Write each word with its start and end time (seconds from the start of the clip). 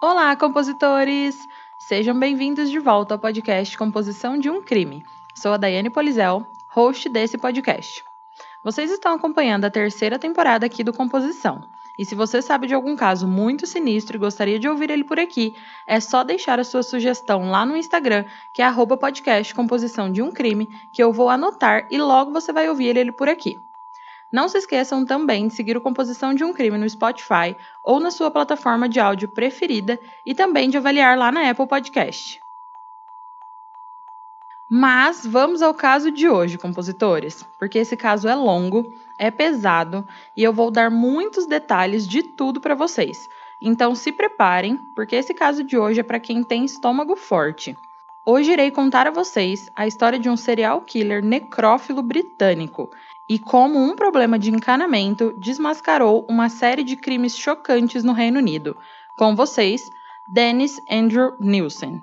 Olá, 0.00 0.36
compositores! 0.36 1.48
Sejam 1.76 2.16
bem-vindos 2.16 2.70
de 2.70 2.78
volta 2.78 3.14
ao 3.14 3.18
podcast 3.18 3.76
Composição 3.76 4.38
de 4.38 4.48
um 4.48 4.62
Crime. 4.62 5.04
Sou 5.34 5.52
a 5.52 5.56
Daiane 5.56 5.90
Polizel, 5.90 6.46
host 6.68 7.08
desse 7.08 7.36
podcast. 7.36 8.04
Vocês 8.62 8.92
estão 8.92 9.14
acompanhando 9.16 9.64
a 9.64 9.70
terceira 9.70 10.16
temporada 10.16 10.64
aqui 10.64 10.84
do 10.84 10.92
Composição. 10.92 11.68
E 11.98 12.04
se 12.04 12.14
você 12.14 12.40
sabe 12.40 12.68
de 12.68 12.74
algum 12.74 12.94
caso 12.94 13.26
muito 13.26 13.66
sinistro 13.66 14.16
e 14.16 14.20
gostaria 14.20 14.56
de 14.56 14.68
ouvir 14.68 14.88
ele 14.88 15.02
por 15.02 15.18
aqui, 15.18 15.56
é 15.84 15.98
só 15.98 16.22
deixar 16.22 16.60
a 16.60 16.64
sua 16.64 16.84
sugestão 16.84 17.50
lá 17.50 17.66
no 17.66 17.76
Instagram, 17.76 18.24
que 18.54 18.62
é 18.62 18.70
podcast 18.96 19.52
Composição 19.52 20.12
de 20.12 20.22
um 20.22 20.30
Crime, 20.30 20.68
que 20.92 21.02
eu 21.02 21.12
vou 21.12 21.28
anotar 21.28 21.88
e 21.90 21.98
logo 21.98 22.30
você 22.30 22.52
vai 22.52 22.68
ouvir 22.68 22.96
ele 22.96 23.10
por 23.10 23.28
aqui. 23.28 23.58
Não 24.30 24.48
se 24.48 24.58
esqueçam 24.58 25.04
também 25.04 25.48
de 25.48 25.54
seguir 25.54 25.76
o 25.76 25.80
Composição 25.80 26.34
de 26.34 26.44
um 26.44 26.52
Crime 26.52 26.76
no 26.76 26.88
Spotify 26.88 27.56
ou 27.82 27.98
na 27.98 28.10
sua 28.10 28.30
plataforma 28.30 28.88
de 28.88 29.00
áudio 29.00 29.28
preferida 29.28 29.98
e 30.24 30.34
também 30.34 30.68
de 30.68 30.76
avaliar 30.76 31.16
lá 31.16 31.32
na 31.32 31.48
Apple 31.48 31.66
Podcast. 31.66 32.38
Mas 34.70 35.24
vamos 35.24 35.62
ao 35.62 35.72
caso 35.72 36.10
de 36.10 36.28
hoje, 36.28 36.58
compositores, 36.58 37.42
porque 37.58 37.78
esse 37.78 37.96
caso 37.96 38.28
é 38.28 38.34
longo, 38.34 38.92
é 39.18 39.30
pesado 39.30 40.06
e 40.36 40.44
eu 40.44 40.52
vou 40.52 40.70
dar 40.70 40.90
muitos 40.90 41.46
detalhes 41.46 42.06
de 42.06 42.22
tudo 42.22 42.60
para 42.60 42.74
vocês. 42.74 43.30
Então 43.62 43.94
se 43.94 44.12
preparem, 44.12 44.76
porque 44.94 45.16
esse 45.16 45.32
caso 45.32 45.64
de 45.64 45.78
hoje 45.78 46.00
é 46.00 46.02
para 46.02 46.20
quem 46.20 46.44
tem 46.44 46.66
estômago 46.66 47.16
forte. 47.16 47.74
Hoje 48.26 48.52
irei 48.52 48.70
contar 48.70 49.06
a 49.06 49.10
vocês 49.10 49.70
a 49.74 49.86
história 49.86 50.18
de 50.18 50.28
um 50.28 50.36
serial 50.36 50.82
killer 50.82 51.24
necrófilo 51.24 52.02
britânico 52.02 52.90
e 53.28 53.38
como 53.38 53.78
um 53.78 53.94
problema 53.94 54.38
de 54.38 54.50
encanamento 54.50 55.34
desmascarou 55.36 56.26
uma 56.28 56.48
série 56.48 56.82
de 56.82 56.96
crimes 56.96 57.36
chocantes 57.36 58.02
no 58.02 58.12
Reino 58.12 58.38
Unido. 58.38 58.76
Com 59.16 59.36
vocês, 59.36 59.90
Dennis 60.26 60.80
Andrew 60.90 61.34
Nielsen. 61.38 62.02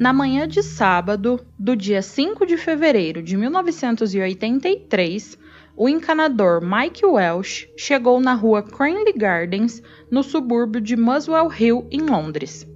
Na 0.00 0.14
manhã 0.14 0.48
de 0.48 0.62
sábado, 0.62 1.44
do 1.58 1.76
dia 1.76 2.00
5 2.00 2.46
de 2.46 2.56
fevereiro 2.56 3.22
de 3.22 3.36
1983, 3.36 5.36
o 5.76 5.90
encanador 5.90 6.62
Mike 6.64 7.04
Welsh 7.04 7.68
chegou 7.76 8.18
na 8.18 8.32
rua 8.32 8.62
Cranley 8.62 9.12
Gardens, 9.12 9.82
no 10.10 10.22
subúrbio 10.22 10.80
de 10.80 10.96
Muswell 10.96 11.52
Hill, 11.52 11.86
em 11.90 12.00
Londres. 12.00 12.66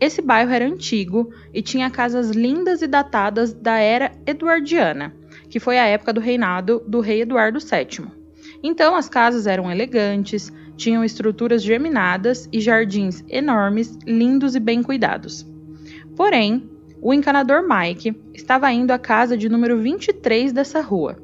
Esse 0.00 0.20
bairro 0.20 0.50
era 0.50 0.66
antigo 0.66 1.32
e 1.54 1.62
tinha 1.62 1.88
casas 1.88 2.30
lindas 2.30 2.82
e 2.82 2.88
datadas 2.88 3.52
da 3.52 3.78
era 3.78 4.10
eduardiana, 4.26 5.14
que 5.48 5.60
foi 5.60 5.78
a 5.78 5.86
época 5.86 6.12
do 6.12 6.20
reinado 6.20 6.82
do 6.88 6.98
rei 6.98 7.22
Eduardo 7.22 7.60
VII. 7.60 8.08
Então 8.60 8.96
as 8.96 9.08
casas 9.08 9.46
eram 9.46 9.70
elegantes, 9.70 10.52
tinham 10.76 11.04
estruturas 11.04 11.62
geminadas 11.62 12.48
e 12.52 12.58
jardins 12.58 13.24
enormes, 13.28 13.96
lindos 14.04 14.56
e 14.56 14.58
bem 14.58 14.82
cuidados. 14.82 15.46
Porém, 16.16 16.68
o 17.00 17.12
encanador 17.12 17.62
Mike 17.68 18.16
estava 18.32 18.72
indo 18.72 18.90
à 18.90 18.98
casa 18.98 19.36
de 19.36 19.48
número 19.48 19.78
23 19.78 20.52
dessa 20.52 20.80
rua, 20.80 21.18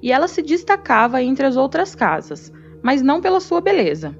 e 0.00 0.12
ela 0.12 0.28
se 0.28 0.40
destacava 0.40 1.22
entre 1.22 1.44
as 1.44 1.56
outras 1.56 1.94
casas, 1.94 2.52
mas 2.80 3.02
não 3.02 3.20
pela 3.20 3.40
sua 3.40 3.60
beleza. 3.60 4.16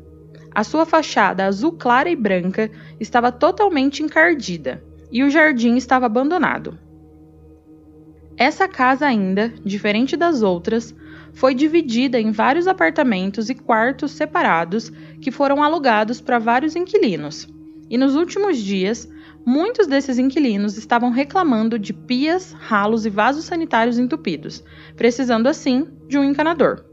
A 0.52 0.64
sua 0.64 0.84
fachada 0.84 1.44
azul 1.44 1.72
clara 1.72 2.10
e 2.10 2.16
branca 2.16 2.70
estava 2.98 3.30
totalmente 3.30 4.02
encardida, 4.02 4.82
e 5.12 5.22
o 5.22 5.30
jardim 5.30 5.76
estava 5.76 6.06
abandonado. 6.06 6.76
Essa 8.36 8.66
casa 8.66 9.06
ainda, 9.06 9.54
diferente 9.64 10.16
das 10.16 10.42
outras, 10.42 10.94
foi 11.32 11.54
dividida 11.54 12.18
em 12.18 12.32
vários 12.32 12.66
apartamentos 12.66 13.48
e 13.48 13.54
quartos 13.54 14.12
separados 14.12 14.90
que 15.20 15.30
foram 15.30 15.62
alugados 15.62 16.20
para 16.20 16.38
vários 16.38 16.74
inquilinos. 16.74 17.48
E 17.88 17.96
nos 17.96 18.14
últimos 18.14 18.58
dias, 18.58 19.08
Muitos 19.48 19.86
desses 19.86 20.18
inquilinos 20.18 20.76
estavam 20.76 21.10
reclamando 21.10 21.78
de 21.78 21.92
pias, 21.92 22.52
ralos 22.52 23.06
e 23.06 23.10
vasos 23.10 23.44
sanitários 23.44 23.96
entupidos, 23.96 24.64
precisando 24.96 25.46
assim 25.46 25.86
de 26.08 26.18
um 26.18 26.24
encanador. 26.24 26.84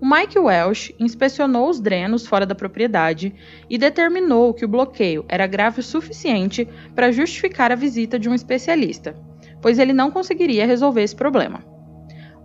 O 0.00 0.04
Mike 0.04 0.40
Welsh 0.40 0.92
inspecionou 0.98 1.70
os 1.70 1.78
drenos 1.78 2.26
fora 2.26 2.44
da 2.44 2.52
propriedade 2.52 3.32
e 3.70 3.78
determinou 3.78 4.52
que 4.52 4.64
o 4.64 4.68
bloqueio 4.68 5.24
era 5.28 5.46
grave 5.46 5.78
o 5.78 5.82
suficiente 5.84 6.68
para 6.96 7.12
justificar 7.12 7.70
a 7.70 7.76
visita 7.76 8.18
de 8.18 8.28
um 8.28 8.34
especialista, 8.34 9.14
pois 9.62 9.78
ele 9.78 9.92
não 9.92 10.10
conseguiria 10.10 10.66
resolver 10.66 11.04
esse 11.04 11.14
problema. 11.14 11.64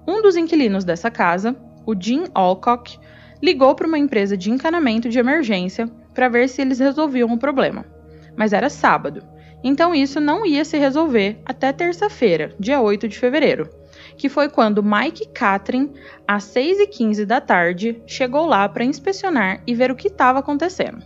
Um 0.07 0.21
dos 0.21 0.35
inquilinos 0.35 0.85
dessa 0.85 1.09
casa, 1.09 1.55
o 1.87 1.99
Jim 1.99 2.25
Alcock, 2.35 2.99
ligou 3.41 3.73
para 3.73 3.87
uma 3.87 3.97
empresa 3.97 4.37
de 4.37 4.51
encanamento 4.51 5.09
de 5.09 5.17
emergência 5.17 5.89
para 6.13 6.29
ver 6.29 6.47
se 6.49 6.61
eles 6.61 6.77
resolviam 6.77 7.33
o 7.33 7.39
problema 7.39 7.92
mas 8.35 8.53
era 8.53 8.69
sábado. 8.69 9.23
Então 9.63 9.95
isso 9.95 10.19
não 10.19 10.45
ia 10.45 10.65
se 10.65 10.77
resolver 10.77 11.41
até 11.45 11.71
terça-feira, 11.71 12.53
dia 12.59 12.81
8 12.81 13.07
de 13.07 13.17
fevereiro, 13.17 13.69
que 14.17 14.27
foi 14.27 14.49
quando 14.49 14.83
Mike 14.83 15.29
Catherine, 15.29 15.93
às 16.27 16.43
6h15 16.45 17.25
da 17.25 17.39
tarde, 17.39 18.01
chegou 18.05 18.45
lá 18.45 18.67
para 18.67 18.83
inspecionar 18.83 19.61
e 19.65 19.73
ver 19.73 19.89
o 19.89 19.95
que 19.95 20.07
estava 20.07 20.39
acontecendo. 20.39 21.03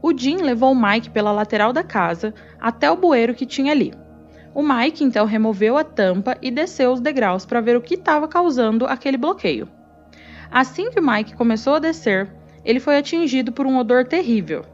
O 0.00 0.16
Jim 0.16 0.36
levou 0.36 0.74
Mike 0.74 1.10
pela 1.10 1.32
lateral 1.32 1.72
da 1.72 1.82
casa 1.82 2.34
até 2.60 2.90
o 2.90 2.96
bueiro 2.96 3.34
que 3.34 3.46
tinha 3.46 3.72
ali. 3.72 3.92
O 4.54 4.62
Mike 4.62 5.02
então 5.02 5.26
removeu 5.26 5.76
a 5.76 5.82
tampa 5.82 6.36
e 6.40 6.50
desceu 6.50 6.92
os 6.92 7.00
degraus 7.00 7.44
para 7.44 7.60
ver 7.60 7.76
o 7.76 7.80
que 7.80 7.94
estava 7.94 8.28
causando 8.28 8.86
aquele 8.86 9.16
bloqueio. 9.16 9.66
Assim 10.50 10.90
que 10.90 11.00
o 11.00 11.06
Mike 11.06 11.34
começou 11.34 11.74
a 11.74 11.78
descer, 11.80 12.30
ele 12.64 12.78
foi 12.78 12.96
atingido 12.96 13.50
por 13.50 13.66
um 13.66 13.78
odor 13.78 14.06
terrível, 14.06 14.64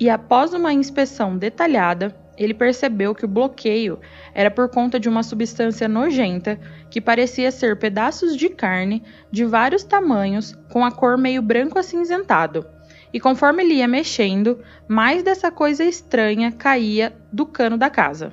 e 0.00 0.08
após 0.08 0.54
uma 0.54 0.72
inspeção 0.72 1.36
detalhada, 1.36 2.14
ele 2.36 2.54
percebeu 2.54 3.14
que 3.14 3.24
o 3.24 3.28
bloqueio 3.28 3.98
era 4.32 4.48
por 4.48 4.68
conta 4.68 5.00
de 5.00 5.08
uma 5.08 5.24
substância 5.24 5.88
nojenta 5.88 6.58
que 6.88 7.00
parecia 7.00 7.50
ser 7.50 7.76
pedaços 7.76 8.36
de 8.36 8.48
carne 8.48 9.02
de 9.30 9.44
vários 9.44 9.82
tamanhos 9.82 10.56
com 10.70 10.84
a 10.84 10.92
cor 10.92 11.18
meio 11.18 11.42
branco 11.42 11.78
acinzentado. 11.78 12.64
E 13.12 13.18
conforme 13.18 13.64
ele 13.64 13.74
ia 13.74 13.88
mexendo, 13.88 14.62
mais 14.86 15.24
dessa 15.24 15.50
coisa 15.50 15.82
estranha 15.82 16.52
caía 16.52 17.12
do 17.32 17.44
cano 17.44 17.76
da 17.76 17.90
casa. 17.90 18.32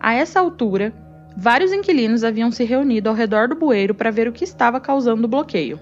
A 0.00 0.14
essa 0.14 0.40
altura, 0.40 0.92
vários 1.36 1.72
inquilinos 1.72 2.24
haviam 2.24 2.50
se 2.50 2.64
reunido 2.64 3.08
ao 3.08 3.14
redor 3.14 3.46
do 3.46 3.54
bueiro 3.54 3.94
para 3.94 4.10
ver 4.10 4.26
o 4.26 4.32
que 4.32 4.42
estava 4.42 4.80
causando 4.80 5.26
o 5.26 5.28
bloqueio. 5.28 5.78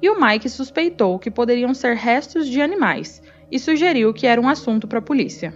E 0.00 0.08
o 0.08 0.18
Mike 0.18 0.48
suspeitou 0.48 1.18
que 1.18 1.30
poderiam 1.30 1.74
ser 1.74 1.94
restos 1.94 2.48
de 2.48 2.62
animais 2.62 3.20
e 3.50 3.58
sugeriu 3.58 4.12
que 4.12 4.26
era 4.26 4.40
um 4.40 4.48
assunto 4.48 4.86
para 4.86 4.98
a 4.98 5.02
polícia. 5.02 5.54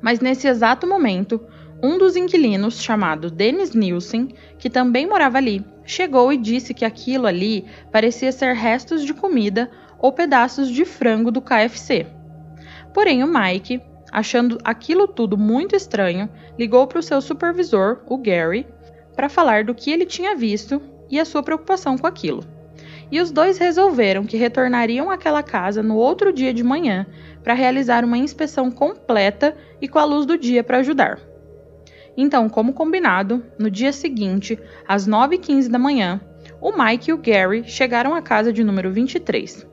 Mas 0.00 0.20
nesse 0.20 0.46
exato 0.46 0.86
momento, 0.86 1.40
um 1.82 1.98
dos 1.98 2.16
inquilinos, 2.16 2.82
chamado 2.82 3.30
Dennis 3.30 3.74
Nielsen, 3.74 4.34
que 4.58 4.70
também 4.70 5.06
morava 5.06 5.38
ali, 5.38 5.64
chegou 5.84 6.32
e 6.32 6.36
disse 6.36 6.74
que 6.74 6.84
aquilo 6.84 7.26
ali 7.26 7.64
parecia 7.90 8.32
ser 8.32 8.54
restos 8.54 9.04
de 9.04 9.14
comida 9.14 9.70
ou 9.98 10.12
pedaços 10.12 10.68
de 10.68 10.84
frango 10.84 11.30
do 11.30 11.40
KFC. 11.40 12.06
Porém, 12.92 13.22
o 13.22 13.26
Mike, 13.26 13.80
achando 14.12 14.58
aquilo 14.64 15.08
tudo 15.08 15.36
muito 15.36 15.74
estranho, 15.74 16.28
ligou 16.58 16.86
para 16.86 16.98
o 16.98 17.02
seu 17.02 17.20
supervisor, 17.20 18.02
o 18.06 18.18
Gary, 18.18 18.66
para 19.16 19.28
falar 19.28 19.64
do 19.64 19.74
que 19.74 19.90
ele 19.90 20.06
tinha 20.06 20.36
visto 20.36 20.80
e 21.10 21.18
a 21.18 21.24
sua 21.24 21.42
preocupação 21.42 21.96
com 21.96 22.06
aquilo 22.06 22.44
e 23.10 23.20
os 23.20 23.30
dois 23.30 23.58
resolveram 23.58 24.24
que 24.24 24.36
retornariam 24.36 25.10
àquela 25.10 25.42
casa 25.42 25.82
no 25.82 25.96
outro 25.96 26.32
dia 26.32 26.52
de 26.52 26.62
manhã 26.62 27.06
para 27.42 27.54
realizar 27.54 28.04
uma 28.04 28.18
inspeção 28.18 28.70
completa 28.70 29.56
e 29.80 29.88
com 29.88 29.98
a 29.98 30.04
luz 30.04 30.26
do 30.26 30.38
dia 30.38 30.64
para 30.64 30.78
ajudar. 30.78 31.20
Então, 32.16 32.48
como 32.48 32.72
combinado, 32.72 33.44
no 33.58 33.70
dia 33.70 33.92
seguinte, 33.92 34.58
às 34.86 35.06
9h15 35.08 35.68
da 35.68 35.78
manhã, 35.78 36.20
o 36.60 36.72
Mike 36.72 37.10
e 37.10 37.12
o 37.12 37.18
Gary 37.18 37.64
chegaram 37.64 38.14
à 38.14 38.22
casa 38.22 38.52
de 38.52 38.62
número 38.62 38.92
23. 38.92 39.66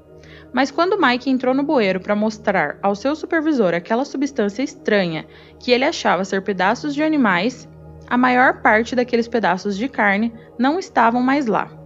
Mas 0.52 0.70
quando 0.70 1.00
Mike 1.00 1.30
entrou 1.30 1.54
no 1.54 1.64
bueiro 1.64 2.00
para 2.00 2.16
mostrar 2.16 2.78
ao 2.82 2.96
seu 2.96 3.16
supervisor 3.16 3.74
aquela 3.74 4.04
substância 4.04 4.64
estranha 4.64 5.26
que 5.60 5.72
ele 5.72 5.86
achava 5.86 6.26
ser 6.26 6.42
pedaços 6.42 6.94
de 6.94 7.02
animais, 7.02 7.70
a 8.08 8.18
maior 8.18 8.62
parte 8.62 8.96
daqueles 8.96 9.28
pedaços 9.28 9.78
de 9.78 9.88
carne 9.88 10.34
não 10.60 10.78
estavam 10.78 11.22
mais 11.22 11.46
lá. 11.46 11.81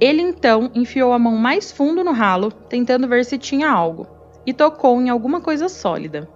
Ele 0.00 0.22
então 0.22 0.70
enfiou 0.74 1.12
a 1.12 1.18
mão 1.18 1.36
mais 1.36 1.72
fundo 1.72 2.04
no 2.04 2.12
ralo, 2.12 2.52
tentando 2.52 3.08
ver 3.08 3.24
se 3.24 3.36
tinha 3.36 3.70
algo, 3.70 4.06
e 4.46 4.52
tocou 4.52 5.00
em 5.00 5.08
alguma 5.08 5.40
coisa 5.40 5.68
sólida. 5.68 6.28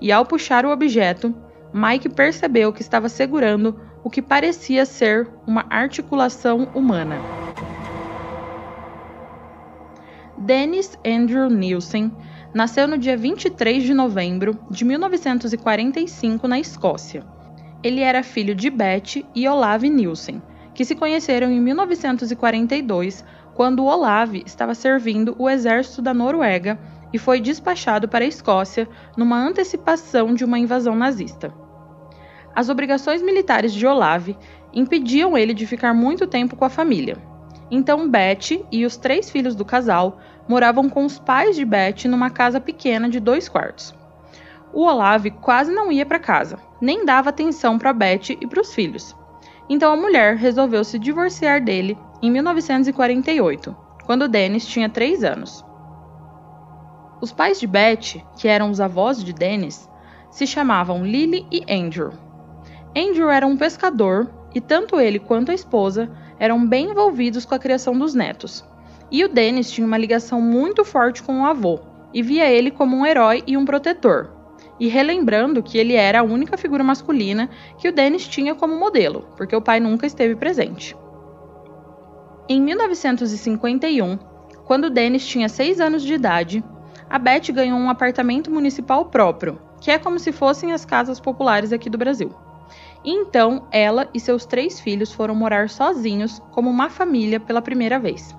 E 0.00 0.10
ao 0.10 0.24
puxar 0.24 0.64
o 0.64 0.70
objeto, 0.70 1.34
Mike 1.72 2.08
percebeu 2.08 2.72
que 2.72 2.80
estava 2.80 3.08
segurando 3.08 3.78
o 4.02 4.08
que 4.08 4.22
parecia 4.22 4.86
ser 4.86 5.28
uma 5.46 5.66
articulação 5.68 6.68
humana. 6.74 7.20
Dennis 10.38 10.98
Andrew 11.06 11.50
Nielsen 11.50 12.10
nasceu 12.54 12.88
no 12.88 12.96
dia 12.96 13.16
23 13.16 13.82
de 13.82 13.92
novembro 13.92 14.58
de 14.70 14.84
1945 14.86 16.48
na 16.48 16.58
Escócia. 16.58 17.24
Ele 17.82 18.00
era 18.00 18.22
filho 18.22 18.54
de 18.54 18.70
Beth 18.70 19.22
e 19.34 19.46
Olave 19.46 19.90
Nielsen, 19.90 20.42
que 20.80 20.84
se 20.86 20.94
conheceram 20.94 21.50
em 21.50 21.60
1942, 21.60 23.22
quando 23.52 23.84
Olave 23.84 24.42
estava 24.46 24.74
servindo 24.74 25.36
o 25.38 25.46
exército 25.46 26.00
da 26.00 26.14
Noruega 26.14 26.78
e 27.12 27.18
foi 27.18 27.38
despachado 27.38 28.08
para 28.08 28.24
a 28.24 28.26
Escócia 28.26 28.88
numa 29.14 29.36
antecipação 29.36 30.32
de 30.32 30.42
uma 30.42 30.58
invasão 30.58 30.96
nazista. 30.96 31.52
As 32.56 32.70
obrigações 32.70 33.20
militares 33.20 33.74
de 33.74 33.86
Olave 33.86 34.38
impediam 34.72 35.36
ele 35.36 35.52
de 35.52 35.66
ficar 35.66 35.92
muito 35.92 36.26
tempo 36.26 36.56
com 36.56 36.64
a 36.64 36.70
família. 36.70 37.18
Então 37.70 38.08
Beth 38.08 38.64
e 38.72 38.86
os 38.86 38.96
três 38.96 39.28
filhos 39.28 39.54
do 39.54 39.66
casal 39.66 40.18
moravam 40.48 40.88
com 40.88 41.04
os 41.04 41.18
pais 41.18 41.56
de 41.56 41.64
Beth 41.66 42.06
numa 42.08 42.30
casa 42.30 42.58
pequena 42.58 43.06
de 43.06 43.20
dois 43.20 43.50
quartos. 43.50 43.94
O 44.72 44.80
Olave 44.80 45.30
quase 45.30 45.70
não 45.70 45.92
ia 45.92 46.06
para 46.06 46.18
casa, 46.18 46.58
nem 46.80 47.04
dava 47.04 47.28
atenção 47.28 47.78
para 47.78 47.92
Beth 47.92 48.30
e 48.40 48.46
para 48.46 48.62
os 48.62 48.72
filhos. 48.72 49.19
Então 49.70 49.92
a 49.92 49.96
mulher 49.96 50.34
resolveu 50.34 50.82
se 50.82 50.98
divorciar 50.98 51.62
dele 51.62 51.96
em 52.20 52.28
1948, 52.28 53.76
quando 54.04 54.26
Dennis 54.26 54.66
tinha 54.66 54.88
3 54.88 55.22
anos. 55.22 55.64
Os 57.20 57.30
pais 57.30 57.60
de 57.60 57.68
Beth, 57.68 58.20
que 58.36 58.48
eram 58.48 58.68
os 58.68 58.80
avós 58.80 59.22
de 59.22 59.32
Dennis, 59.32 59.88
se 60.28 60.44
chamavam 60.44 61.06
Lily 61.06 61.46
e 61.52 61.62
Andrew. 61.72 62.10
Andrew 62.96 63.30
era 63.30 63.46
um 63.46 63.56
pescador 63.56 64.28
e 64.52 64.60
tanto 64.60 64.98
ele 64.98 65.20
quanto 65.20 65.52
a 65.52 65.54
esposa 65.54 66.10
eram 66.36 66.66
bem 66.66 66.90
envolvidos 66.90 67.44
com 67.44 67.54
a 67.54 67.58
criação 67.58 67.96
dos 67.96 68.12
netos. 68.12 68.64
E 69.08 69.24
o 69.24 69.28
Dennis 69.28 69.70
tinha 69.70 69.86
uma 69.86 69.98
ligação 69.98 70.40
muito 70.40 70.84
forte 70.84 71.22
com 71.22 71.42
o 71.42 71.46
avô 71.46 71.78
e 72.12 72.22
via 72.22 72.50
ele 72.50 72.72
como 72.72 72.96
um 72.96 73.06
herói 73.06 73.44
e 73.46 73.56
um 73.56 73.64
protetor. 73.64 74.39
E 74.80 74.88
relembrando 74.88 75.62
que 75.62 75.78
ele 75.78 75.94
era 75.94 76.20
a 76.20 76.24
única 76.24 76.56
figura 76.56 76.82
masculina 76.82 77.48
que 77.78 77.88
o 77.88 77.92
Dennis 77.92 78.26
tinha 78.26 78.54
como 78.54 78.74
modelo, 78.74 79.28
porque 79.36 79.54
o 79.54 79.60
pai 79.60 79.78
nunca 79.78 80.06
esteve 80.06 80.34
presente. 80.34 80.96
Em 82.48 82.60
1951, 82.60 84.18
quando 84.64 84.90
Dennis 84.90 85.26
tinha 85.26 85.48
6 85.48 85.80
anos 85.80 86.02
de 86.02 86.14
idade, 86.14 86.64
a 87.08 87.18
Beth 87.18 87.52
ganhou 87.52 87.78
um 87.78 87.90
apartamento 87.90 88.50
municipal 88.50 89.04
próprio, 89.04 89.60
que 89.80 89.90
é 89.90 89.98
como 89.98 90.18
se 90.18 90.32
fossem 90.32 90.72
as 90.72 90.84
casas 90.84 91.20
populares 91.20 91.72
aqui 91.72 91.90
do 91.90 91.98
Brasil. 91.98 92.34
Então 93.04 93.68
ela 93.70 94.08
e 94.14 94.18
seus 94.18 94.46
três 94.46 94.80
filhos 94.80 95.12
foram 95.12 95.34
morar 95.34 95.68
sozinhos 95.68 96.40
como 96.50 96.70
uma 96.70 96.88
família 96.88 97.38
pela 97.38 97.62
primeira 97.62 97.98
vez 97.98 98.34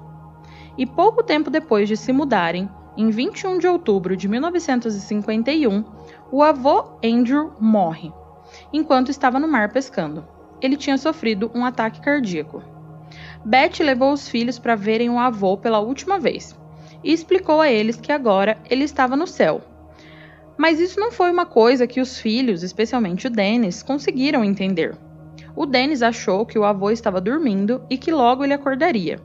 e 0.78 0.86
pouco 0.86 1.24
tempo 1.24 1.50
depois 1.50 1.88
de 1.88 1.98
se 1.98 2.12
mudarem, 2.12 2.70
em 2.98 3.10
21 3.10 3.58
de 3.58 3.68
outubro 3.68 4.16
de 4.16 4.28
1951, 4.28 5.84
o 6.32 6.42
avô 6.42 6.86
Andrew 7.04 7.52
morre, 7.60 8.14
enquanto 8.72 9.10
estava 9.10 9.38
no 9.38 9.48
mar 9.48 9.70
pescando. 9.74 10.26
Ele 10.62 10.78
tinha 10.78 10.98
sofrido 10.98 11.52
um 11.54 11.66
ataque 11.66 12.00
cardíaco. 12.00 12.64
Beth 13.44 13.80
levou 13.82 14.14
os 14.14 14.30
filhos 14.30 14.58
para 14.58 14.76
verem 14.76 15.10
o 15.10 15.20
avô 15.20 15.58
pela 15.58 15.80
última 15.80 16.20
vez 16.20 16.58
e 17.04 17.12
explicou 17.12 17.60
a 17.60 17.70
eles 17.70 18.00
que 18.00 18.12
agora 18.12 18.58
ele 18.70 18.86
estava 18.86 19.18
no 19.18 19.28
céu. 19.28 19.62
Mas 20.58 20.80
isso 20.80 21.00
não 21.00 21.12
foi 21.12 21.32
uma 21.32 21.46
coisa 21.46 21.88
que 21.88 22.00
os 22.00 22.18
filhos, 22.20 22.64
especialmente 22.64 23.28
o 23.28 23.30
Dennis, 23.30 23.84
conseguiram 23.84 24.46
entender. 24.46 24.96
O 25.54 25.66
Dennis 25.66 26.02
achou 26.02 26.46
que 26.46 26.58
o 26.58 26.64
avô 26.64 26.92
estava 26.92 27.20
dormindo 27.20 27.84
e 27.90 27.98
que 27.98 28.12
logo 28.12 28.44
ele 28.44 28.54
acordaria 28.54 29.20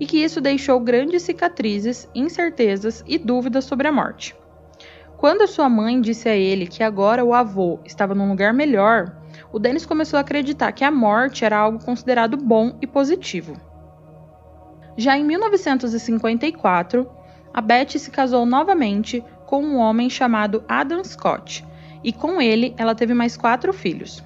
e 0.00 0.06
que 0.06 0.16
isso 0.16 0.40
deixou 0.40 0.80
grandes 0.80 1.22
cicatrizes, 1.22 2.08
incertezas 2.12 3.04
e 3.06 3.18
dúvidas 3.18 3.64
sobre 3.64 3.86
a 3.86 3.92
morte. 3.92 4.34
Quando 5.22 5.46
sua 5.46 5.68
mãe 5.68 6.00
disse 6.00 6.28
a 6.28 6.34
ele 6.34 6.66
que 6.66 6.82
agora 6.82 7.24
o 7.24 7.32
avô 7.32 7.78
estava 7.84 8.12
num 8.12 8.28
lugar 8.28 8.52
melhor, 8.52 9.14
o 9.52 9.58
Dennis 9.60 9.86
começou 9.86 10.16
a 10.16 10.20
acreditar 10.20 10.72
que 10.72 10.82
a 10.82 10.90
morte 10.90 11.44
era 11.44 11.56
algo 11.56 11.78
considerado 11.78 12.36
bom 12.36 12.76
e 12.82 12.88
positivo. 12.88 13.54
Já 14.96 15.16
em 15.16 15.22
1954, 15.22 17.08
a 17.54 17.60
Betty 17.60 18.00
se 18.00 18.10
casou 18.10 18.44
novamente 18.44 19.24
com 19.46 19.62
um 19.62 19.76
homem 19.76 20.10
chamado 20.10 20.64
Adam 20.66 21.04
Scott, 21.04 21.64
e 22.02 22.12
com 22.12 22.42
ele 22.42 22.74
ela 22.76 22.92
teve 22.92 23.14
mais 23.14 23.36
quatro 23.36 23.72
filhos. 23.72 24.24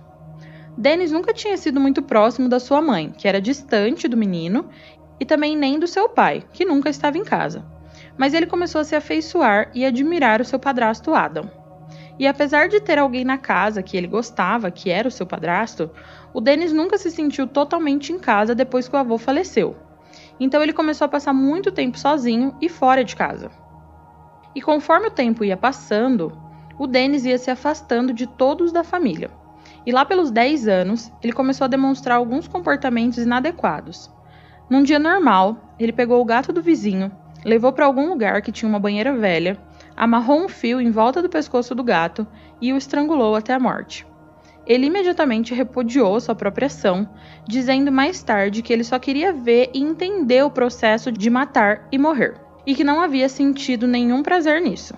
Dennis 0.78 1.12
nunca 1.12 1.34
tinha 1.34 1.58
sido 1.58 1.78
muito 1.78 2.00
próximo 2.00 2.48
da 2.48 2.58
sua 2.58 2.80
mãe, 2.80 3.10
que 3.10 3.28
era 3.28 3.38
distante 3.38 4.08
do 4.08 4.16
menino 4.16 4.70
e 5.20 5.26
também 5.26 5.58
nem 5.58 5.78
do 5.78 5.86
seu 5.86 6.08
pai, 6.08 6.42
que 6.54 6.64
nunca 6.64 6.88
estava 6.88 7.18
em 7.18 7.24
casa. 7.24 7.75
Mas 8.16 8.34
ele 8.34 8.46
começou 8.46 8.80
a 8.80 8.84
se 8.84 8.96
afeiçoar 8.96 9.70
e 9.74 9.84
admirar 9.84 10.40
o 10.40 10.44
seu 10.44 10.58
padrasto 10.58 11.14
Adam. 11.14 11.50
E 12.18 12.26
apesar 12.26 12.68
de 12.68 12.80
ter 12.80 12.98
alguém 12.98 13.24
na 13.24 13.36
casa 13.36 13.82
que 13.82 13.96
ele 13.96 14.06
gostava, 14.06 14.70
que 14.70 14.88
era 14.88 15.08
o 15.08 15.10
seu 15.10 15.26
padrasto, 15.26 15.90
o 16.32 16.40
Dennis 16.40 16.72
nunca 16.72 16.96
se 16.96 17.10
sentiu 17.10 17.46
totalmente 17.46 18.12
em 18.12 18.18
casa 18.18 18.54
depois 18.54 18.88
que 18.88 18.96
o 18.96 18.98
avô 18.98 19.18
faleceu. 19.18 19.76
Então 20.40 20.62
ele 20.62 20.72
começou 20.72 21.04
a 21.04 21.08
passar 21.08 21.34
muito 21.34 21.70
tempo 21.70 21.98
sozinho 21.98 22.56
e 22.60 22.68
fora 22.68 23.04
de 23.04 23.14
casa. 23.14 23.50
E 24.54 24.62
conforme 24.62 25.08
o 25.08 25.10
tempo 25.10 25.44
ia 25.44 25.56
passando, 25.56 26.32
o 26.78 26.86
Dennis 26.86 27.26
ia 27.26 27.36
se 27.36 27.50
afastando 27.50 28.12
de 28.12 28.26
todos 28.26 28.72
da 28.72 28.82
família. 28.82 29.30
E 29.84 29.92
lá 29.92 30.04
pelos 30.04 30.30
10 30.30 30.68
anos, 30.68 31.12
ele 31.22 31.32
começou 31.32 31.66
a 31.66 31.68
demonstrar 31.68 32.16
alguns 32.16 32.48
comportamentos 32.48 33.18
inadequados. 33.18 34.10
Num 34.68 34.82
dia 34.82 34.98
normal, 34.98 35.74
ele 35.78 35.92
pegou 35.92 36.20
o 36.20 36.24
gato 36.24 36.52
do 36.52 36.62
vizinho, 36.62 37.12
levou 37.46 37.72
para 37.72 37.86
algum 37.86 38.08
lugar 38.08 38.42
que 38.42 38.50
tinha 38.50 38.68
uma 38.68 38.80
banheira 38.80 39.14
velha, 39.14 39.56
amarrou 39.96 40.44
um 40.44 40.48
fio 40.48 40.80
em 40.80 40.90
volta 40.90 41.22
do 41.22 41.28
pescoço 41.28 41.76
do 41.76 41.84
gato 41.84 42.26
e 42.60 42.72
o 42.72 42.76
estrangulou 42.76 43.36
até 43.36 43.54
a 43.54 43.60
morte. 43.60 44.04
Ele 44.66 44.86
imediatamente 44.86 45.54
repudiou 45.54 46.18
sua 46.18 46.34
própria 46.34 46.66
ação, 46.66 47.08
dizendo 47.46 47.92
mais 47.92 48.20
tarde 48.20 48.62
que 48.62 48.72
ele 48.72 48.82
só 48.82 48.98
queria 48.98 49.32
ver 49.32 49.70
e 49.72 49.80
entender 49.80 50.42
o 50.42 50.50
processo 50.50 51.12
de 51.12 51.30
matar 51.30 51.86
e 51.92 51.96
morrer, 51.96 52.34
e 52.66 52.74
que 52.74 52.82
não 52.82 53.00
havia 53.00 53.28
sentido 53.28 53.86
nenhum 53.86 54.24
prazer 54.24 54.60
nisso. 54.60 54.92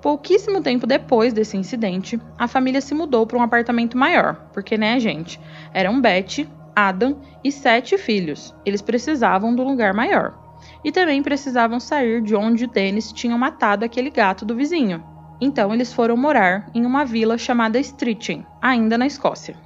Pouquíssimo 0.00 0.62
tempo 0.62 0.86
depois 0.86 1.32
desse 1.32 1.56
incidente, 1.56 2.20
a 2.38 2.46
família 2.46 2.80
se 2.80 2.94
mudou 2.94 3.26
para 3.26 3.38
um 3.38 3.42
apartamento 3.42 3.98
maior, 3.98 4.36
porque, 4.52 4.78
né, 4.78 5.00
gente, 5.00 5.40
eram 5.74 6.00
Beth, 6.00 6.46
Adam 6.76 7.20
e 7.42 7.50
sete 7.50 7.98
filhos. 7.98 8.54
Eles 8.64 8.80
precisavam 8.80 9.52
de 9.52 9.60
um 9.60 9.68
lugar 9.68 9.92
maior. 9.92 10.41
E 10.84 10.90
também 10.90 11.22
precisavam 11.22 11.78
sair 11.78 12.22
de 12.22 12.34
onde 12.34 12.66
Dennis 12.66 13.12
tinha 13.12 13.36
matado 13.38 13.84
aquele 13.84 14.10
gato 14.10 14.44
do 14.44 14.56
vizinho. 14.56 15.02
Então 15.40 15.72
eles 15.72 15.92
foram 15.92 16.16
morar 16.16 16.70
em 16.74 16.86
uma 16.86 17.04
vila 17.04 17.36
chamada 17.36 17.78
Streatham, 17.78 18.44
ainda 18.60 18.96
na 18.96 19.06
Escócia. 19.06 19.56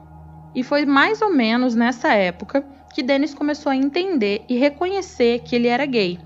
E 0.54 0.62
foi 0.62 0.87
mais 0.87 1.20
ou 1.20 1.30
menos 1.30 1.75
nessa 1.75 2.12
época 2.14 2.64
que 2.94 3.02
Dennis 3.02 3.35
começou 3.35 3.70
a 3.70 3.76
entender 3.76 4.42
e 4.49 4.56
reconhecer 4.56 5.40
que 5.40 5.54
ele 5.54 5.68
era 5.68 5.85
gay. 5.85 6.18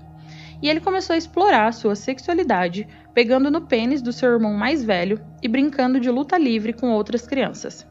E 0.61 0.69
ele 0.69 0.79
começou 0.79 1.13
a 1.13 1.17
explorar 1.17 1.73
sua 1.73 1.95
sexualidade, 1.95 2.87
pegando 3.13 3.51
no 3.51 3.61
pênis 3.61 4.01
do 4.01 4.13
seu 4.13 4.31
irmão 4.31 4.53
mais 4.53 4.83
velho 4.83 5.19
e 5.43 5.47
brincando 5.49 5.99
de 5.99 6.09
luta 6.09 6.37
livre 6.37 6.71
com 6.71 6.91
outras 6.91 7.27
crianças. 7.27 7.85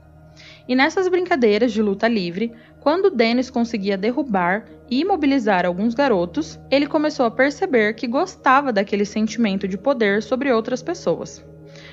E 0.67 0.75
nessas 0.75 1.09
brincadeiras 1.09 1.73
de 1.73 1.83
luta 1.83 2.09
livre, 2.09 2.55
quando 2.81 3.11
Dennis 3.11 3.51
conseguia 3.51 3.97
derrubar 3.97 4.65
e 4.91 5.01
imobilizar 5.01 5.67
alguns 5.67 5.95
garotos, 5.95 6.59
ele 6.71 6.87
começou 6.87 7.27
a 7.27 7.31
perceber 7.31 7.95
que 7.95 8.07
gostava 8.07 8.73
daquele 8.73 9.05
sentimento 9.05 9.69
de 9.69 9.77
poder 9.77 10.23
sobre 10.23 10.51
outras 10.51 10.83
pessoas. 10.83 11.45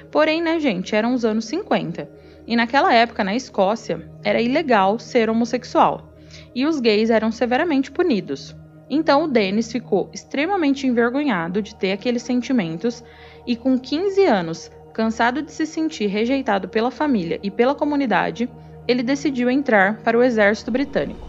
Porém, 0.09 0.41
né, 0.41 0.59
gente, 0.59 0.95
eram 0.95 1.13
os 1.13 1.25
anos 1.25 1.45
50, 1.45 2.09
e 2.47 2.55
naquela 2.55 2.93
época 2.93 3.23
na 3.23 3.35
Escócia 3.35 4.09
era 4.23 4.41
ilegal 4.41 4.97
ser 4.97 5.29
homossexual, 5.29 6.13
e 6.55 6.65
os 6.65 6.79
gays 6.79 7.09
eram 7.09 7.31
severamente 7.31 7.91
punidos. 7.91 8.55
Então 8.89 9.25
o 9.25 9.27
Dennis 9.27 9.69
ficou 9.69 10.09
extremamente 10.13 10.87
envergonhado 10.87 11.61
de 11.61 11.75
ter 11.75 11.91
aqueles 11.91 12.23
sentimentos 12.23 13.03
e 13.45 13.55
com 13.57 13.77
15 13.77 14.25
anos, 14.25 14.71
cansado 14.93 15.41
de 15.41 15.51
se 15.51 15.65
sentir 15.65 16.07
rejeitado 16.07 16.69
pela 16.69 16.89
família 16.89 17.37
e 17.43 17.51
pela 17.51 17.75
comunidade, 17.75 18.49
ele 18.87 19.03
decidiu 19.03 19.49
entrar 19.49 20.01
para 20.01 20.17
o 20.17 20.23
exército 20.23 20.71
britânico. 20.71 21.27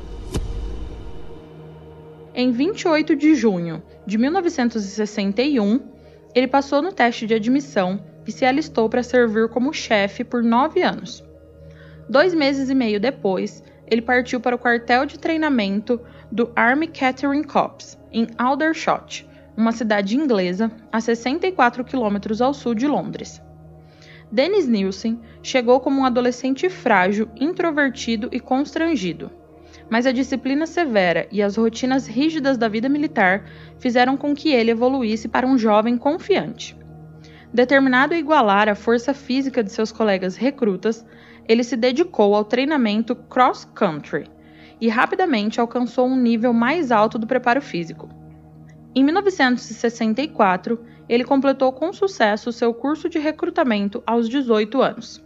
Em 2.35 2.53
28 2.53 3.17
de 3.17 3.35
junho 3.35 3.83
de 4.07 4.17
1961, 4.17 5.81
ele 6.35 6.47
passou 6.47 6.81
no 6.81 6.93
teste 6.93 7.27
de 7.27 7.35
admissão 7.35 8.01
e 8.27 8.31
se 8.31 8.45
alistou 8.45 8.89
para 8.89 9.03
servir 9.03 9.49
como 9.49 9.73
chefe 9.73 10.23
por 10.23 10.43
nove 10.43 10.83
anos. 10.83 11.25
Dois 12.09 12.33
meses 12.33 12.71
e 12.71 12.75
meio 12.75 13.01
depois, 13.01 13.63
ele 13.91 14.03
partiu 14.03 14.41
para 14.41 14.55
o 14.55 14.59
quartel 14.59 15.05
de 15.05 15.19
treinamento 15.19 16.01
do 16.31 16.53
Army 16.55 16.87
Catering 16.87 17.43
Corps, 17.43 17.99
em 18.13 18.27
Aldershot, 18.39 19.27
uma 19.57 19.73
cidade 19.73 20.17
inglesa 20.17 20.71
a 20.93 21.01
64 21.01 21.85
quilômetros 21.85 22.41
ao 22.41 22.55
sul 22.55 22.75
de 22.75 22.87
Londres. 22.87 23.43
Dennis 24.31 24.69
Nielsen 24.69 25.21
chegou 25.43 25.81
como 25.81 26.01
um 26.01 26.05
adolescente 26.05 26.69
frágil, 26.69 27.29
introvertido 27.37 28.29
e 28.31 28.39
constrangido. 28.39 29.31
Mas 29.91 30.07
a 30.07 30.13
disciplina 30.13 30.67
severa 30.67 31.27
e 31.33 31.43
as 31.43 31.57
rotinas 31.57 32.07
rígidas 32.07 32.59
da 32.59 32.69
vida 32.69 32.89
militar 32.89 33.45
fizeram 33.79 34.17
com 34.17 34.35
que 34.35 34.51
ele 34.51 34.71
evoluísse 34.71 35.29
para 35.29 35.47
um 35.47 35.57
jovem 35.57 35.97
confiante. 35.97 36.77
Determinado 37.53 38.13
a 38.13 38.19
igualar 38.19 38.69
a 38.69 38.75
força 38.75 39.15
física 39.15 39.65
de 39.65 39.73
seus 39.73 39.91
colegas 39.91 40.37
recrutas, 40.37 41.07
ele 41.49 41.65
se 41.65 41.77
dedicou 41.77 42.35
ao 42.35 42.45
treinamento 42.45 43.17
cross-country 43.17 44.27
e 44.79 44.89
rapidamente 44.89 45.59
alcançou 45.59 46.07
um 46.07 46.17
nível 46.17 46.53
mais 46.53 46.93
alto 46.93 47.19
do 47.19 47.27
preparo 47.27 47.63
físico. 47.63 48.09
Em 48.95 49.03
1964, 49.03 50.79
ele 51.09 51.25
completou 51.25 51.73
com 51.73 51.93
sucesso 51.93 52.53
seu 52.53 52.75
curso 52.75 53.09
de 53.09 53.19
recrutamento 53.19 54.03
aos 54.07 54.29
18 54.29 54.83
anos. 54.83 55.25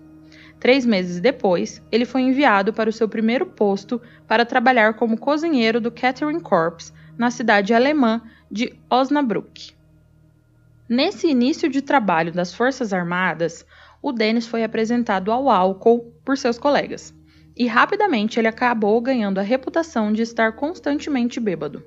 Três 0.61 0.87
meses 0.87 1.21
depois, 1.21 1.83
ele 1.91 2.05
foi 2.05 2.23
enviado 2.23 2.73
para 2.73 2.89
o 2.89 2.93
seu 2.93 3.09
primeiro 3.09 3.47
posto 3.47 4.01
para 4.29 4.47
trabalhar 4.47 4.95
como 4.95 5.19
cozinheiro 5.19 5.81
do 5.81 5.91
Catering 5.91 6.39
Corps 6.39 6.93
na 7.19 7.31
cidade 7.31 7.75
alemã 7.75 8.23
de 8.51 8.73
Osnabrück. 8.89 9.75
Nesse 10.89 11.27
início 11.27 11.69
de 11.69 11.83
trabalho 11.83 12.33
das 12.33 12.55
Forças 12.55 12.93
Armadas, 12.93 13.67
o 14.01 14.13
Dennis 14.13 14.47
foi 14.47 14.63
apresentado 14.63 15.33
ao 15.33 15.51
álcool 15.51 16.13
por 16.25 16.37
seus 16.37 16.59
colegas, 16.59 17.15
e 17.57 17.67
rapidamente 17.67 18.39
ele 18.39 18.49
acabou 18.49 19.01
ganhando 19.01 19.39
a 19.39 19.43
reputação 19.43 20.13
de 20.13 20.23
estar 20.23 20.53
constantemente 20.53 21.41
bêbado. 21.41 21.83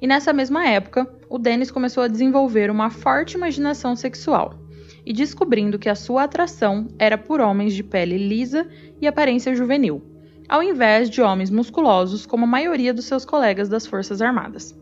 E 0.00 0.06
nessa 0.06 0.32
mesma 0.32 0.66
época, 0.66 1.08
o 1.28 1.38
Dennis 1.38 1.70
começou 1.70 2.02
a 2.02 2.08
desenvolver 2.08 2.70
uma 2.70 2.90
forte 2.90 3.36
imaginação 3.36 3.96
sexual 3.96 4.54
e 5.04 5.12
descobrindo 5.12 5.78
que 5.78 5.88
a 5.88 5.94
sua 5.94 6.24
atração 6.24 6.88
era 6.98 7.16
por 7.16 7.40
homens 7.40 7.74
de 7.74 7.82
pele 7.82 8.16
lisa 8.16 8.68
e 9.00 9.06
aparência 9.06 9.54
juvenil, 9.54 10.02
ao 10.48 10.62
invés 10.62 11.10
de 11.10 11.20
homens 11.20 11.50
musculosos 11.50 12.26
como 12.26 12.44
a 12.44 12.48
maioria 12.48 12.94
dos 12.94 13.06
seus 13.06 13.24
colegas 13.24 13.68
das 13.68 13.86
Forças 13.86 14.22
Armadas. 14.22 14.78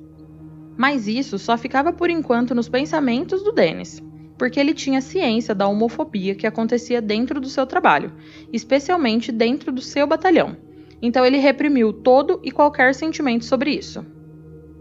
Mas 0.77 1.09
isso 1.09 1.39
só 1.39 1.57
ficava 1.57 1.93
por 1.93 2.11
enquanto 2.11 2.55
nos 2.55 2.69
pensamentos 2.69 3.43
do 3.43 3.53
Dennis, 3.53 4.03
porque 4.37 4.61
ele 4.61 4.75
tinha 4.75 5.01
ciência 5.01 5.55
da 5.55 5.67
homofobia 5.67 6.35
que 6.35 6.47
acontecia 6.47 7.01
dentro 7.01 7.41
do 7.41 7.49
seu 7.49 7.67
trabalho, 7.67 8.13
especialmente 8.53 9.33
dentro 9.33 9.73
do 9.73 9.81
seu 9.81 10.07
batalhão. 10.07 10.57
Então 11.01 11.25
ele 11.25 11.39
reprimiu 11.39 11.93
todo 11.93 12.41
e 12.43 12.51
qualquer 12.51 12.95
sentimento 12.95 13.45
sobre 13.45 13.71
isso. 13.71 14.05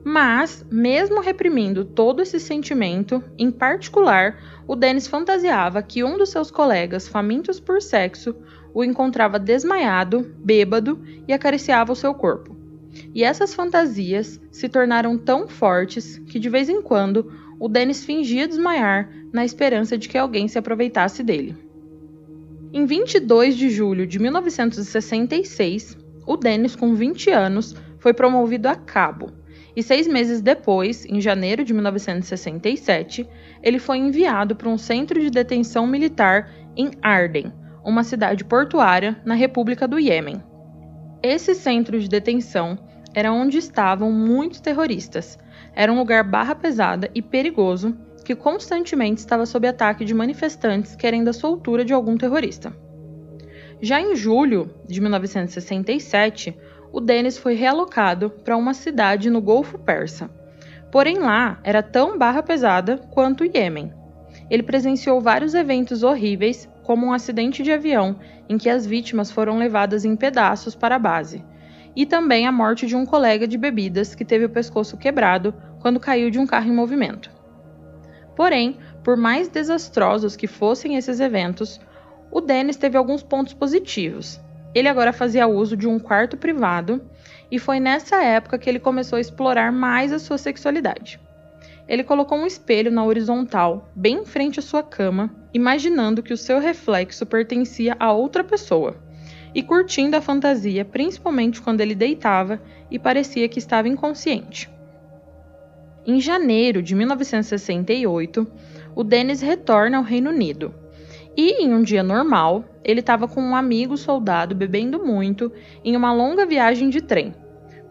Mas, 0.07 0.63
mesmo 0.69 1.19
reprimindo 1.19 1.83
todo 1.83 2.21
esse 2.21 2.39
sentimento, 2.39 3.23
em 3.39 3.49
particular, 3.49 4.37
o 4.67 4.75
Dennis 4.75 5.07
fantasiava 5.07 5.81
que 5.81 6.03
um 6.03 6.15
dos 6.15 6.29
seus 6.29 6.51
colegas, 6.51 7.07
famintos 7.07 7.59
por 7.59 7.81
sexo, 7.81 8.35
o 8.71 8.83
encontrava 8.83 9.39
desmaiado, 9.39 10.31
bêbado 10.37 11.01
e 11.27 11.33
acariciava 11.33 11.91
o 11.91 11.95
seu 11.95 12.13
corpo. 12.13 12.55
E 13.15 13.23
essas 13.23 13.55
fantasias 13.55 14.39
se 14.51 14.69
tornaram 14.69 15.17
tão 15.17 15.47
fortes 15.47 16.19
que, 16.19 16.37
de 16.37 16.49
vez 16.49 16.69
em 16.69 16.83
quando, 16.83 17.33
o 17.59 17.67
Dennis 17.67 18.05
fingia 18.05 18.47
desmaiar 18.47 19.09
na 19.33 19.43
esperança 19.43 19.97
de 19.97 20.07
que 20.07 20.19
alguém 20.19 20.47
se 20.47 20.59
aproveitasse 20.59 21.23
dele. 21.23 21.57
Em 22.71 22.85
22 22.85 23.57
de 23.57 23.71
julho 23.71 24.05
de 24.05 24.19
1966, 24.19 25.97
o 26.27 26.37
Dennis, 26.37 26.75
com 26.75 26.93
20 26.93 27.31
anos, 27.31 27.75
foi 27.97 28.13
promovido 28.13 28.67
a 28.67 28.75
cabo 28.75 29.31
e 29.75 29.83
seis 29.83 30.07
meses 30.07 30.41
depois, 30.41 31.05
em 31.05 31.19
janeiro 31.19 31.63
de 31.63 31.73
1967, 31.73 33.27
ele 33.61 33.77
foi 33.77 33.97
enviado 33.97 34.55
para 34.55 34.69
um 34.69 34.77
centro 34.77 35.19
de 35.19 35.29
detenção 35.29 35.85
militar 35.85 36.49
em 36.77 36.91
Arden, 37.01 37.51
uma 37.83 38.03
cidade 38.03 38.45
portuária 38.45 39.19
na 39.25 39.35
República 39.35 39.87
do 39.87 39.99
Iêmen. 39.99 40.41
Esse 41.21 41.53
centro 41.53 41.99
de 41.99 42.07
detenção 42.07 42.77
era 43.13 43.31
onde 43.31 43.57
estavam 43.57 44.11
muitos 44.11 44.59
terroristas. 44.59 45.37
Era 45.73 45.91
um 45.91 45.97
lugar 45.97 46.23
barra 46.23 46.55
pesada 46.55 47.09
e 47.13 47.21
perigoso 47.21 47.97
que 48.23 48.35
constantemente 48.35 49.19
estava 49.19 49.45
sob 49.45 49.67
ataque 49.67 50.03
de 50.03 50.13
manifestantes 50.13 50.95
querendo 50.95 51.29
a 51.29 51.33
soltura 51.33 51.85
de 51.85 51.93
algum 51.93 52.17
terrorista. 52.17 52.75
Já 53.81 54.01
em 54.01 54.15
julho 54.15 54.73
de 54.87 54.99
1967, 54.99 56.57
o 56.95 57.01
Dennis 57.01 57.37
foi 57.37 57.55
realocado 57.55 58.29
para 58.29 58.55
uma 58.55 58.73
cidade 58.73 59.29
no 59.29 59.41
Golfo 59.41 59.77
Persa. 59.77 60.29
Porém, 60.89 61.17
lá 61.17 61.59
era 61.61 61.83
tão 61.83 62.17
barra 62.17 62.41
pesada 62.41 62.97
quanto 63.11 63.41
o 63.41 63.45
Iêmen. 63.45 63.93
Ele 64.49 64.63
presenciou 64.63 65.19
vários 65.19 65.53
eventos 65.53 66.03
horríveis, 66.03 66.69
como 66.83 67.05
um 67.05 67.11
acidente 67.11 67.61
de 67.63 67.73
avião 67.73 68.17
em 68.47 68.57
que 68.57 68.69
as 68.69 68.85
vítimas 68.85 69.29
foram 69.29 69.57
levadas 69.57 70.05
em 70.05 70.15
pedaços 70.15 70.73
para 70.73 70.95
a 70.95 70.99
base, 70.99 71.43
e 71.93 72.05
também 72.05 72.47
a 72.47 72.51
morte 72.51 72.87
de 72.87 72.95
um 72.95 73.05
colega 73.05 73.45
de 73.45 73.57
bebidas 73.57 74.15
que 74.15 74.23
teve 74.23 74.45
o 74.45 74.49
pescoço 74.49 74.95
quebrado 74.95 75.53
quando 75.81 75.99
caiu 75.99 76.29
de 76.29 76.39
um 76.39 76.47
carro 76.47 76.69
em 76.69 76.73
movimento. 76.73 77.29
Porém, 78.37 78.77
por 79.03 79.17
mais 79.17 79.49
desastrosos 79.49 80.37
que 80.37 80.47
fossem 80.47 80.95
esses 80.95 81.19
eventos, 81.19 81.77
o 82.31 82.39
Dennis 82.39 82.77
teve 82.77 82.95
alguns 82.95 83.21
pontos 83.21 83.53
positivos, 83.53 84.39
ele 84.75 84.89
agora 84.89 85.13
fazia 85.13 85.47
uso 85.47 85.77
de 85.77 85.87
um 85.87 85.97
quarto 85.97 86.35
privado 86.35 87.01
e 87.49 87.57
foi 87.57 87.79
nessa 87.79 88.21
época 88.21 88.57
que 88.57 88.69
ele 88.69 88.77
começou 88.77 89.15
a 89.15 89.21
explorar 89.21 89.71
mais 89.71 90.11
a 90.11 90.19
sua 90.19 90.37
sexualidade. 90.37 91.17
Ele 91.87 92.03
colocou 92.03 92.37
um 92.37 92.45
espelho 92.45 92.91
na 92.91 93.05
horizontal, 93.05 93.89
bem 93.95 94.17
em 94.17 94.25
frente 94.25 94.59
à 94.59 94.61
sua 94.61 94.83
cama, 94.83 95.33
imaginando 95.53 96.21
que 96.21 96.33
o 96.33 96.37
seu 96.37 96.59
reflexo 96.59 97.25
pertencia 97.25 97.95
a 97.97 98.11
outra 98.11 98.43
pessoa, 98.43 98.97
e 99.53 99.63
curtindo 99.63 100.17
a 100.17 100.21
fantasia, 100.21 100.83
principalmente 100.83 101.61
quando 101.61 101.79
ele 101.79 101.95
deitava 101.95 102.59
e 102.91 102.99
parecia 102.99 103.47
que 103.47 103.59
estava 103.59 103.87
inconsciente. 103.87 104.69
Em 106.05 106.19
janeiro 106.19 106.81
de 106.83 106.93
1968, 106.95 108.45
o 108.93 109.03
Dennis 109.03 109.41
retorna 109.41 109.97
ao 109.97 110.03
Reino 110.03 110.31
Unido 110.31 110.84
e 111.37 111.63
em 111.63 111.73
um 111.73 111.81
dia 111.81 112.01
normal, 112.01 112.63
ele 112.83 113.01
estava 113.01 113.27
com 113.27 113.41
um 113.41 113.55
amigo 113.55 113.97
soldado 113.97 114.55
bebendo 114.55 115.03
muito 115.03 115.51
em 115.83 115.95
uma 115.95 116.13
longa 116.13 116.45
viagem 116.45 116.89
de 116.89 117.01
trem. 117.01 117.33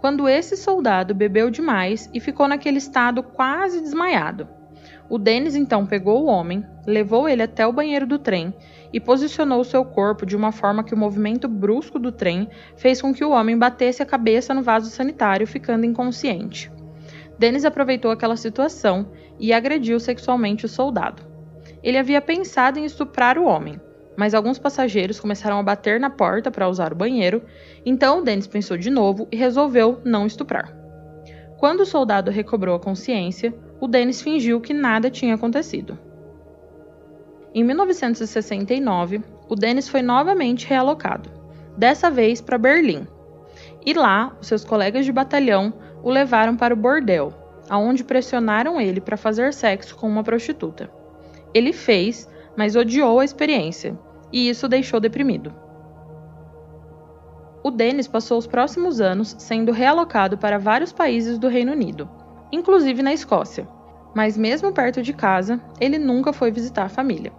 Quando 0.01 0.29
esse 0.29 0.57
soldado 0.57 1.15
bebeu 1.15 1.51
demais 1.51 2.11
e 2.13 2.21
ficou 2.21 2.49
naquele 2.49 2.79
estado 2.79 3.23
quase 3.23 3.81
desmaiado. 3.81 4.49
O 5.09 5.19
Dennis 5.19 5.55
então 5.55 5.85
pegou 5.85 6.23
o 6.23 6.27
homem, 6.27 6.65
levou 6.87 7.29
ele 7.29 7.43
até 7.43 7.67
o 7.67 7.73
banheiro 7.73 8.07
do 8.07 8.19
trem 8.19 8.55
e 8.93 8.99
posicionou 8.99 9.63
seu 9.63 9.85
corpo 9.85 10.25
de 10.25 10.37
uma 10.37 10.51
forma 10.51 10.85
que 10.85 10.95
o 10.95 10.99
movimento 10.99 11.47
brusco 11.47 11.99
do 11.99 12.11
trem 12.11 12.49
fez 12.77 13.03
com 13.03 13.13
que 13.13 13.25
o 13.25 13.31
homem 13.31 13.59
batesse 13.59 14.03
a 14.03 14.07
cabeça 14.07 14.55
no 14.55 14.63
vaso 14.63 14.89
sanitário, 14.89 15.47
ficando 15.47 15.85
inconsciente. 15.85 16.71
Dennis 17.39 17.65
aproveitou 17.65 18.11
aquela 18.11 18.37
situação 18.37 19.11
e 19.39 19.53
agrediu 19.53 19.99
sexualmente 20.01 20.65
o 20.65 20.69
soldado. 20.69 21.34
Ele 21.85 21.99
havia 21.99 22.23
pensado 22.23 22.79
em 22.79 22.87
estuprar 22.87 23.37
o 23.37 23.45
homem, 23.45 23.79
mas 24.17 24.33
alguns 24.33 24.59
passageiros 24.59 25.21
começaram 25.21 25.59
a 25.59 25.63
bater 25.63 26.01
na 26.01 26.09
porta 26.09 26.51
para 26.51 26.67
usar 26.67 26.95
o 26.95 26.97
banheiro, 26.97 27.43
então 27.85 28.25
Dennis 28.25 28.47
pensou 28.47 28.79
de 28.79 28.89
novo 28.89 29.29
e 29.31 29.37
resolveu 29.37 30.01
não 30.03 30.27
estuprar. 30.27 30.75
Quando 31.59 31.81
o 31.81 31.87
soldado 31.87 32.31
recobrou 32.31 32.75
a 32.75 32.81
consciência, 32.81 33.55
o 33.79 33.87
Dennis 33.87 34.23
fingiu 34.23 34.63
que 34.63 34.73
nada 34.73 35.11
tinha 35.11 35.35
acontecido. 35.35 35.99
Em 37.55 37.63
1969, 37.63 39.23
o 39.47 39.55
Dennis 39.55 39.87
foi 39.87 40.01
novamente 40.01 40.67
realocado, 40.67 41.31
dessa 41.77 42.11
vez 42.11 42.41
para 42.41 42.57
Berlim. 42.57 43.07
E 43.85 43.93
lá, 43.93 44.35
os 44.41 44.47
seus 44.47 44.65
colegas 44.65 45.05
de 45.05 45.13
batalhão 45.13 45.75
o 46.03 46.11
levaram 46.11 46.57
para 46.57 46.73
o 46.73 46.77
bordel, 46.77 47.35
aonde 47.69 48.03
pressionaram 48.03 48.81
ele 48.81 49.03
para 49.03 49.19
fazer 49.19 49.53
sexo 49.53 49.95
com 49.95 50.09
uma 50.09 50.25
prostituta. 50.25 51.04
Ele 51.55 51.73
fez, 51.73 52.29
mas 52.57 52.77
odiou 52.77 53.21
a 53.21 53.25
experiência, 53.25 53.99
e 54.33 54.49
isso 54.51 54.67
o 54.67 54.69
deixou 54.69 55.01
deprimido. 55.01 55.55
O 57.63 57.71
Dennis 57.71 58.07
passou 58.07 58.37
os 58.37 58.47
próximos 58.47 59.01
anos 59.01 59.35
sendo 59.39 59.73
realocado 59.73 60.37
para 60.37 60.59
vários 60.59 60.93
países 60.93 61.39
do 61.39 61.49
Reino 61.49 61.73
Unido, 61.73 62.11
inclusive 62.53 63.03
na 63.03 63.15
Escócia, 63.15 63.67
mas 64.15 64.37
mesmo 64.37 64.73
perto 64.73 65.03
de 65.03 65.13
casa, 65.13 65.61
ele 65.81 65.99
nunca 65.99 66.33
foi 66.33 66.51
visitar 66.51 66.85
a 66.85 66.91
família. 66.91 67.33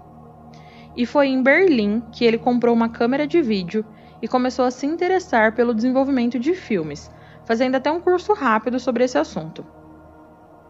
E 0.96 1.06
foi 1.06 1.28
em 1.28 1.44
Berlim 1.44 2.02
que 2.12 2.26
ele 2.26 2.38
comprou 2.38 2.74
uma 2.74 2.90
câmera 2.90 3.28
de 3.28 3.42
vídeo 3.42 3.86
e 4.22 4.28
começou 4.28 4.66
a 4.66 4.72
se 4.72 4.86
interessar 4.86 5.54
pelo 5.54 5.74
desenvolvimento 5.74 6.40
de 6.40 6.54
filmes, 6.54 7.12
fazendo 7.46 7.76
até 7.76 7.92
um 7.92 8.00
curso 8.00 8.34
rápido 8.34 8.80
sobre 8.80 9.04
esse 9.04 9.18
assunto. 9.18 9.66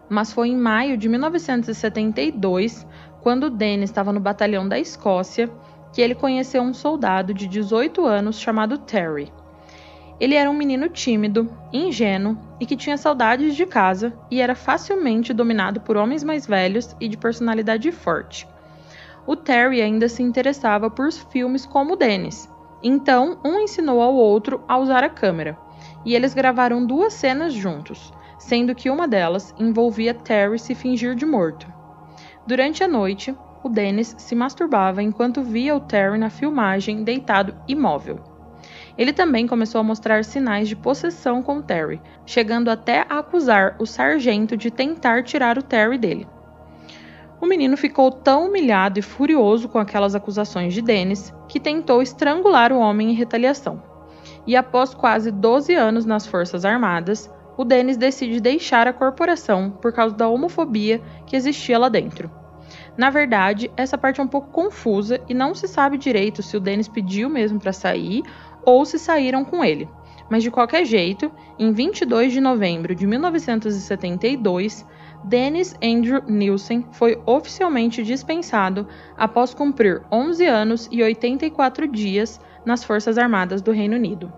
Mas 0.10 0.34
foi 0.34 0.50
em 0.50 0.58
maio 0.58 0.98
de 0.98 1.08
1972, 1.08 2.86
quando 3.26 3.50
Dennis 3.50 3.90
estava 3.90 4.14
no 4.14 4.20
batalhão 4.20 4.70
da 4.70 4.78
Escócia, 4.78 5.50
que 5.92 6.00
ele 6.00 6.14
conheceu 6.14 6.62
um 6.62 6.76
soldado 6.76 7.34
de 7.34 7.48
18 7.48 8.06
anos 8.06 8.40
chamado 8.40 8.78
Terry. 8.78 9.34
Ele 10.20 10.36
era 10.36 10.48
um 10.48 10.54
menino 10.54 10.90
tímido, 10.90 11.50
ingênuo 11.74 12.38
e 12.60 12.68
que 12.68 12.76
tinha 12.76 13.00
saudades 13.00 13.56
de 13.56 13.66
casa 13.66 14.14
e 14.30 14.40
era 14.40 14.54
facilmente 14.54 15.34
dominado 15.34 15.82
por 15.82 15.98
homens 15.98 16.24
mais 16.24 16.46
velhos 16.46 16.96
e 17.02 17.08
de 17.08 17.18
personalidade 17.18 17.92
forte. 17.92 18.48
O 19.26 19.36
Terry 19.36 19.82
ainda 19.82 20.08
se 20.08 20.22
interessava 20.22 20.88
por 20.88 21.12
filmes 21.12 21.66
como 21.66 21.96
Dennis, 21.96 22.48
então 22.84 23.40
um 23.44 23.60
ensinou 23.60 24.02
ao 24.02 24.14
outro 24.14 24.64
a 24.68 24.78
usar 24.78 25.04
a 25.04 25.10
câmera, 25.10 25.58
e 26.06 26.14
eles 26.14 26.36
gravaram 26.36 26.86
duas 26.86 27.14
cenas 27.14 27.56
juntos, 27.56 28.14
sendo 28.38 28.76
que 28.76 28.88
uma 28.88 29.08
delas 29.08 29.52
envolvia 29.58 30.14
Terry 30.14 30.60
se 30.60 30.76
fingir 30.76 31.16
de 31.16 31.26
morto. 31.26 31.75
Durante 32.48 32.84
a 32.84 32.88
noite, 32.88 33.36
o 33.64 33.70
Dennis 33.70 34.14
se 34.20 34.36
masturbava 34.36 35.02
enquanto 35.02 35.42
via 35.42 35.76
o 35.76 35.80
Terry 35.80 36.20
na 36.20 36.30
filmagem 36.30 37.04
deitado 37.04 37.56
imóvel. 37.68 38.20
Ele 38.96 39.12
também 39.12 39.48
começou 39.48 39.82
a 39.82 39.84
mostrar 39.84 40.24
sinais 40.24 40.70
de 40.70 40.76
possessão 40.76 41.42
com 41.42 41.62
Terry, 41.62 42.00
chegando 42.24 42.70
até 42.70 43.06
a 43.10 43.20
acusar 43.20 43.76
o 43.80 43.86
sargento 43.88 44.56
de 44.56 44.70
tentar 44.70 45.24
tirar 45.24 45.58
o 45.58 45.64
Terry 45.64 45.98
dele. 45.98 46.28
O 47.42 47.48
menino 47.48 47.76
ficou 47.76 48.12
tão 48.12 48.48
humilhado 48.48 49.00
e 49.00 49.02
furioso 49.02 49.68
com 49.68 49.80
aquelas 49.80 50.14
acusações 50.14 50.74
de 50.74 50.82
Dennis 50.82 51.34
que 51.48 51.60
tentou 51.60 52.02
estrangular 52.02 52.72
o 52.72 52.78
homem 52.78 53.10
em 53.10 53.16
retaliação. 53.16 53.82
E 54.46 54.56
após 54.56 54.94
quase 54.94 55.32
12 55.32 55.74
anos 55.74 56.06
nas 56.06 56.28
Forças 56.28 56.64
Armadas, 56.64 57.30
o 57.58 57.64
Dennis 57.64 57.98
decide 57.98 58.40
deixar 58.40 58.88
a 58.88 58.94
corporação 58.94 59.72
por 59.72 59.94
causa 59.94 60.16
da 60.16 60.28
homofobia 60.28 61.02
que 61.26 61.36
existia 61.36 61.78
lá 61.80 61.90
dentro. 61.90 62.30
Na 62.98 63.10
verdade, 63.10 63.72
essa 63.76 63.98
parte 63.98 64.20
é 64.20 64.24
um 64.24 64.28
pouco 64.28 64.52
confusa 64.52 65.20
e 65.28 65.34
não 65.34 65.54
se 65.54 65.68
sabe 65.68 65.98
direito 65.98 66.42
se 66.42 66.56
o 66.56 66.60
Dennis 66.60 66.88
pediu 66.88 67.30
mesmo 67.30 67.60
para 67.60 67.74
sair 67.74 68.24
ou 68.66 68.86
se 68.86 68.98
saíram 68.98 69.44
com 69.44 69.64
ele. 69.64 69.88
Mas 70.30 70.42
de 70.42 70.50
qualquer 70.50 70.86
jeito, 70.86 71.32
em 71.60 71.72
22 71.72 72.34
de 72.34 72.42
novembro 72.42 72.96
de 72.96 73.06
1972, 73.06 74.86
Dennis 75.24 75.76
Andrew 75.84 76.22
Nielsen 76.28 76.86
foi 76.92 77.22
oficialmente 77.26 78.04
dispensado 78.04 78.88
após 79.18 79.54
cumprir 79.54 80.04
11 80.12 80.46
anos 80.46 80.90
e 80.92 81.04
84 81.04 81.88
dias 81.88 82.40
nas 82.66 82.84
Forças 82.84 83.18
Armadas 83.18 83.62
do 83.62 83.72
Reino 83.72 83.96
Unido. 83.96 84.32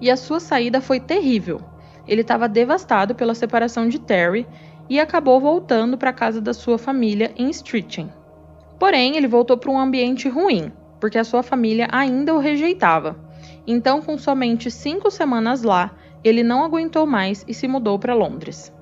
E 0.00 0.10
a 0.10 0.16
sua 0.16 0.40
saída 0.40 0.80
foi 0.80 1.00
terrível. 1.00 1.60
Ele 2.10 2.22
estava 2.22 2.48
devastado 2.48 3.14
pela 3.14 3.36
separação 3.36 3.88
de 3.88 4.00
Terry 4.00 4.44
e 4.88 4.98
acabou 4.98 5.38
voltando 5.38 5.96
para 5.96 6.10
a 6.10 6.12
casa 6.12 6.40
da 6.40 6.52
sua 6.52 6.76
família 6.76 7.30
em 7.36 7.48
Streatham. 7.50 8.10
Porém, 8.80 9.16
ele 9.16 9.28
voltou 9.28 9.56
para 9.56 9.70
um 9.70 9.78
ambiente 9.78 10.28
ruim, 10.28 10.72
porque 10.98 11.16
a 11.16 11.22
sua 11.22 11.44
família 11.44 11.86
ainda 11.92 12.34
o 12.34 12.38
rejeitava. 12.38 13.16
Então, 13.64 14.02
com 14.02 14.18
somente 14.18 14.72
cinco 14.72 15.08
semanas 15.08 15.62
lá, 15.62 15.92
ele 16.24 16.42
não 16.42 16.64
aguentou 16.64 17.06
mais 17.06 17.44
e 17.46 17.54
se 17.54 17.68
mudou 17.68 17.96
para 17.96 18.12
Londres. 18.12 18.74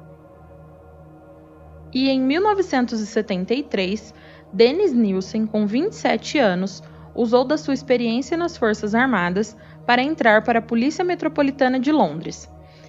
E 1.92 2.08
em 2.08 2.22
1973, 2.22 4.14
Dennis 4.50 4.94
Nielsen, 4.94 5.44
com 5.44 5.66
27 5.66 6.38
anos, 6.38 6.82
usou 7.14 7.44
da 7.44 7.58
sua 7.58 7.74
experiência 7.74 8.38
nas 8.38 8.56
Forças 8.56 8.94
Armadas 8.94 9.54
para 9.84 10.02
entrar 10.02 10.42
para 10.44 10.60
a 10.60 10.62
Polícia 10.62 11.04
Metropolitana 11.04 11.78
de 11.78 11.92
Londres. 11.92 12.48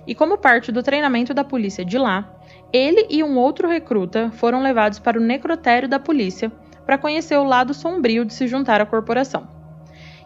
E 0.09 0.15
como 0.15 0.39
parte 0.39 0.71
do 0.71 0.81
treinamento 0.81 1.33
da 1.33 1.43
polícia 1.43 1.85
de 1.85 1.97
lá, 1.97 2.27
ele 2.73 3.05
e 3.09 3.23
um 3.23 3.37
outro 3.37 3.67
recruta 3.67 4.31
foram 4.31 4.61
levados 4.61 4.97
para 4.97 5.19
o 5.19 5.23
necrotério 5.23 5.87
da 5.87 5.99
polícia 5.99 6.51
para 6.83 6.97
conhecer 6.97 7.37
o 7.37 7.43
lado 7.43 7.73
sombrio 7.73 8.25
de 8.25 8.33
se 8.33 8.47
juntar 8.47 8.81
à 8.81 8.85
corporação. 8.85 9.47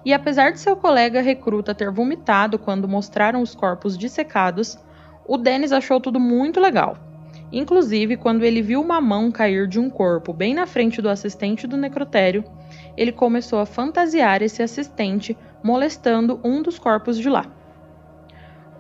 E 0.06 0.14
apesar 0.14 0.52
de 0.54 0.60
seu 0.60 0.78
colega 0.78 1.22
recruta 1.22 1.76
ter 1.76 1.92
vomitado 1.92 2.58
quando 2.58 2.88
mostraram 2.88 3.42
os 3.42 3.54
corpos 3.54 3.98
dissecados, 3.98 4.80
o 5.28 5.38
Dennis 5.38 5.74
achou 5.74 6.00
tudo 6.00 6.18
muito 6.18 6.62
legal 6.62 6.98
Inclusive, 7.54 8.18
quando 8.18 8.44
ele 8.44 8.64
viu 8.64 8.82
uma 8.82 9.00
mão 9.00 9.32
cair 9.32 9.68
de 9.68 9.80
um 9.80 9.88
corpo 9.88 10.34
bem 10.34 10.56
na 10.56 10.66
frente 10.66 11.00
do 11.04 11.08
assistente 11.08 11.68
do 11.68 11.78
necrotério, 11.78 12.44
ele 12.98 13.12
começou 13.12 13.60
a 13.60 13.66
fantasiar 13.66 14.42
esse 14.42 14.64
assistente 14.64 15.38
molestando 15.62 16.40
um 16.44 16.64
dos 16.64 16.80
corpos 16.80 17.16
de 17.16 17.30
lá. 17.30 17.46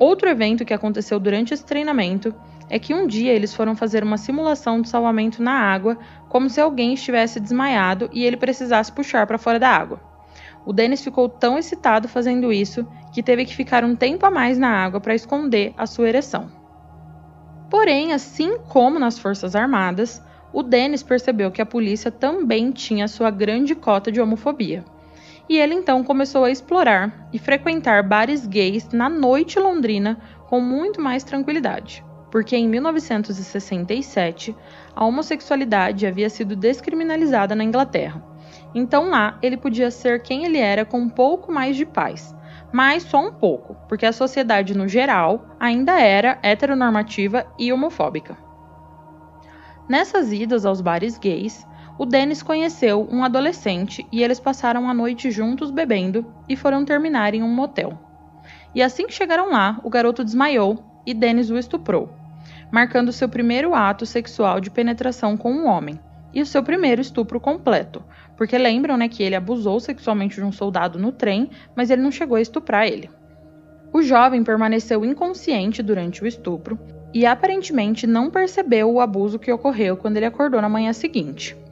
Outro 0.03 0.27
evento 0.27 0.65
que 0.65 0.73
aconteceu 0.73 1.17
durante 1.17 1.53
esse 1.53 1.63
treinamento 1.63 2.35
é 2.69 2.77
que 2.77 2.93
um 2.93 3.07
dia 3.07 3.31
eles 3.31 3.53
foram 3.53 3.73
fazer 3.73 4.03
uma 4.03 4.17
simulação 4.17 4.81
de 4.81 4.89
salvamento 4.89 5.41
na 5.41 5.53
água, 5.53 5.97
como 6.27 6.49
se 6.49 6.59
alguém 6.59 6.93
estivesse 6.93 7.39
desmaiado 7.39 8.09
e 8.11 8.25
ele 8.25 8.35
precisasse 8.35 8.91
puxar 8.91 9.25
para 9.25 9.37
fora 9.37 9.57
da 9.57 9.69
água. 9.69 10.01
O 10.65 10.73
Dennis 10.73 11.01
ficou 11.01 11.29
tão 11.29 11.57
excitado 11.57 12.09
fazendo 12.09 12.51
isso 12.51 12.85
que 13.13 13.23
teve 13.23 13.45
que 13.45 13.55
ficar 13.55 13.85
um 13.85 13.95
tempo 13.95 14.25
a 14.25 14.29
mais 14.29 14.57
na 14.57 14.67
água 14.67 14.99
para 14.99 15.15
esconder 15.15 15.73
a 15.77 15.85
sua 15.85 16.09
ereção. 16.09 16.51
Porém, 17.69 18.11
assim 18.11 18.57
como 18.67 18.99
nas 18.99 19.17
Forças 19.17 19.55
Armadas, 19.55 20.21
o 20.51 20.61
Dennis 20.61 21.01
percebeu 21.01 21.49
que 21.49 21.61
a 21.61 21.65
polícia 21.65 22.11
também 22.11 22.71
tinha 22.71 23.07
sua 23.07 23.31
grande 23.31 23.73
cota 23.73 24.11
de 24.11 24.19
homofobia. 24.19 24.83
E 25.49 25.57
ele 25.57 25.73
então 25.73 26.03
começou 26.03 26.45
a 26.45 26.51
explorar 26.51 27.27
e 27.33 27.37
frequentar 27.37 28.01
bares 28.03 28.47
gays 28.47 28.89
na 28.89 29.09
noite 29.09 29.59
londrina 29.59 30.17
com 30.47 30.61
muito 30.61 31.01
mais 31.01 31.23
tranquilidade, 31.23 32.03
porque 32.31 32.55
em 32.55 32.67
1967 32.67 34.55
a 34.95 35.05
homossexualidade 35.05 36.07
havia 36.07 36.29
sido 36.29 36.55
descriminalizada 36.55 37.55
na 37.55 37.63
Inglaterra. 37.63 38.23
Então 38.73 39.09
lá 39.09 39.37
ele 39.41 39.57
podia 39.57 39.91
ser 39.91 40.21
quem 40.21 40.45
ele 40.45 40.57
era 40.57 40.85
com 40.85 40.99
um 40.99 41.09
pouco 41.09 41.51
mais 41.51 41.75
de 41.75 41.85
paz, 41.85 42.35
mas 42.71 43.03
só 43.03 43.19
um 43.19 43.31
pouco, 43.31 43.75
porque 43.87 44.05
a 44.05 44.13
sociedade 44.13 44.75
no 44.75 44.87
geral 44.87 45.45
ainda 45.59 45.99
era 45.99 46.39
heteronormativa 46.41 47.45
e 47.59 47.71
homofóbica. 47.71 48.37
Nessas 49.87 50.31
idas 50.31 50.65
aos 50.65 50.81
bares 50.81 51.17
gays, 51.17 51.67
o 52.03 52.05
Dennis 52.05 52.43
conheceu 52.43 53.07
um 53.09 53.23
adolescente 53.23 54.05
e 54.11 54.21
eles 54.21 54.37
passaram 54.37 54.89
a 54.89 54.93
noite 54.93 55.31
juntos 55.31 55.71
bebendo 55.71 56.25
e 56.49 56.55
foram 56.57 56.83
terminar 56.83 57.33
em 57.33 57.41
um 57.41 57.47
motel. 57.47 57.97
E 58.75 58.81
assim 58.81 59.07
que 59.07 59.13
chegaram 59.13 59.49
lá, 59.49 59.79
o 59.85 59.89
garoto 59.89 60.21
desmaiou 60.21 60.83
e 61.05 61.13
Dennis 61.13 61.49
o 61.49 61.57
estuprou, 61.57 62.13
marcando 62.69 63.13
seu 63.13 63.29
primeiro 63.29 63.73
ato 63.73 64.05
sexual 64.05 64.59
de 64.59 64.69
penetração 64.69 65.37
com 65.37 65.53
um 65.53 65.65
homem 65.65 65.97
e 66.33 66.41
o 66.41 66.45
seu 66.45 66.61
primeiro 66.61 67.01
estupro 67.01 67.39
completo, 67.39 68.03
porque 68.35 68.57
lembram, 68.57 68.97
né, 68.97 69.07
que 69.07 69.23
ele 69.23 69.35
abusou 69.35 69.79
sexualmente 69.79 70.35
de 70.35 70.43
um 70.43 70.51
soldado 70.51 70.99
no 70.99 71.13
trem, 71.13 71.51
mas 71.73 71.89
ele 71.89 72.01
não 72.01 72.11
chegou 72.11 72.35
a 72.35 72.41
estuprar 72.41 72.85
ele. 72.85 73.09
O 73.93 74.01
jovem 74.01 74.43
permaneceu 74.43 75.05
inconsciente 75.05 75.81
durante 75.81 76.21
o 76.21 76.27
estupro 76.27 76.77
e 77.13 77.25
aparentemente 77.25 78.05
não 78.05 78.29
percebeu 78.29 78.91
o 78.91 78.99
abuso 78.99 79.39
que 79.39 79.53
ocorreu 79.53 79.95
quando 79.95 80.17
ele 80.17 80.25
acordou 80.25 80.61
na 80.61 80.67
manhã 80.67 80.91
seguinte. 80.91 81.62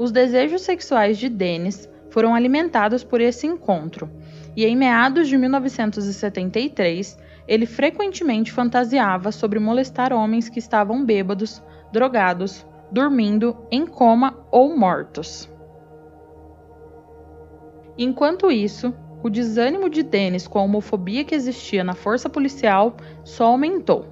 Os 0.00 0.10
desejos 0.10 0.62
sexuais 0.62 1.18
de 1.18 1.28
Dennis 1.28 1.86
foram 2.08 2.34
alimentados 2.34 3.04
por 3.04 3.20
esse 3.20 3.46
encontro, 3.46 4.10
e 4.56 4.64
em 4.64 4.74
meados 4.74 5.28
de 5.28 5.36
1973, 5.36 7.18
ele 7.46 7.66
frequentemente 7.66 8.50
fantasiava 8.50 9.30
sobre 9.30 9.58
molestar 9.58 10.10
homens 10.10 10.48
que 10.48 10.58
estavam 10.58 11.04
bêbados, 11.04 11.62
drogados, 11.92 12.66
dormindo, 12.90 13.54
em 13.70 13.84
coma 13.84 14.38
ou 14.50 14.74
mortos. 14.74 15.46
Enquanto 17.98 18.50
isso, 18.50 18.94
o 19.22 19.28
desânimo 19.28 19.90
de 19.90 20.02
Dennis 20.02 20.48
com 20.48 20.60
a 20.60 20.62
homofobia 20.62 21.24
que 21.24 21.34
existia 21.34 21.84
na 21.84 21.92
força 21.92 22.30
policial 22.30 22.96
só 23.22 23.48
aumentou. 23.48 24.06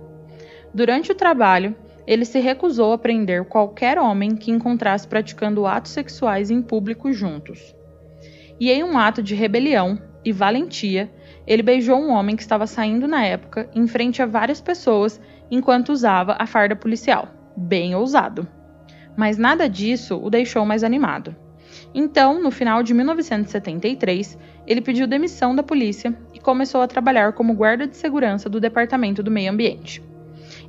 Durante 0.75 1.11
o 1.11 1.15
trabalho, 1.15 1.75
ele 2.09 2.25
se 2.25 2.41
recusou 2.41 2.93
a 2.93 2.99
prender 2.99 3.45
qualquer 3.45 3.99
homem 3.99 4.35
que 4.35 4.51
encontrasse 4.51 5.07
praticando 5.07 5.67
atos 5.67 5.93
sexuais 5.93 6.51
em 6.51 6.63
público 6.63 7.13
juntos. 7.13 7.75
E 8.59 8.71
em 8.73 8.83
um 8.83 8.99
ato 8.99 9.23
de 9.23 9.35
rebelião 9.35 9.97
e 10.25 10.33
valentia, 10.33 11.09
ele 11.47 11.63
beijou 11.63 12.01
um 12.01 12.11
homem 12.11 12.35
que 12.35 12.43
estava 12.43 12.67
saindo 12.67 13.07
na 13.07 13.25
época 13.25 13.69
em 13.75 13.87
frente 13.87 14.23
a 14.23 14.27
várias 14.27 14.61
pessoas 14.61 15.21
enquanto 15.51 15.91
usava 15.91 16.37
a 16.39 16.47
farda 16.47 16.75
policial. 16.75 17.29
Bem 17.57 17.95
ousado 17.95 18.49
mas 19.19 19.37
nada 19.37 19.69
disso 19.69 20.17
o 20.17 20.31
deixou 20.31 20.65
mais 20.65 20.85
animado. 20.85 21.35
Então, 21.93 22.41
no 22.41 22.53
final 22.53 22.85
de 22.85 22.95
1973, 22.95 24.39
ele 24.65 24.81
pediu 24.81 25.09
demissão 25.09 25.57
da 25.57 25.63
polícia 25.65 26.17
e 26.33 26.39
começou 26.39 26.81
a 26.81 26.87
trabalhar 26.87 27.33
como 27.33 27.53
guarda 27.53 27.85
de 27.85 27.97
segurança 27.97 28.49
do 28.49 28.61
Departamento 28.61 29.21
do 29.21 29.29
Meio 29.29 29.51
Ambiente. 29.51 30.01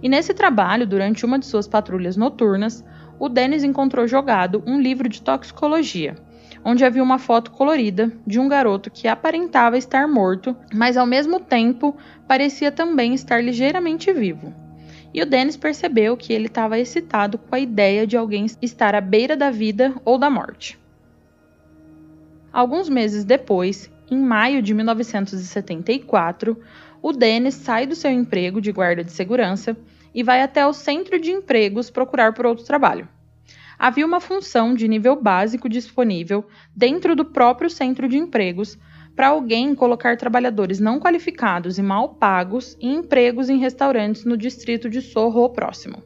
E 0.01 0.07
nesse 0.07 0.33
trabalho, 0.33 0.87
durante 0.87 1.25
uma 1.25 1.37
de 1.37 1.45
suas 1.45 1.67
patrulhas 1.67 2.15
noturnas, 2.15 2.83
o 3.19 3.27
Dennis 3.27 3.63
encontrou 3.63 4.07
jogado 4.07 4.63
um 4.65 4.79
livro 4.79 5.09
de 5.09 5.21
toxicologia, 5.21 6.15
onde 6.63 6.85
havia 6.85 7.03
uma 7.03 7.19
foto 7.19 7.51
colorida 7.51 8.11
de 8.25 8.39
um 8.39 8.47
garoto 8.47 8.89
que 8.89 9.07
aparentava 9.07 9.77
estar 9.77 10.07
morto, 10.07 10.55
mas 10.73 10.95
ao 10.95 11.05
mesmo 11.05 11.39
tempo 11.39 11.95
parecia 12.27 12.71
também 12.71 13.13
estar 13.13 13.43
ligeiramente 13.43 14.11
vivo. 14.13 14.53
E 15.13 15.21
o 15.21 15.25
Dennis 15.25 15.57
percebeu 15.57 16.15
que 16.15 16.31
ele 16.31 16.45
estava 16.45 16.79
excitado 16.79 17.37
com 17.37 17.53
a 17.53 17.59
ideia 17.59 18.07
de 18.07 18.15
alguém 18.15 18.45
estar 18.61 18.95
à 18.95 19.01
beira 19.01 19.35
da 19.35 19.49
vida 19.49 19.93
ou 20.05 20.17
da 20.17 20.29
morte. 20.29 20.79
Alguns 22.53 22.87
meses 22.87 23.25
depois, 23.25 23.91
em 24.09 24.17
maio 24.17 24.61
de 24.61 24.73
1974, 24.73 26.57
o 27.01 27.11
Dennis 27.11 27.55
sai 27.55 27.85
do 27.85 27.95
seu 27.95 28.11
emprego 28.11 28.61
de 28.61 28.71
guarda 28.71 29.03
de 29.03 29.11
segurança 29.11 29.75
e 30.13 30.23
vai 30.23 30.41
até 30.41 30.65
o 30.65 30.73
centro 30.73 31.19
de 31.19 31.31
empregos 31.31 31.89
procurar 31.89 32.33
por 32.33 32.45
outro 32.45 32.65
trabalho. 32.65 33.07
Havia 33.77 34.05
uma 34.05 34.19
função 34.19 34.73
de 34.73 34.87
nível 34.87 35.15
básico 35.15 35.69
disponível 35.69 36.45
dentro 36.75 37.15
do 37.15 37.23
próprio 37.23 37.69
centro 37.69 38.09
de 38.09 38.17
empregos 38.17 38.77
para 39.15 39.29
alguém 39.29 39.73
colocar 39.73 40.17
trabalhadores 40.17 40.79
não 40.79 40.99
qualificados 40.99 41.77
e 41.77 41.81
mal 41.81 42.09
pagos 42.15 42.77
em 42.79 42.95
empregos 42.95 43.49
em 43.49 43.57
restaurantes 43.57 44.25
no 44.25 44.37
distrito 44.37 44.89
de 44.89 45.01
Sorro 45.01 45.49
próximo. 45.49 46.03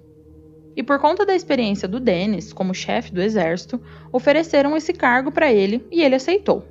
E 0.75 0.81
por 0.81 0.99
conta 0.99 1.25
da 1.25 1.35
experiência 1.35 1.87
do 1.87 1.99
Dennis 1.99 2.51
como 2.51 2.73
chefe 2.73 3.13
do 3.13 3.21
exército, 3.21 3.81
ofereceram 4.11 4.75
esse 4.75 4.93
cargo 4.93 5.31
para 5.31 5.51
ele 5.51 5.85
e 5.91 6.01
ele 6.01 6.15
aceitou. 6.15 6.65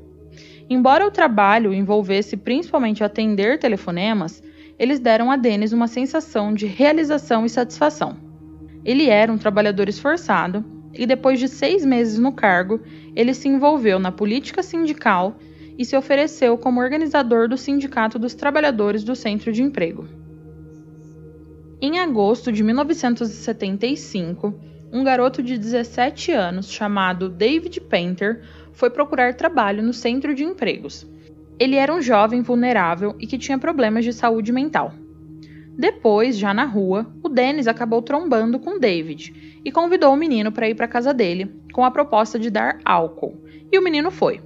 Embora 0.68 1.06
o 1.06 1.10
trabalho 1.10 1.72
envolvesse 1.72 2.36
principalmente 2.36 3.04
atender 3.04 3.58
telefonemas, 3.58 4.42
eles 4.82 4.98
deram 4.98 5.30
a 5.30 5.36
Dennis 5.36 5.72
uma 5.72 5.86
sensação 5.86 6.52
de 6.52 6.66
realização 6.66 7.46
e 7.46 7.48
satisfação. 7.48 8.16
Ele 8.84 9.08
era 9.08 9.32
um 9.32 9.38
trabalhador 9.38 9.88
esforçado 9.88 10.64
e, 10.92 11.06
depois 11.06 11.38
de 11.38 11.46
seis 11.46 11.84
meses 11.84 12.18
no 12.18 12.32
cargo, 12.32 12.80
ele 13.14 13.32
se 13.32 13.46
envolveu 13.46 14.00
na 14.00 14.10
política 14.10 14.60
sindical 14.60 15.36
e 15.78 15.84
se 15.84 15.96
ofereceu 15.96 16.58
como 16.58 16.80
organizador 16.80 17.48
do 17.48 17.56
Sindicato 17.56 18.18
dos 18.18 18.34
Trabalhadores 18.34 19.04
do 19.04 19.14
Centro 19.14 19.52
de 19.52 19.62
Emprego. 19.62 20.04
Em 21.80 22.00
agosto 22.00 22.50
de 22.50 22.64
1975, 22.64 24.52
um 24.92 25.04
garoto 25.04 25.44
de 25.44 25.56
17 25.56 26.32
anos 26.32 26.68
chamado 26.68 27.28
David 27.28 27.80
Painter 27.82 28.42
foi 28.72 28.90
procurar 28.90 29.34
trabalho 29.34 29.80
no 29.80 29.92
centro 29.92 30.34
de 30.34 30.42
empregos. 30.42 31.06
Ele 31.62 31.76
era 31.76 31.94
um 31.94 32.02
jovem 32.02 32.42
vulnerável 32.42 33.14
e 33.20 33.24
que 33.24 33.38
tinha 33.38 33.56
problemas 33.56 34.04
de 34.04 34.12
saúde 34.12 34.50
mental. 34.50 34.92
Depois, 35.78 36.36
já 36.36 36.52
na 36.52 36.64
rua, 36.64 37.14
o 37.22 37.28
Dennis 37.28 37.68
acabou 37.68 38.02
trombando 38.02 38.58
com 38.58 38.80
David 38.80 39.60
e 39.64 39.70
convidou 39.70 40.12
o 40.12 40.16
menino 40.16 40.50
para 40.50 40.68
ir 40.68 40.74
para 40.74 40.88
casa 40.88 41.14
dele 41.14 41.54
com 41.72 41.84
a 41.84 41.90
proposta 41.92 42.36
de 42.36 42.50
dar 42.50 42.80
álcool, 42.84 43.40
e 43.70 43.78
o 43.78 43.84
menino 43.84 44.10
foi. 44.10 44.40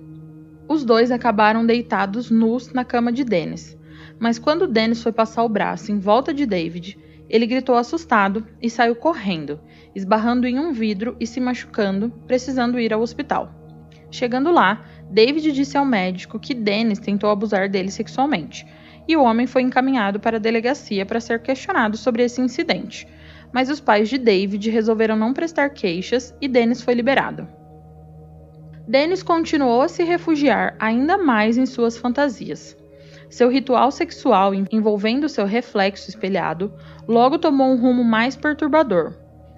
Os 0.69 0.85
dois 0.85 1.11
acabaram 1.11 1.65
deitados 1.65 2.31
nus 2.31 2.71
na 2.75 2.85
cama 2.85 3.11
de 3.11 3.25
Dennis, 3.25 3.79
mas 4.21 4.39
quando 4.39 4.67
Dennis 4.67 5.03
foi 5.03 5.11
passar 5.11 5.43
o 5.43 5.49
braço 5.49 5.91
em 5.91 5.99
volta 5.99 6.35
de 6.35 6.45
David, 6.45 6.99
ele 7.31 7.47
gritou 7.47 7.77
assustado 7.77 8.47
e 8.61 8.69
saiu 8.69 8.95
correndo, 8.95 9.59
esbarrando 9.95 10.47
em 10.47 10.59
um 10.59 10.71
vidro 10.71 11.17
e 11.19 11.27
se 11.27 11.41
machucando, 11.41 12.11
precisando 12.27 12.79
ir 12.79 12.93
ao 12.93 13.01
hospital. 13.01 13.56
Chegando 14.11 14.51
lá, 14.51 14.85
David 15.11 15.53
disse 15.53 15.77
ao 15.77 15.85
médico 15.85 16.39
que 16.39 16.55
Dennis 16.55 16.99
tentou 16.99 17.31
abusar 17.31 17.69
dele 17.69 17.91
sexualmente, 17.91 18.67
e 19.09 19.17
o 19.17 19.23
homem 19.23 19.47
foi 19.47 19.63
encaminhado 19.63 20.19
para 20.19 20.37
a 20.37 20.41
delegacia 20.41 21.07
para 21.07 21.21
ser 21.21 21.41
questionado 21.41 21.97
sobre 21.97 22.25
esse 22.25 22.41
incidente. 22.41 23.07
Mas 23.53 23.71
os 23.71 23.81
pais 23.81 24.09
de 24.09 24.19
David 24.19 24.69
resolveram 24.71 25.17
não 25.17 25.33
prestar 25.33 25.71
queixas 25.71 26.35
e 26.41 26.49
Dennis 26.49 26.83
foi 26.83 26.95
liberado. 26.95 27.47
Dennis 28.87 29.23
continuou 29.23 29.83
a 29.83 29.89
se 29.89 30.05
refugiar 30.05 30.77
ainda 30.79 31.19
mais 31.19 31.57
em 31.57 31.67
suas 31.67 31.97
fantasias. 31.97 32.77
Seu 33.29 33.49
ritual 33.49 33.91
sexual 33.91 34.53
envolvendo 34.55 35.29
seu 35.29 35.45
reflexo 35.45 36.09
espelhado 36.09 36.73
logo 37.09 37.39
tomou 37.39 37.73
um 37.73 37.81
rumo 37.81 38.05
mais 38.05 38.37
perturbador. 38.37 39.15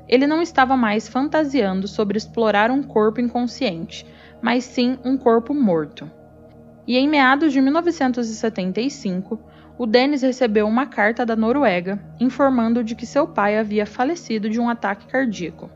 Ele 0.09 0.27
não 0.27 0.41
estava 0.41 0.75
mais 0.77 1.07
fantasiando 1.07 1.87
sobre 1.87 2.17
explorar 2.17 2.71
um 2.71 2.83
corpo 2.83 3.21
inconsciente, 3.21 4.07
mas 4.41 4.65
sim 4.65 4.99
um 5.05 5.17
corpo 5.17 5.53
morto. 5.53 6.11
E 6.87 6.97
em 6.97 7.09
meados 7.09 7.53
de 7.53 7.61
1975, 7.61 9.41
o 9.77 9.87
Dennis 9.87 10.23
recebeu 10.23 10.67
uma 10.67 10.87
carta 10.87 11.25
da 11.25 11.37
Noruega 11.37 11.99
informando 12.19 12.83
de 12.83 12.95
que 12.95 13.07
seu 13.07 13.27
pai 13.27 13.59
havia 13.59 13.87
falecido 13.87 14.49
de 14.51 14.59
um 14.59 14.69
ataque 14.69 15.07
cardíaco 15.07 15.71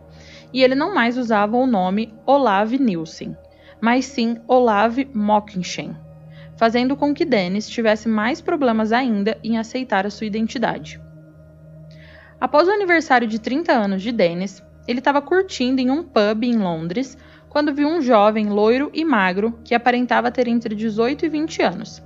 e 0.52 0.62
ele 0.62 0.74
não 0.74 0.94
mais 0.94 1.16
usava 1.16 1.56
o 1.56 1.66
nome 1.66 2.12
Olav 2.26 2.72
Nilsen, 2.78 3.36
mas 3.80 4.04
sim 4.04 4.38
Olav 4.46 4.98
Mockinchen, 5.14 5.96
fazendo 6.56 6.96
com 6.96 7.14
que 7.14 7.24
Dennis 7.24 7.68
tivesse 7.68 8.08
mais 8.08 8.40
problemas 8.40 8.92
ainda 8.92 9.38
em 9.42 9.58
aceitar 9.58 10.06
a 10.06 10.10
sua 10.10 10.26
identidade. 10.26 11.00
Após 12.40 12.68
o 12.68 12.72
aniversário 12.72 13.26
de 13.26 13.40
30 13.40 13.72
anos 13.72 14.02
de 14.02 14.12
Dennis, 14.12 14.62
ele 14.86 14.98
estava 14.98 15.22
curtindo 15.22 15.80
em 15.80 15.90
um 15.90 16.02
pub 16.02 16.42
em 16.42 16.58
Londres 16.58 17.16
quando 17.52 17.74
viu 17.74 17.86
um 17.86 18.00
jovem 18.00 18.48
loiro 18.48 18.90
e 18.94 19.04
magro 19.04 19.58
que 19.62 19.74
aparentava 19.74 20.30
ter 20.30 20.48
entre 20.48 20.74
18 20.74 21.26
e 21.26 21.28
20 21.28 21.62
anos. 21.62 22.02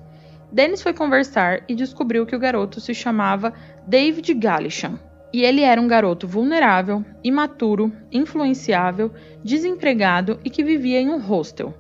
Dennis 0.51 0.83
foi 0.83 0.93
conversar 0.93 1.63
e 1.69 1.75
descobriu 1.77 2.27
que 2.27 2.35
o 2.35 2.39
garoto 2.39 2.81
se 2.81 2.93
chamava 2.93 3.53
David 3.87 4.35
Gallichan 4.35 4.99
e 5.33 5.45
ele 5.45 5.63
era 5.63 5.81
um 5.81 5.87
garoto 5.87 6.27
vulnerável, 6.27 7.05
imaturo, 7.23 7.93
influenciável, 8.11 9.13
desempregado 9.45 10.41
e 10.45 10.51
que 10.51 10.65
vivia 10.65 11.01
em 11.01 11.11
um 11.11 11.21
hostel. 11.21 11.73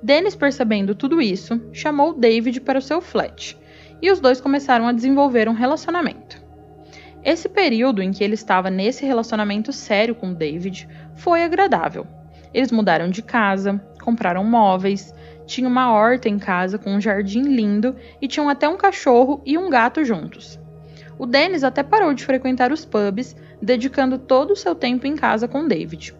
Dennis, 0.00 0.36
percebendo 0.36 0.94
tudo 0.94 1.20
isso, 1.20 1.60
chamou 1.72 2.14
David 2.14 2.60
para 2.60 2.78
o 2.78 2.82
seu 2.82 3.00
flat 3.00 3.58
e 4.00 4.08
os 4.08 4.20
dois 4.20 4.40
começaram 4.40 4.86
a 4.86 4.92
desenvolver 4.92 5.48
um 5.48 5.52
relacionamento. 5.52 6.40
Esse 7.24 7.48
período 7.48 8.02
em 8.02 8.12
que 8.12 8.22
ele 8.22 8.34
estava 8.34 8.70
nesse 8.70 9.04
relacionamento 9.04 9.72
sério 9.72 10.14
com 10.14 10.32
David 10.32 10.86
foi 11.16 11.42
agradável. 11.42 12.06
Eles 12.54 12.70
mudaram 12.70 13.10
de 13.10 13.20
casa, 13.20 13.84
compraram 14.00 14.44
móveis, 14.44 15.12
tinham 15.44 15.70
uma 15.70 15.92
horta 15.92 16.28
em 16.28 16.38
casa 16.38 16.78
com 16.78 16.94
um 16.94 17.00
jardim 17.00 17.42
lindo 17.42 17.96
e 18.22 18.28
tinham 18.28 18.48
até 18.48 18.68
um 18.68 18.76
cachorro 18.76 19.42
e 19.44 19.58
um 19.58 19.68
gato 19.68 20.04
juntos. 20.04 20.58
O 21.18 21.26
Dennis 21.26 21.64
até 21.64 21.82
parou 21.82 22.14
de 22.14 22.24
frequentar 22.24 22.72
os 22.72 22.84
pubs, 22.84 23.36
dedicando 23.60 24.18
todo 24.18 24.52
o 24.52 24.56
seu 24.56 24.74
tempo 24.74 25.06
em 25.06 25.16
casa 25.16 25.48
com 25.48 25.66
David. 25.66 26.14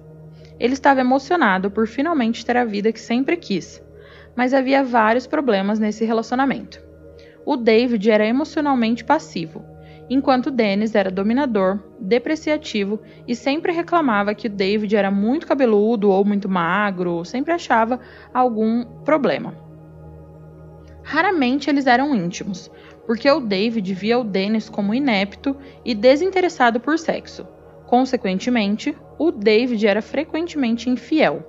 Ele 0.58 0.74
estava 0.74 1.00
emocionado 1.00 1.70
por 1.70 1.86
finalmente 1.86 2.44
ter 2.44 2.56
a 2.56 2.64
vida 2.64 2.92
que 2.92 3.00
sempre 3.00 3.36
quis, 3.36 3.82
mas 4.36 4.54
havia 4.54 4.84
vários 4.84 5.26
problemas 5.26 5.78
nesse 5.78 6.04
relacionamento. 6.04 6.82
O 7.46 7.56
David 7.56 8.10
era 8.10 8.26
emocionalmente 8.26 9.04
passivo, 9.04 9.64
enquanto 10.08 10.50
Dennis 10.50 10.94
era 10.94 11.10
dominador, 11.10 11.80
depreciativo 11.98 13.00
e 13.26 13.34
sempre 13.34 13.72
reclamava 13.72 14.34
que 14.34 14.46
o 14.46 14.50
David 14.50 14.94
era 14.94 15.10
muito 15.10 15.46
cabeludo 15.46 16.10
ou 16.10 16.24
muito 16.24 16.48
magro, 16.48 17.24
sempre 17.24 17.52
achava 17.52 18.00
algum 18.32 18.84
problema. 19.04 19.54
Raramente 21.02 21.68
eles 21.68 21.86
eram 21.86 22.14
íntimos, 22.14 22.70
porque 23.06 23.30
o 23.30 23.40
David 23.40 23.92
via 23.94 24.18
o 24.18 24.24
Dennis 24.24 24.68
como 24.68 24.94
inepto 24.94 25.56
e 25.84 25.94
desinteressado 25.94 26.80
por 26.80 26.98
sexo. 26.98 27.46
Consequentemente, 27.86 28.96
o 29.18 29.30
David 29.30 29.86
era 29.86 30.00
frequentemente 30.00 30.88
infiel. 30.88 31.44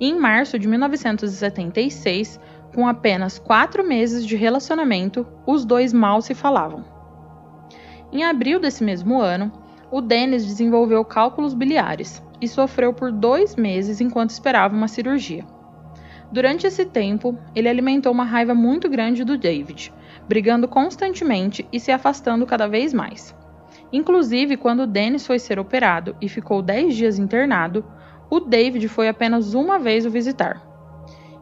E 0.00 0.08
em 0.08 0.18
março 0.18 0.58
de 0.58 0.66
1976, 0.66 2.40
com 2.74 2.86
apenas 2.86 3.38
quatro 3.38 3.86
meses 3.86 4.26
de 4.26 4.36
relacionamento, 4.36 5.26
os 5.46 5.64
dois 5.64 5.92
mal 5.92 6.20
se 6.20 6.34
falavam. 6.34 6.97
Em 8.10 8.24
abril 8.24 8.58
desse 8.58 8.82
mesmo 8.82 9.20
ano, 9.20 9.52
o 9.90 10.00
Dennis 10.00 10.46
desenvolveu 10.46 11.04
cálculos 11.04 11.52
biliares 11.52 12.22
e 12.40 12.48
sofreu 12.48 12.92
por 12.92 13.12
dois 13.12 13.54
meses 13.54 14.00
enquanto 14.00 14.30
esperava 14.30 14.74
uma 14.74 14.88
cirurgia. 14.88 15.44
Durante 16.32 16.66
esse 16.66 16.84
tempo, 16.86 17.38
ele 17.54 17.68
alimentou 17.68 18.12
uma 18.12 18.24
raiva 18.24 18.54
muito 18.54 18.88
grande 18.88 19.24
do 19.24 19.36
David, 19.36 19.92
brigando 20.26 20.66
constantemente 20.66 21.66
e 21.72 21.78
se 21.78 21.90
afastando 21.90 22.46
cada 22.46 22.66
vez 22.66 22.94
mais. 22.94 23.34
Inclusive, 23.92 24.56
quando 24.56 24.86
Dennis 24.86 25.26
foi 25.26 25.38
ser 25.38 25.58
operado 25.58 26.16
e 26.20 26.28
ficou 26.28 26.62
10 26.62 26.94
dias 26.94 27.18
internado, 27.18 27.84
o 28.30 28.40
David 28.40 28.88
foi 28.88 29.08
apenas 29.08 29.54
uma 29.54 29.78
vez 29.78 30.04
o 30.04 30.10
visitar. 30.10 30.62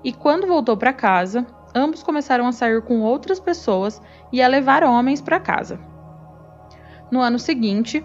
E 0.04 0.12
quando 0.12 0.46
voltou 0.46 0.76
para 0.76 0.92
casa, 0.92 1.44
ambos 1.74 2.02
começaram 2.02 2.46
a 2.46 2.52
sair 2.52 2.80
com 2.82 3.00
outras 3.00 3.40
pessoas 3.40 4.00
e 4.32 4.40
a 4.40 4.46
levar 4.46 4.84
homens 4.84 5.20
para 5.20 5.40
casa. 5.40 5.95
No 7.10 7.20
ano 7.20 7.38
seguinte, 7.38 8.04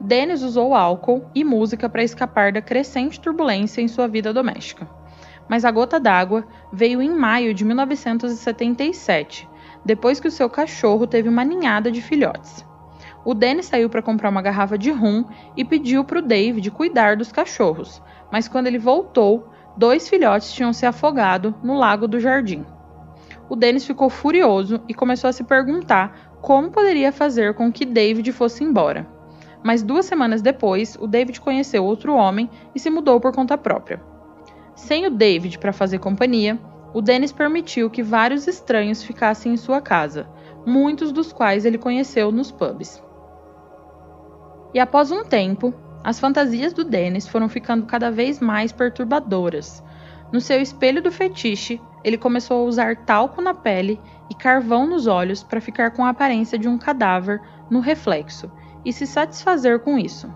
Dennis 0.00 0.42
usou 0.42 0.74
álcool 0.74 1.24
e 1.34 1.44
música 1.44 1.88
para 1.88 2.02
escapar 2.02 2.52
da 2.52 2.62
crescente 2.62 3.20
turbulência 3.20 3.80
em 3.80 3.88
sua 3.88 4.08
vida 4.08 4.32
doméstica. 4.32 4.88
Mas 5.48 5.64
a 5.64 5.70
gota 5.70 6.00
d'água 6.00 6.46
veio 6.72 7.02
em 7.02 7.10
maio 7.10 7.52
de 7.52 7.64
1977, 7.64 9.48
depois 9.84 10.18
que 10.18 10.28
o 10.28 10.30
seu 10.30 10.48
cachorro 10.48 11.06
teve 11.06 11.28
uma 11.28 11.44
ninhada 11.44 11.90
de 11.90 12.00
filhotes. 12.00 12.64
O 13.24 13.34
Danny 13.34 13.62
saiu 13.62 13.90
para 13.90 14.02
comprar 14.02 14.30
uma 14.30 14.40
garrafa 14.40 14.78
de 14.78 14.90
rum 14.90 15.24
e 15.56 15.64
pediu 15.64 16.02
para 16.04 16.18
o 16.18 16.22
David 16.22 16.70
cuidar 16.70 17.16
dos 17.16 17.30
cachorros, 17.30 18.02
mas 18.32 18.48
quando 18.48 18.66
ele 18.66 18.78
voltou, 18.78 19.50
dois 19.76 20.08
filhotes 20.08 20.52
tinham 20.52 20.72
se 20.72 20.86
afogado 20.86 21.54
no 21.62 21.74
lago 21.74 22.08
do 22.08 22.18
jardim. 22.18 22.64
O 23.48 23.56
Dennis 23.56 23.84
ficou 23.84 24.08
furioso 24.08 24.80
e 24.88 24.94
começou 24.94 25.28
a 25.28 25.32
se 25.32 25.44
perguntar 25.44 26.29
como 26.40 26.70
poderia 26.70 27.12
fazer 27.12 27.54
com 27.54 27.72
que 27.72 27.84
David 27.84 28.32
fosse 28.32 28.64
embora. 28.64 29.06
Mas 29.62 29.82
duas 29.82 30.06
semanas 30.06 30.40
depois, 30.40 30.96
o 30.98 31.06
David 31.06 31.40
conheceu 31.40 31.84
outro 31.84 32.14
homem 32.14 32.48
e 32.74 32.80
se 32.80 32.90
mudou 32.90 33.20
por 33.20 33.34
conta 33.34 33.58
própria. 33.58 34.02
Sem 34.74 35.06
o 35.06 35.10
David 35.10 35.58
para 35.58 35.72
fazer 35.72 35.98
companhia, 35.98 36.58
o 36.94 37.02
Dennis 37.02 37.30
permitiu 37.30 37.90
que 37.90 38.02
vários 38.02 38.46
estranhos 38.48 39.02
ficassem 39.02 39.52
em 39.52 39.56
sua 39.56 39.80
casa, 39.80 40.26
muitos 40.66 41.12
dos 41.12 41.32
quais 41.32 41.64
ele 41.64 41.78
conheceu 41.78 42.32
nos 42.32 42.50
pubs. 42.50 43.02
E 44.72 44.80
após 44.80 45.10
um 45.10 45.24
tempo, 45.24 45.74
as 46.02 46.18
fantasias 46.18 46.72
do 46.72 46.84
Dennis 46.84 47.28
foram 47.28 47.48
ficando 47.48 47.86
cada 47.86 48.10
vez 48.10 48.40
mais 48.40 48.72
perturbadoras. 48.72 49.82
No 50.32 50.40
seu 50.40 50.60
espelho 50.60 51.02
do 51.02 51.12
fetiche, 51.12 51.80
ele 52.02 52.16
começou 52.16 52.62
a 52.62 52.68
usar 52.68 52.96
talco 53.04 53.42
na 53.42 53.52
pele 53.52 54.00
e 54.30 54.34
carvão 54.34 54.86
nos 54.86 55.08
olhos 55.08 55.42
para 55.42 55.60
ficar 55.60 55.90
com 55.90 56.04
a 56.04 56.10
aparência 56.10 56.56
de 56.56 56.68
um 56.68 56.78
cadáver 56.78 57.42
no 57.68 57.80
reflexo 57.80 58.50
e 58.84 58.92
se 58.92 59.06
satisfazer 59.06 59.80
com 59.80 59.98
isso. 59.98 60.32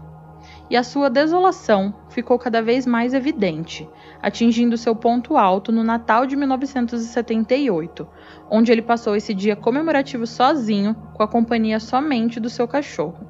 E 0.69 0.77
a 0.77 0.83
sua 0.83 1.09
desolação 1.09 1.95
ficou 2.09 2.39
cada 2.39 2.61
vez 2.61 2.87
mais 2.87 3.15
evidente, 3.15 3.89
atingindo 4.21 4.77
seu 4.77 4.97
ponto 4.97 5.37
alto 5.37 5.71
no 5.71 5.85
Natal 5.85 6.27
de 6.27 6.37
1978, 6.37 8.07
onde 8.51 8.73
ele 8.73 8.83
passou 8.83 9.15
esse 9.15 9.33
dia 9.33 9.55
comemorativo 9.55 10.27
sozinho, 10.27 10.95
com 11.15 11.23
a 11.23 11.29
companhia 11.29 11.79
somente 11.79 12.41
do 12.41 12.51
seu 12.51 12.67
cachorro. 12.67 13.27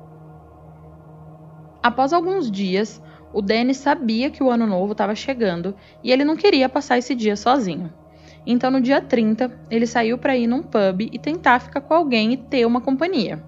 Após 1.83 2.13
alguns 2.13 2.51
dias, 2.51 3.03
o 3.33 3.43
Danny 3.43 3.75
sabia 3.75 4.31
que 4.31 4.43
o 4.43 4.51
ano 4.51 4.67
novo 4.67 4.93
estava 4.93 5.15
chegando 5.15 5.75
e 6.03 6.11
ele 6.11 6.25
não 6.25 6.37
queria 6.37 6.69
passar 6.69 6.99
esse 6.99 7.15
dia 7.15 7.37
sozinho. 7.37 7.93
Então, 8.47 8.71
no 8.71 8.81
dia 8.81 9.01
30, 9.01 9.51
ele 9.71 9.87
saiu 9.87 10.19
para 10.19 10.37
ir 10.37 10.47
num 10.47 10.63
pub 10.63 11.01
e 11.01 11.19
tentar 11.19 11.61
ficar 11.61 11.81
com 11.81 11.95
alguém 11.95 12.33
e 12.35 12.37
ter 12.37 12.67
uma 12.67 12.81
companhia. 12.81 13.43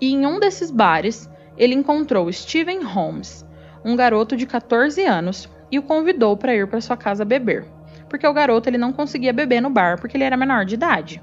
E 0.00 0.12
em 0.12 0.24
um 0.26 0.38
desses 0.38 0.70
bares, 0.70 1.28
ele 1.56 1.74
encontrou 1.74 2.32
Steven 2.32 2.82
Holmes, 2.84 3.44
um 3.84 3.96
garoto 3.96 4.36
de 4.36 4.46
14 4.46 5.04
anos, 5.04 5.48
e 5.70 5.78
o 5.78 5.82
convidou 5.82 6.36
para 6.36 6.54
ir 6.54 6.68
para 6.68 6.80
sua 6.80 6.96
casa 6.96 7.24
beber, 7.24 7.66
porque 8.08 8.26
o 8.26 8.32
garoto 8.32 8.68
ele 8.68 8.78
não 8.78 8.92
conseguia 8.92 9.32
beber 9.32 9.60
no 9.60 9.70
bar 9.70 10.00
porque 10.00 10.16
ele 10.16 10.24
era 10.24 10.36
menor 10.36 10.64
de 10.64 10.74
idade. 10.74 11.20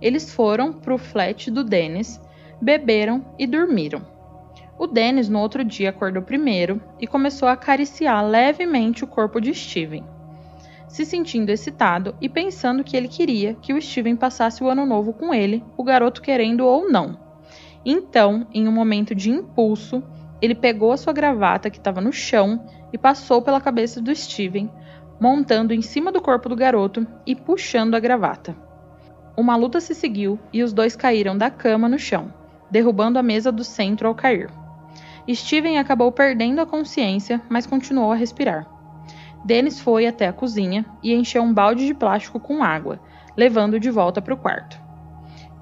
Eles 0.00 0.32
foram 0.32 0.72
para 0.72 0.94
o 0.94 0.98
flat 0.98 1.50
do 1.50 1.64
Dennis, 1.64 2.20
beberam 2.60 3.24
e 3.38 3.46
dormiram. 3.46 4.06
O 4.78 4.86
Dennis 4.86 5.28
no 5.28 5.38
outro 5.38 5.64
dia 5.64 5.90
acordou 5.90 6.22
primeiro 6.22 6.80
e 7.00 7.06
começou 7.06 7.48
a 7.48 7.52
acariciar 7.52 8.24
levemente 8.24 9.02
o 9.02 9.06
corpo 9.06 9.40
de 9.40 9.54
Steven 9.54 10.13
se 10.94 11.04
sentindo 11.04 11.50
excitado 11.50 12.14
e 12.20 12.28
pensando 12.28 12.84
que 12.84 12.96
ele 12.96 13.08
queria 13.08 13.54
que 13.54 13.74
o 13.74 13.82
Steven 13.82 14.14
passasse 14.14 14.62
o 14.62 14.68
ano 14.68 14.86
novo 14.86 15.12
com 15.12 15.34
ele, 15.34 15.60
o 15.76 15.82
garoto 15.82 16.22
querendo 16.22 16.64
ou 16.64 16.88
não. 16.88 17.18
Então, 17.84 18.46
em 18.54 18.68
um 18.68 18.70
momento 18.70 19.12
de 19.12 19.28
impulso, 19.28 20.04
ele 20.40 20.54
pegou 20.54 20.92
a 20.92 20.96
sua 20.96 21.12
gravata 21.12 21.68
que 21.68 21.78
estava 21.78 22.00
no 22.00 22.12
chão 22.12 22.64
e 22.92 22.96
passou 22.96 23.42
pela 23.42 23.60
cabeça 23.60 24.00
do 24.00 24.14
Steven, 24.14 24.70
montando 25.20 25.74
em 25.74 25.82
cima 25.82 26.12
do 26.12 26.22
corpo 26.22 26.48
do 26.48 26.54
garoto 26.54 27.04
e 27.26 27.34
puxando 27.34 27.96
a 27.96 27.98
gravata. 27.98 28.54
Uma 29.36 29.56
luta 29.56 29.80
se 29.80 29.96
seguiu 29.96 30.38
e 30.52 30.62
os 30.62 30.72
dois 30.72 30.94
caíram 30.94 31.36
da 31.36 31.50
cama 31.50 31.88
no 31.88 31.98
chão, 31.98 32.32
derrubando 32.70 33.18
a 33.18 33.22
mesa 33.22 33.50
do 33.50 33.64
centro 33.64 34.06
ao 34.06 34.14
cair. 34.14 34.48
Steven 35.28 35.76
acabou 35.76 36.12
perdendo 36.12 36.60
a 36.60 36.66
consciência, 36.66 37.42
mas 37.48 37.66
continuou 37.66 38.12
a 38.12 38.14
respirar. 38.14 38.73
Dennis 39.44 39.78
foi 39.78 40.06
até 40.06 40.26
a 40.26 40.32
cozinha 40.32 40.86
e 41.02 41.12
encheu 41.12 41.42
um 41.42 41.52
balde 41.52 41.86
de 41.86 41.92
plástico 41.92 42.40
com 42.40 42.64
água, 42.64 42.98
levando-o 43.36 43.80
de 43.80 43.90
volta 43.90 44.22
para 44.22 44.32
o 44.32 44.38
quarto. 44.38 44.80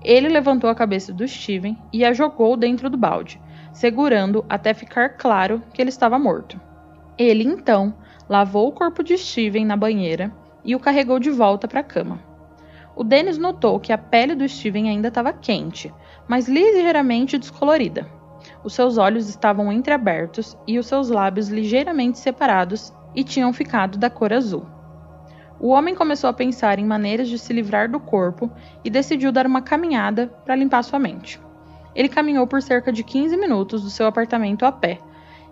Ele 0.04 0.28
levantou 0.28 0.70
a 0.70 0.74
cabeça 0.74 1.12
do 1.12 1.26
Steven 1.26 1.76
e 1.92 2.04
a 2.04 2.12
jogou 2.12 2.56
dentro 2.56 2.88
do 2.88 2.96
balde, 2.96 3.40
segurando 3.72 4.44
até 4.48 4.72
ficar 4.72 5.10
claro 5.10 5.62
que 5.74 5.82
ele 5.82 5.88
estava 5.88 6.18
morto. 6.18 6.60
Ele 7.18 7.42
então 7.42 7.94
lavou 8.28 8.68
o 8.68 8.72
corpo 8.72 9.02
de 9.02 9.18
Steven 9.18 9.64
na 9.64 9.76
banheira 9.76 10.32
e 10.64 10.76
o 10.76 10.80
carregou 10.80 11.18
de 11.18 11.30
volta 11.30 11.66
para 11.66 11.80
a 11.80 11.84
cama. 11.84 12.20
O 12.94 13.02
Dennis 13.02 13.38
notou 13.38 13.80
que 13.80 13.92
a 13.92 13.98
pele 13.98 14.34
do 14.34 14.48
Steven 14.48 14.88
ainda 14.88 15.08
estava 15.08 15.32
quente, 15.32 15.92
mas 16.28 16.48
ligeiramente 16.48 17.38
descolorida. 17.38 18.06
Os 18.62 18.74
seus 18.74 18.96
olhos 18.96 19.28
estavam 19.28 19.72
entreabertos 19.72 20.56
e 20.66 20.78
os 20.78 20.86
seus 20.86 21.08
lábios 21.08 21.48
ligeiramente 21.48 22.18
separados 22.18 22.92
e 23.14 23.22
tinham 23.24 23.52
ficado 23.52 23.98
da 23.98 24.10
cor 24.10 24.32
azul. 24.32 24.66
O 25.62 25.68
homem 25.68 25.94
começou 25.94 26.28
a 26.28 26.32
pensar 26.32 26.78
em 26.78 26.84
maneiras 26.84 27.28
de 27.28 27.38
se 27.38 27.52
livrar 27.52 27.88
do 27.88 28.00
corpo 28.00 28.50
e 28.84 28.90
decidiu 28.90 29.30
dar 29.30 29.46
uma 29.46 29.62
caminhada 29.62 30.26
para 30.44 30.56
limpar 30.56 30.82
sua 30.82 30.98
mente. 30.98 31.40
Ele 31.94 32.08
caminhou 32.08 32.46
por 32.46 32.60
cerca 32.60 32.90
de 32.92 33.04
15 33.04 33.36
minutos 33.36 33.82
do 33.82 33.88
seu 33.88 34.06
apartamento 34.06 34.64
a 34.64 34.72
pé 34.72 34.98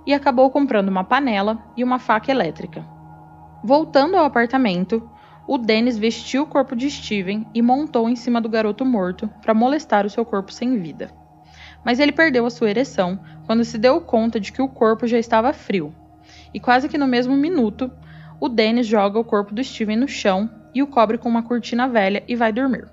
e 0.04 0.12
acabou 0.12 0.50
comprando 0.50 0.88
uma 0.88 1.04
panela 1.04 1.62
e 1.76 1.84
uma 1.84 2.00
faca 2.00 2.30
elétrica. 2.30 2.84
Voltando 3.62 4.16
ao 4.16 4.24
apartamento, 4.24 5.08
o 5.46 5.58
Dennis 5.58 5.98
vestiu 5.98 6.42
o 6.42 6.46
corpo 6.46 6.74
de 6.74 6.90
Steven 6.90 7.46
e 7.54 7.62
montou 7.62 8.08
em 8.08 8.16
cima 8.16 8.40
do 8.40 8.48
garoto 8.48 8.84
morto 8.84 9.28
para 9.40 9.54
molestar 9.54 10.06
o 10.06 10.10
seu 10.10 10.24
corpo 10.24 10.52
sem 10.52 10.78
vida. 10.78 11.12
Mas 11.84 12.00
ele 12.00 12.10
perdeu 12.10 12.44
a 12.46 12.50
sua 12.50 12.70
ereção 12.70 13.20
quando 13.46 13.64
se 13.64 13.78
deu 13.78 14.00
conta 14.00 14.40
de 14.40 14.50
que 14.50 14.60
o 14.60 14.68
corpo 14.68 15.06
já 15.06 15.18
estava 15.18 15.52
frio 15.52 15.94
e 16.52 16.60
quase 16.60 16.88
que 16.88 16.98
no 16.98 17.06
mesmo 17.06 17.36
minuto, 17.36 17.90
o 18.40 18.48
Dennis 18.48 18.86
joga 18.86 19.18
o 19.18 19.24
corpo 19.24 19.54
do 19.54 19.62
Steven 19.62 19.96
no 19.96 20.08
chão 20.08 20.50
e 20.74 20.82
o 20.82 20.86
cobre 20.86 21.18
com 21.18 21.28
uma 21.28 21.42
cortina 21.42 21.88
velha 21.88 22.22
e 22.26 22.34
vai 22.34 22.52
dormir. 22.52 22.88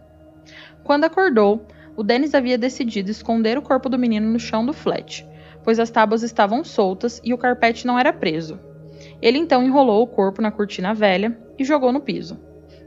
Quando 0.84 1.06
acordou, 1.06 1.66
o 1.96 2.04
Dennis 2.04 2.36
havia 2.36 2.58
decidido 2.58 3.10
esconder 3.10 3.58
o 3.58 3.62
corpo 3.62 3.90
do 3.90 3.98
menino 3.98 4.30
no 4.30 4.40
chão 4.40 4.66
do 4.66 4.74
flat, 4.74 5.26
pois 5.64 5.80
as 5.80 5.90
tábuas 5.90 6.24
estavam 6.24 6.64
soltas 6.64 7.20
e 7.24 7.34
o 7.34 7.38
carpete 7.38 7.88
não 7.88 7.98
era 7.98 8.14
preso. 8.14 8.60
Ele 9.22 9.38
então 9.38 9.64
enrolou 9.64 10.04
o 10.04 10.08
corpo 10.08 10.42
na 10.42 10.52
cortina 10.52 10.94
velha 10.94 11.38
e 11.58 11.64
jogou 11.64 11.92
no 11.92 12.02
piso. 12.02 12.40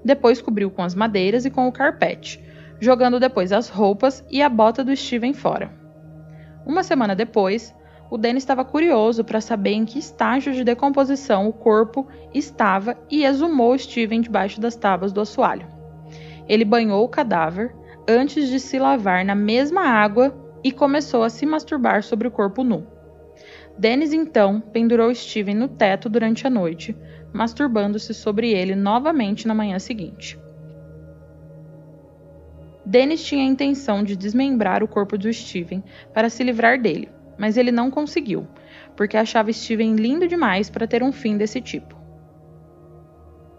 Depois 0.05 0.41
cobriu 0.41 0.71
com 0.71 0.83
as 0.83 0.95
madeiras 0.95 1.45
e 1.45 1.51
com 1.51 1.67
o 1.67 1.73
carpete, 1.73 2.43
jogando 2.81 3.21
depois 3.21 3.53
as 3.53 3.69
roupas 3.69 4.25
e 4.31 4.41
a 4.41 4.49
bota 4.49 4.83
do 4.83 4.95
Steven 4.95 5.35
fora. 5.35 5.71
Uma 6.65 6.83
semana 6.83 7.15
depois, 7.15 7.75
o 8.11 8.19
Danny 8.19 8.39
estava 8.39 8.65
curioso 8.65 9.23
para 9.23 9.41
saber 9.41 9.71
em 9.71 9.85
que 9.85 9.99
estágio 9.99 10.53
de 10.53 10.65
decomposição 10.65 11.49
o 11.49 11.53
corpo 11.53 12.07
estava 12.35 12.99
e 13.09 13.25
exumou 13.25 13.79
Steven 13.79 14.21
debaixo 14.21 14.61
das 14.61 14.75
tábuas 14.75 15.13
do 15.13 15.21
assoalho. 15.21 15.69
Ele 16.49 16.65
banhou 16.65 17.05
o 17.05 17.09
cadáver 17.09 17.73
antes 18.09 18.49
de 18.49 18.59
se 18.59 18.81
lavar 18.81 19.25
na 19.25 19.37
mesma 19.37 19.83
água 19.83 20.35
e 20.65 20.73
começou 20.73 21.23
a 21.23 21.31
se 21.31 21.47
masturbar 21.47 22.03
sobre 22.03 22.27
o 22.27 22.31
corpo 22.31 22.65
nu. 22.65 22.85
Dennis 23.79 24.13
então 24.13 24.61
pendurou 24.61 25.15
Steven 25.15 25.55
no 25.55 25.69
teto 25.69 26.09
durante 26.09 26.45
a 26.47 26.51
noite, 26.51 26.97
masturbando-se 27.33 28.13
sobre 28.13 28.51
ele 28.51 28.75
novamente 28.75 29.47
na 29.47 29.55
manhã 29.55 29.79
seguinte. 29.79 30.37
Dennis 32.85 33.23
tinha 33.23 33.45
a 33.45 33.47
intenção 33.47 34.03
de 34.03 34.17
desmembrar 34.17 34.83
o 34.83 34.89
corpo 34.89 35.17
do 35.17 35.33
Steven 35.33 35.85
para 36.13 36.29
se 36.29 36.43
livrar 36.43 36.81
dele, 36.81 37.09
mas 37.41 37.57
ele 37.57 37.73
não 37.73 37.91
conseguiu, 37.91 38.47
porque 38.95 39.17
achava 39.17 39.51
Steven 39.51 39.95
lindo 39.95 40.29
demais 40.29 40.69
para 40.69 40.87
ter 40.87 41.03
um 41.03 41.11
fim 41.11 41.39
desse 41.39 41.59
tipo. 41.59 41.99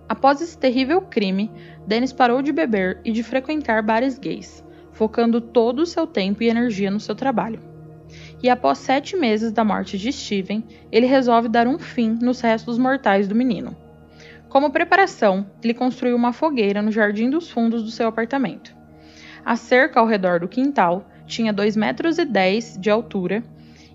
Após 0.08 0.40
esse 0.40 0.56
terrível 0.56 1.02
crime, 1.02 1.50
Dennis 1.88 2.14
parou 2.14 2.44
de 2.44 2.52
beber 2.52 3.02
e 3.04 3.12
de 3.12 3.24
frequentar 3.24 3.82
bares 3.82 4.20
gays, 4.20 4.64
focando 4.92 5.42
todo 5.42 5.80
o 5.80 5.86
seu 5.88 6.06
tempo 6.06 6.44
e 6.44 6.48
energia 6.48 6.92
no 6.92 7.00
seu 7.00 7.16
trabalho. 7.16 7.60
E 8.44 8.52
após 8.52 8.78
sete 8.78 9.18
meses 9.18 9.52
da 9.52 9.64
morte 9.64 9.98
de 9.98 10.12
Steven, 10.12 10.64
ele 10.92 11.08
resolve 11.08 11.50
dar 11.50 11.66
um 11.66 11.80
fim 11.80 12.20
nos 12.22 12.40
restos 12.40 12.78
mortais 12.78 13.28
do 13.28 13.34
menino. 13.34 13.76
Como 14.48 14.70
preparação, 14.70 15.50
ele 15.64 15.74
construiu 15.74 16.16
uma 16.16 16.34
fogueira 16.34 16.84
no 16.84 16.92
jardim 16.92 17.32
dos 17.32 17.50
fundos 17.50 17.82
do 17.82 17.90
seu 17.90 18.08
apartamento. 18.08 18.76
A 19.44 19.56
cerca 19.56 20.00
ao 20.00 20.06
redor 20.06 20.40
do 20.40 20.48
quintal 20.48 21.10
tinha 21.26 21.52
2,10 21.52 21.78
metros 21.78 22.78
de 22.78 22.92
altura 22.92 23.44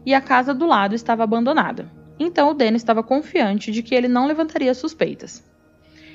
e 0.07 0.15
a 0.15 0.21
casa 0.21 0.55
do 0.55 0.65
lado 0.65 0.95
estava 0.95 1.25
abandonada. 1.25 1.91
Então 2.17 2.51
o 2.51 2.55
Dennis 2.55 2.81
estava 2.81 3.03
confiante 3.03 3.73
de 3.73 3.83
que 3.83 3.93
ele 3.93 4.07
não 4.07 4.29
levantaria 4.29 4.73
suspeitas. 4.73 5.45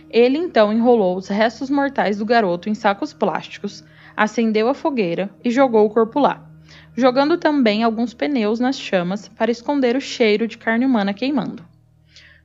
Ele 0.09 0.37
então 0.37 0.71
enrolou 0.71 1.17
os 1.17 1.27
restos 1.27 1.69
mortais 1.69 2.17
do 2.17 2.25
garoto 2.25 2.69
em 2.69 2.73
sacos 2.73 3.13
plásticos, 3.13 3.83
acendeu 4.15 4.69
a 4.69 4.73
fogueira 4.73 5.29
e 5.43 5.51
jogou 5.51 5.85
o 5.85 5.89
corpo 5.89 6.19
lá, 6.19 6.49
jogando 6.95 7.37
também 7.37 7.83
alguns 7.83 8.13
pneus 8.13 8.61
nas 8.61 8.79
chamas 8.79 9.27
para 9.27 9.51
esconder 9.51 9.97
o 9.97 10.01
cheiro 10.01 10.47
de 10.47 10.57
carne 10.57 10.85
humana 10.85 11.13
queimando. 11.13 11.63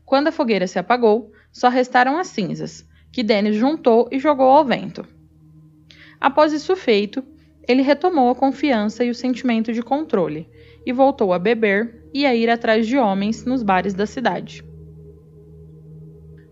Quando 0.04 0.28
a 0.28 0.32
fogueira 0.32 0.66
se 0.66 0.78
apagou, 0.78 1.32
só 1.52 1.68
restaram 1.68 2.18
as 2.18 2.28
cinzas, 2.28 2.84
que 3.10 3.22
Dennis 3.22 3.56
juntou 3.56 4.08
e 4.12 4.18
jogou 4.18 4.48
ao 4.48 4.64
vento. 4.64 5.06
Após 6.20 6.52
isso 6.52 6.76
feito, 6.76 7.24
ele 7.66 7.82
retomou 7.82 8.30
a 8.30 8.34
confiança 8.34 9.04
e 9.04 9.10
o 9.10 9.14
sentimento 9.14 9.72
de 9.72 9.82
controle, 9.82 10.48
e 10.86 10.92
voltou 10.92 11.32
a 11.32 11.38
beber 11.38 12.08
e 12.14 12.24
a 12.24 12.34
ir 12.34 12.48
atrás 12.48 12.86
de 12.86 12.96
homens 12.96 13.44
nos 13.44 13.64
bares 13.64 13.92
da 13.92 14.06
cidade. 14.06 14.64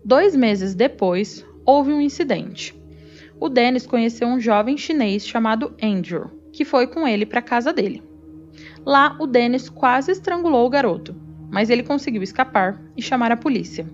Dois 0.03 0.35
meses 0.35 0.75
depois, 0.75 1.43
houve 1.65 1.91
um 1.91 2.01
incidente. 2.01 2.75
O 3.39 3.49
Dennis 3.49 3.87
conheceu 3.87 4.27
um 4.27 4.39
jovem 4.39 4.77
chinês 4.77 5.25
chamado 5.25 5.73
Andrew, 5.81 6.29
que 6.51 6.63
foi 6.63 6.85
com 6.85 7.07
ele 7.07 7.25
para 7.25 7.39
a 7.39 7.41
casa 7.41 7.73
dele. 7.73 8.03
Lá, 8.85 9.17
o 9.19 9.25
Dennis 9.25 9.67
quase 9.67 10.11
estrangulou 10.11 10.65
o 10.65 10.69
garoto, 10.69 11.15
mas 11.49 11.69
ele 11.69 11.81
conseguiu 11.81 12.21
escapar 12.21 12.79
e 12.95 13.01
chamar 13.01 13.31
a 13.31 13.37
polícia. 13.37 13.87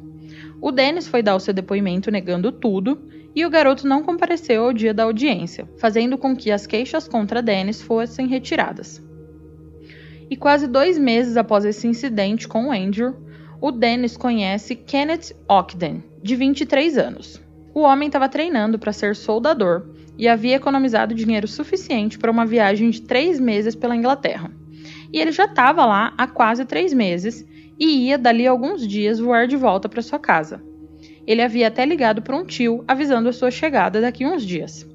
O 0.59 0.71
Dennis 0.71 1.07
foi 1.07 1.23
dar 1.23 1.35
o 1.35 1.39
seu 1.39 1.53
depoimento 1.53 2.11
negando 2.11 2.51
tudo 2.51 3.01
e 3.33 3.45
o 3.45 3.49
garoto 3.49 3.87
não 3.87 4.03
compareceu 4.03 4.65
ao 4.65 4.73
dia 4.73 4.93
da 4.93 5.03
audiência, 5.03 5.67
fazendo 5.77 6.17
com 6.17 6.35
que 6.35 6.51
as 6.51 6.67
queixas 6.67 7.07
contra 7.07 7.41
Dennis 7.41 7.81
fossem 7.81 8.27
retiradas. 8.27 9.01
E 10.31 10.37
quase 10.37 10.65
dois 10.65 10.97
meses 10.97 11.35
após 11.35 11.65
esse 11.65 11.85
incidente 11.85 12.47
com 12.47 12.69
o 12.69 12.71
Andrew, 12.71 13.17
o 13.59 13.69
Dennis 13.69 14.15
conhece 14.15 14.77
Kenneth 14.77 15.35
Ogden, 15.45 16.01
de 16.23 16.37
23 16.37 16.97
anos. 16.97 17.41
O 17.73 17.81
homem 17.81 18.07
estava 18.07 18.29
treinando 18.29 18.79
para 18.79 18.93
ser 18.93 19.13
soldador 19.13 19.89
e 20.17 20.29
havia 20.29 20.55
economizado 20.55 21.13
dinheiro 21.13 21.49
suficiente 21.49 22.17
para 22.17 22.31
uma 22.31 22.45
viagem 22.45 22.89
de 22.89 23.01
três 23.01 23.41
meses 23.41 23.75
pela 23.75 23.93
Inglaterra. 23.93 24.49
E 25.11 25.19
ele 25.19 25.33
já 25.33 25.43
estava 25.43 25.85
lá 25.85 26.13
há 26.17 26.25
quase 26.25 26.63
três 26.63 26.93
meses 26.93 27.45
e 27.77 28.07
ia 28.07 28.17
dali 28.17 28.47
alguns 28.47 28.87
dias 28.87 29.19
voar 29.19 29.47
de 29.47 29.57
volta 29.57 29.89
para 29.89 30.01
sua 30.01 30.17
casa. 30.17 30.63
Ele 31.27 31.41
havia 31.41 31.67
até 31.67 31.85
ligado 31.85 32.21
para 32.21 32.37
um 32.37 32.45
tio 32.45 32.85
avisando 32.87 33.27
a 33.27 33.33
sua 33.33 33.51
chegada 33.51 33.99
daqui 33.99 34.25
uns 34.25 34.45
dias. 34.45 34.87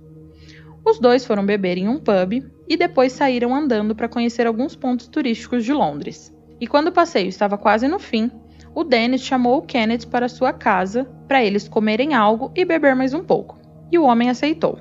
Os 0.88 1.00
dois 1.00 1.26
foram 1.26 1.44
beber 1.44 1.76
em 1.78 1.88
um 1.88 1.98
pub 1.98 2.48
e 2.68 2.76
depois 2.76 3.12
saíram 3.12 3.52
andando 3.52 3.92
para 3.92 4.08
conhecer 4.08 4.46
alguns 4.46 4.76
pontos 4.76 5.08
turísticos 5.08 5.64
de 5.64 5.72
Londres. 5.72 6.32
E 6.60 6.66
quando 6.68 6.88
o 6.88 6.92
passeio 6.92 7.28
estava 7.28 7.58
quase 7.58 7.88
no 7.88 7.98
fim, 7.98 8.30
o 8.72 8.84
Dennis 8.84 9.22
chamou 9.22 9.58
o 9.58 9.62
Kenneth 9.62 10.06
para 10.08 10.28
sua 10.28 10.52
casa 10.52 11.04
para 11.26 11.42
eles 11.44 11.66
comerem 11.66 12.14
algo 12.14 12.52
e 12.54 12.64
beber 12.64 12.94
mais 12.94 13.12
um 13.12 13.24
pouco. 13.24 13.58
E 13.90 13.98
o 13.98 14.04
homem 14.04 14.30
aceitou. 14.30 14.78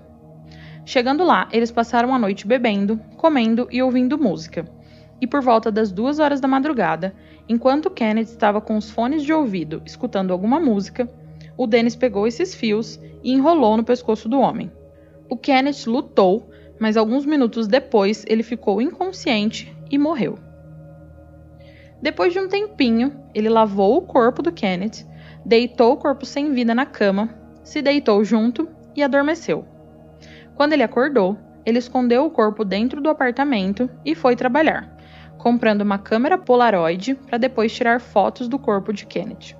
Chegando 0.85 1.23
lá, 1.23 1.49
eles 1.51 1.71
passaram 1.71 2.13
a 2.13 2.19
noite 2.19 2.45
bebendo, 2.45 3.01
comendo 3.17 3.67
e 3.71 3.81
ouvindo 3.81 4.15
música. 4.15 4.63
E 5.19 5.25
por 5.25 5.41
volta 5.41 5.71
das 5.71 5.91
duas 5.91 6.19
horas 6.19 6.39
da 6.39 6.47
madrugada, 6.47 7.15
enquanto 7.49 7.89
Kenneth 7.89 8.29
estava 8.29 8.61
com 8.61 8.77
os 8.77 8.91
fones 8.91 9.23
de 9.23 9.33
ouvido 9.33 9.81
escutando 9.83 10.31
alguma 10.31 10.59
música, 10.59 11.09
o 11.57 11.65
Dennis 11.65 11.95
pegou 11.95 12.27
esses 12.27 12.53
fios 12.53 12.99
e 13.23 13.33
enrolou 13.33 13.75
no 13.75 13.83
pescoço 13.83 14.29
do 14.29 14.39
homem. 14.39 14.71
O 15.29 15.35
Kenneth 15.35 15.87
lutou, 15.87 16.49
mas 16.79 16.97
alguns 16.97 17.25
minutos 17.25 17.67
depois 17.67 18.23
ele 18.27 18.43
ficou 18.43 18.81
inconsciente 18.81 19.75
e 19.89 19.97
morreu. 19.97 20.37
Depois 22.01 22.33
de 22.33 22.39
um 22.39 22.47
tempinho, 22.47 23.23
ele 23.33 23.49
lavou 23.49 23.97
o 23.97 24.01
corpo 24.01 24.41
do 24.41 24.51
Kenneth, 24.51 25.05
deitou 25.45 25.93
o 25.93 25.97
corpo 25.97 26.25
sem 26.25 26.53
vida 26.53 26.75
na 26.75 26.85
cama, 26.85 27.29
se 27.63 27.81
deitou 27.81 28.23
junto 28.23 28.67
e 28.95 29.01
adormeceu. 29.01 29.65
Quando 30.55 30.73
ele 30.73 30.83
acordou, 30.83 31.37
ele 31.65 31.79
escondeu 31.79 32.25
o 32.25 32.29
corpo 32.29 32.63
dentro 32.63 33.01
do 33.01 33.09
apartamento 33.09 33.89
e 34.05 34.13
foi 34.13 34.35
trabalhar, 34.35 34.95
comprando 35.37 35.81
uma 35.81 35.97
câmera 35.97 36.37
Polaroid 36.37 37.15
para 37.15 37.39
depois 37.39 37.73
tirar 37.73 37.99
fotos 37.99 38.47
do 38.47 38.59
corpo 38.59 38.93
de 38.93 39.05
Kenneth. 39.05 39.55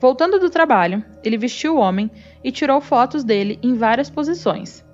Voltando 0.00 0.38
do 0.38 0.50
trabalho, 0.50 1.04
ele 1.22 1.38
vestiu 1.38 1.76
o 1.76 1.78
homem 1.78 2.10
e 2.42 2.50
tirou 2.50 2.80
fotos 2.80 3.24
dele 3.24 3.58
em 3.62 3.74
várias 3.74 4.10
posições. 4.10 4.84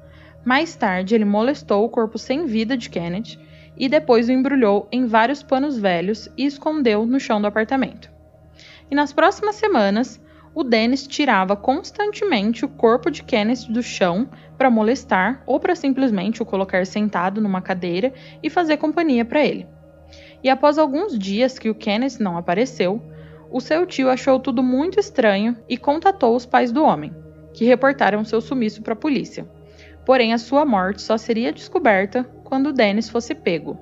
Mais 0.45 0.75
tarde, 0.77 1.15
ele 1.15 1.25
molestou 1.25 1.85
o 1.85 1.89
corpo 1.89 2.19
sem 2.19 2.47
vida 2.47 2.77
de 2.77 2.89
Kenneth 2.89 3.39
e 3.77 3.89
depois 3.89 4.29
o 4.29 4.33
embrulhou 4.33 4.89
em 4.93 5.07
vários 5.07 5.43
panos 5.43 5.79
velhos 5.79 6.29
e 6.37 6.45
escondeu 6.45 7.07
no 7.07 7.19
chão 7.19 7.41
do 7.41 7.47
apartamento. 7.47 8.11
E 8.91 8.95
nas 8.95 9.13
próximas 9.13 9.57
semanas, 9.57 10.21
o 10.55 10.65
Dennis 10.65 11.07
tirava 11.07 11.55
constantemente 11.55 12.65
o 12.65 12.69
corpo 12.69 13.11
de 13.11 13.23
Kenneth 13.23 13.71
do 13.71 13.83
chão 13.83 14.29
para 14.59 14.71
molestar 14.71 15.43
ou 15.47 15.61
para 15.61 15.75
simplesmente 15.75 16.43
o 16.43 16.47
colocar 16.47 16.85
sentado 16.85 17.41
numa 17.41 17.63
cadeira 17.63 18.13
e 18.43 18.51
fazer 18.51 18.77
companhia 18.77 19.25
para 19.25 19.45
ele. 19.45 19.67
E 20.43 20.49
após 20.49 20.77
alguns 20.77 21.19
dias 21.19 21.59
que 21.59 21.71
o 21.71 21.75
Kenneth 21.75 22.19
não 22.19 22.37
apareceu, 22.37 23.01
o 23.51 23.61
seu 23.61 23.85
tio 23.85 24.09
achou 24.09 24.39
tudo 24.39 24.63
muito 24.63 25.01
estranho 25.01 25.57
e 25.69 25.77
contatou 25.77 26.37
os 26.37 26.47
pais 26.47 26.71
do 26.71 26.85
homem, 26.85 27.13
que 27.53 27.65
reportaram 27.65 28.25
seu 28.25 28.41
sumiço 28.41 28.83
para 28.83 28.93
a 28.93 28.97
polícia. 28.97 29.49
Porém, 30.07 30.33
a 30.33 30.39
sua 30.39 30.65
morte 30.65 31.03
só 31.03 31.19
seria 31.19 31.53
descoberta 31.53 32.25
quando 32.45 32.73
Dennis 32.73 33.09
fosse 33.09 33.35
pego. 33.35 33.79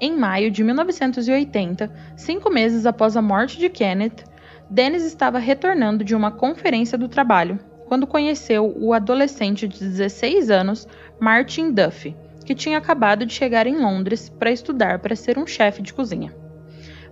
Em 0.00 0.16
maio 0.16 0.50
de 0.50 0.62
1980, 0.62 1.90
cinco 2.16 2.50
meses 2.50 2.86
após 2.86 3.16
a 3.16 3.22
morte 3.22 3.58
de 3.58 3.68
Kenneth, 3.68 4.24
Dennis 4.68 5.04
estava 5.04 5.38
retornando 5.38 6.04
de 6.04 6.14
uma 6.14 6.30
conferência 6.30 6.98
do 6.98 7.08
trabalho 7.08 7.58
quando 7.86 8.06
conheceu 8.06 8.74
o 8.76 8.92
adolescente 8.92 9.68
de 9.68 9.78
16 9.78 10.50
anos 10.50 10.88
Martin 11.20 11.70
Duffy, 11.70 12.16
que 12.44 12.54
tinha 12.54 12.78
acabado 12.78 13.24
de 13.24 13.32
chegar 13.32 13.66
em 13.66 13.76
Londres 13.76 14.28
para 14.28 14.50
estudar 14.50 14.98
para 14.98 15.14
ser 15.14 15.38
um 15.38 15.46
chefe 15.46 15.82
de 15.82 15.92
cozinha. 15.92 16.43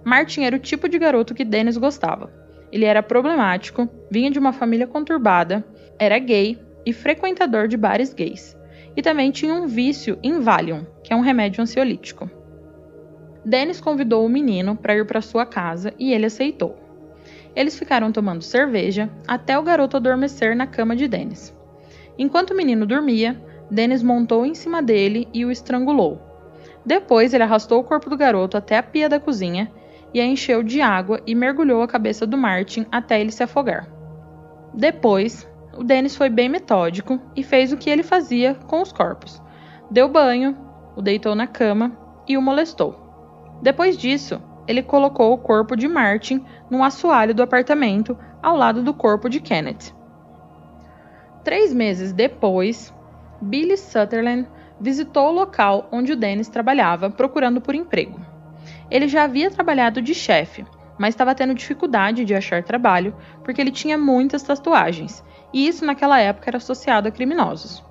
Martin 0.05 0.43
era 0.43 0.57
o 0.57 0.61
tipo 0.61 0.89
de 0.89 0.99
garoto 0.99 1.35
que 1.35 1.45
Dennis 1.45 1.77
gostava. 1.77 2.33
Ele 2.73 2.85
era 2.85 3.03
problemático, 3.03 3.89
vinha 4.11 4.31
de 4.31 4.39
uma 4.39 4.53
família 4.53 4.87
conturbada, 4.87 5.65
era 5.99 6.19
gay 6.19 6.59
e 6.85 6.93
frequentador 6.93 7.69
de 7.69 7.77
bares 7.77 8.13
gays. 8.13 8.57
E 8.97 9.03
também 9.03 9.31
tinha 9.31 9.55
um 9.55 9.67
vício 9.67 10.19
em 10.23 10.41
Valium, 10.41 10.85
que 11.03 11.13
é 11.13 11.17
um 11.17 11.21
remédio 11.21 11.63
ansiolítico. 11.63 12.31
Dennis 13.45 13.81
convidou 13.81 14.25
o 14.25 14.29
menino 14.29 14.77
para 14.77 14.97
ir 14.97 15.07
para 15.07 15.21
sua 15.21 15.45
casa 15.45 15.93
e 15.99 16.13
ele 16.13 16.27
aceitou. 16.27 16.77
Eles 17.55 17.79
ficaram 17.79 18.11
tomando 18.11 18.43
cerveja 18.43 19.11
até 19.27 19.59
o 19.59 19.63
garoto 19.63 19.97
adormecer 19.97 20.57
na 20.57 20.67
cama 20.67 20.97
de 20.97 21.07
Dennis. 21.07 21.55
Enquanto 22.19 22.53
o 22.53 22.57
menino 22.57 22.87
dormia, 22.87 23.41
Dennis 23.71 24.03
montou 24.03 24.45
em 24.47 24.55
cima 24.55 24.83
dele 24.83 25.29
e 25.33 25.45
o 25.45 25.51
estrangulou. 25.51 26.21
Depois, 26.85 27.33
ele 27.33 27.43
arrastou 27.43 27.81
o 27.81 27.85
corpo 27.85 28.11
do 28.11 28.17
garoto 28.17 28.57
até 28.57 28.77
a 28.77 28.83
pia 28.83 29.09
da 29.09 29.21
cozinha 29.21 29.71
e 30.15 30.21
a 30.21 30.25
encheu 30.25 30.63
de 30.63 30.81
água 30.81 31.21
e 31.27 31.35
mergulhou 31.35 31.83
a 31.83 31.89
cabeça 31.89 32.27
do 32.27 32.37
Martin 32.37 32.87
até 32.91 33.21
ele 33.21 33.31
se 33.31 33.43
afogar. 33.43 33.89
Depois, 34.75 35.49
o 35.77 35.83
Dennis 35.83 36.17
foi 36.17 36.29
bem 36.29 36.49
metódico 36.49 37.21
e 37.35 37.43
fez 37.43 37.73
o 37.73 37.77
que 37.77 37.91
ele 37.91 38.03
fazia 38.03 38.55
com 38.67 38.83
os 38.83 38.93
corpos. 38.93 39.43
Deu 39.91 40.09
banho, 40.09 40.57
o 40.97 41.03
deitou 41.03 41.35
na 41.35 41.47
cama 41.47 41.93
e 42.29 42.37
o 42.37 42.43
molestou. 42.43 42.99
Depois 43.63 43.97
disso, 43.97 44.41
ele 44.67 44.83
colocou 44.83 45.33
o 45.33 45.39
corpo 45.39 45.77
de 45.77 45.89
Martin 45.89 46.45
num 46.71 46.85
assoalho 46.85 47.35
do 47.35 47.43
apartamento 47.43 48.17
ao 48.43 48.57
lado 48.57 48.83
do 48.83 48.95
corpo 48.95 49.29
de 49.29 49.41
Kenneth. 49.41 49.95
Três 51.45 51.73
meses 51.73 52.13
depois, 52.13 52.95
Billy 53.41 53.77
Sutherland 53.77 54.49
visitou 54.81 55.29
o 55.29 55.33
local 55.33 55.89
onde 55.91 56.13
o 56.13 56.17
Dennis 56.17 56.49
trabalhava 56.49 57.11
procurando 57.11 57.61
por 57.61 57.75
emprego. 57.75 58.21
Ele 58.93 59.09
já 59.09 59.23
havia 59.25 59.51
trabalhado 59.51 60.03
de 60.03 60.15
chefe, 60.15 60.67
mas 60.99 61.15
estava 61.15 61.35
tendo 61.35 61.55
dificuldade 61.55 62.27
de 62.27 62.35
achar 62.35 62.63
trabalho 62.63 63.17
porque 63.43 63.59
ele 63.59 63.71
tinha 63.71 63.97
muitas 63.97 64.43
tatuagens, 64.43 65.25
e 65.51 65.67
isso 65.67 65.83
naquela 65.83 66.21
época 66.21 66.51
era 66.51 66.59
associado 66.59 67.09
a 67.09 67.11
criminosos. 67.11 67.83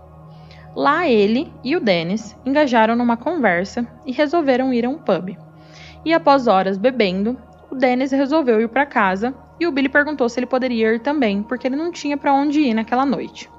Lá 0.75 1.09
ele 1.09 1.51
e 1.63 1.75
o 1.75 1.79
Dennis 1.79 2.37
engajaram 2.45 2.95
numa 2.95 3.17
conversa 3.17 3.87
e 4.05 4.11
resolveram 4.11 4.71
ir 4.71 4.85
a 4.85 4.89
um 4.89 4.99
pub. 4.99 5.35
E 6.05 6.13
após 6.13 6.45
horas 6.45 6.77
bebendo, 6.77 7.35
o 7.71 7.75
Dennis 7.75 8.11
resolveu 8.11 8.61
ir 8.61 8.69
para 8.69 8.85
casa 8.85 9.33
e 9.59 9.65
o 9.65 9.71
Billy 9.71 9.89
perguntou 9.89 10.29
se 10.29 10.39
ele 10.39 10.45
poderia 10.45 10.93
ir 10.93 10.99
também, 10.99 11.41
porque 11.41 11.65
ele 11.65 11.75
não 11.75 11.91
tinha 11.91 12.15
para 12.15 12.31
onde 12.31 12.59
ir 12.59 12.75
naquela 12.75 13.07
noite. 13.07 13.49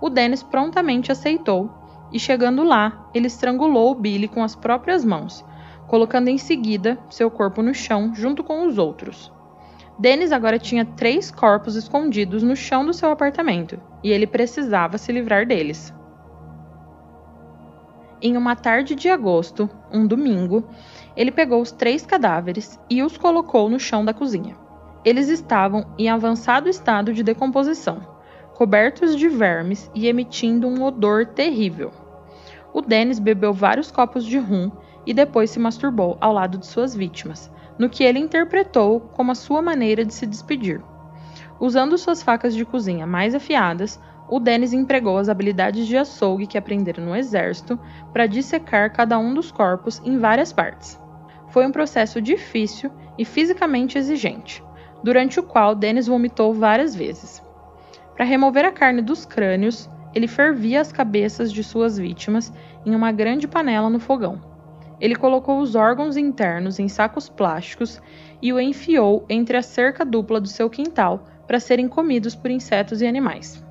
O 0.00 0.08
Dennis 0.08 0.44
prontamente 0.44 1.10
aceitou 1.10 1.68
e 2.12 2.20
chegando 2.20 2.62
lá, 2.62 3.10
ele 3.12 3.26
estrangulou 3.26 3.90
o 3.90 3.96
Billy 3.96 4.28
com 4.28 4.44
as 4.44 4.54
próprias 4.54 5.04
mãos, 5.04 5.44
colocando 5.88 6.28
em 6.28 6.38
seguida 6.38 6.98
seu 7.10 7.30
corpo 7.30 7.62
no 7.62 7.74
chão 7.74 8.14
junto 8.14 8.44
com 8.44 8.66
os 8.66 8.78
outros. 8.78 9.32
Dennis 9.98 10.30
agora 10.30 10.58
tinha 10.58 10.84
três 10.84 11.30
corpos 11.30 11.74
escondidos 11.74 12.42
no 12.42 12.54
chão 12.54 12.86
do 12.86 12.94
seu 12.94 13.10
apartamento 13.10 13.80
e 14.04 14.12
ele 14.12 14.26
precisava 14.26 14.96
se 14.96 15.10
livrar 15.10 15.44
deles. 15.44 15.92
Em 18.20 18.36
uma 18.36 18.54
tarde 18.54 18.94
de 18.94 19.08
agosto, 19.08 19.68
um 19.92 20.06
domingo, 20.06 20.68
ele 21.16 21.32
pegou 21.32 21.60
os 21.60 21.72
três 21.72 22.04
cadáveres 22.04 22.78
e 22.88 23.02
os 23.02 23.16
colocou 23.16 23.68
no 23.68 23.80
chão 23.80 24.04
da 24.04 24.12
cozinha. 24.12 24.56
Eles 25.04 25.28
estavam 25.28 25.86
em 25.98 26.08
avançado 26.08 26.68
estado 26.68 27.12
de 27.12 27.22
decomposição, 27.22 28.00
cobertos 28.54 29.16
de 29.16 29.28
vermes 29.28 29.90
e 29.94 30.06
emitindo 30.06 30.68
um 30.68 30.84
odor 30.84 31.26
terrível. 31.26 31.92
O 32.72 32.82
Dennis 32.82 33.18
bebeu 33.18 33.52
vários 33.52 33.90
copos 33.90 34.24
de 34.24 34.38
rum 34.38 34.70
e 35.08 35.14
depois 35.14 35.48
se 35.48 35.58
masturbou 35.58 36.18
ao 36.20 36.34
lado 36.34 36.58
de 36.58 36.66
suas 36.66 36.94
vítimas, 36.94 37.50
no 37.78 37.88
que 37.88 38.04
ele 38.04 38.18
interpretou 38.18 39.00
como 39.00 39.32
a 39.32 39.34
sua 39.34 39.62
maneira 39.62 40.04
de 40.04 40.12
se 40.12 40.26
despedir. 40.26 40.82
Usando 41.58 41.96
suas 41.96 42.22
facas 42.22 42.54
de 42.54 42.62
cozinha 42.62 43.06
mais 43.06 43.34
afiadas, 43.34 43.98
o 44.28 44.38
Dennis 44.38 44.74
empregou 44.74 45.16
as 45.16 45.30
habilidades 45.30 45.86
de 45.86 45.96
açougue 45.96 46.46
que 46.46 46.58
aprendera 46.58 47.02
no 47.02 47.16
exército 47.16 47.80
para 48.12 48.26
dissecar 48.26 48.92
cada 48.92 49.18
um 49.18 49.32
dos 49.32 49.50
corpos 49.50 49.98
em 50.04 50.18
várias 50.18 50.52
partes. 50.52 51.00
Foi 51.48 51.66
um 51.66 51.72
processo 51.72 52.20
difícil 52.20 52.90
e 53.16 53.24
fisicamente 53.24 53.96
exigente. 53.96 54.62
durante 55.02 55.38
o 55.38 55.44
qual 55.44 55.76
Dennis 55.76 56.08
vomitou 56.08 56.52
várias 56.52 56.92
vezes. 56.92 57.40
Para 58.14 58.24
remover 58.24 58.64
a 58.64 58.72
carne 58.72 59.00
dos 59.00 59.24
crânios, 59.24 59.88
ele 60.12 60.26
fervia 60.26 60.80
as 60.80 60.90
cabeças 60.90 61.52
de 61.52 61.62
suas 61.62 61.96
vítimas 61.96 62.52
em 62.84 62.96
uma 62.96 63.12
grande 63.12 63.46
panela 63.46 63.88
no 63.88 64.00
fogão. 64.00 64.57
Ele 65.00 65.14
colocou 65.14 65.60
os 65.60 65.74
órgãos 65.74 66.16
internos 66.16 66.78
em 66.78 66.88
sacos 66.88 67.28
plásticos 67.28 68.00
e 68.42 68.52
o 68.52 68.60
enfiou 68.60 69.24
entre 69.28 69.56
a 69.56 69.62
cerca 69.62 70.04
dupla 70.04 70.40
do 70.40 70.48
seu 70.48 70.68
quintal 70.68 71.24
para 71.46 71.60
serem 71.60 71.88
comidos 71.88 72.34
por 72.34 72.50
insetos 72.50 73.00
e 73.00 73.06
animais. 73.06 73.64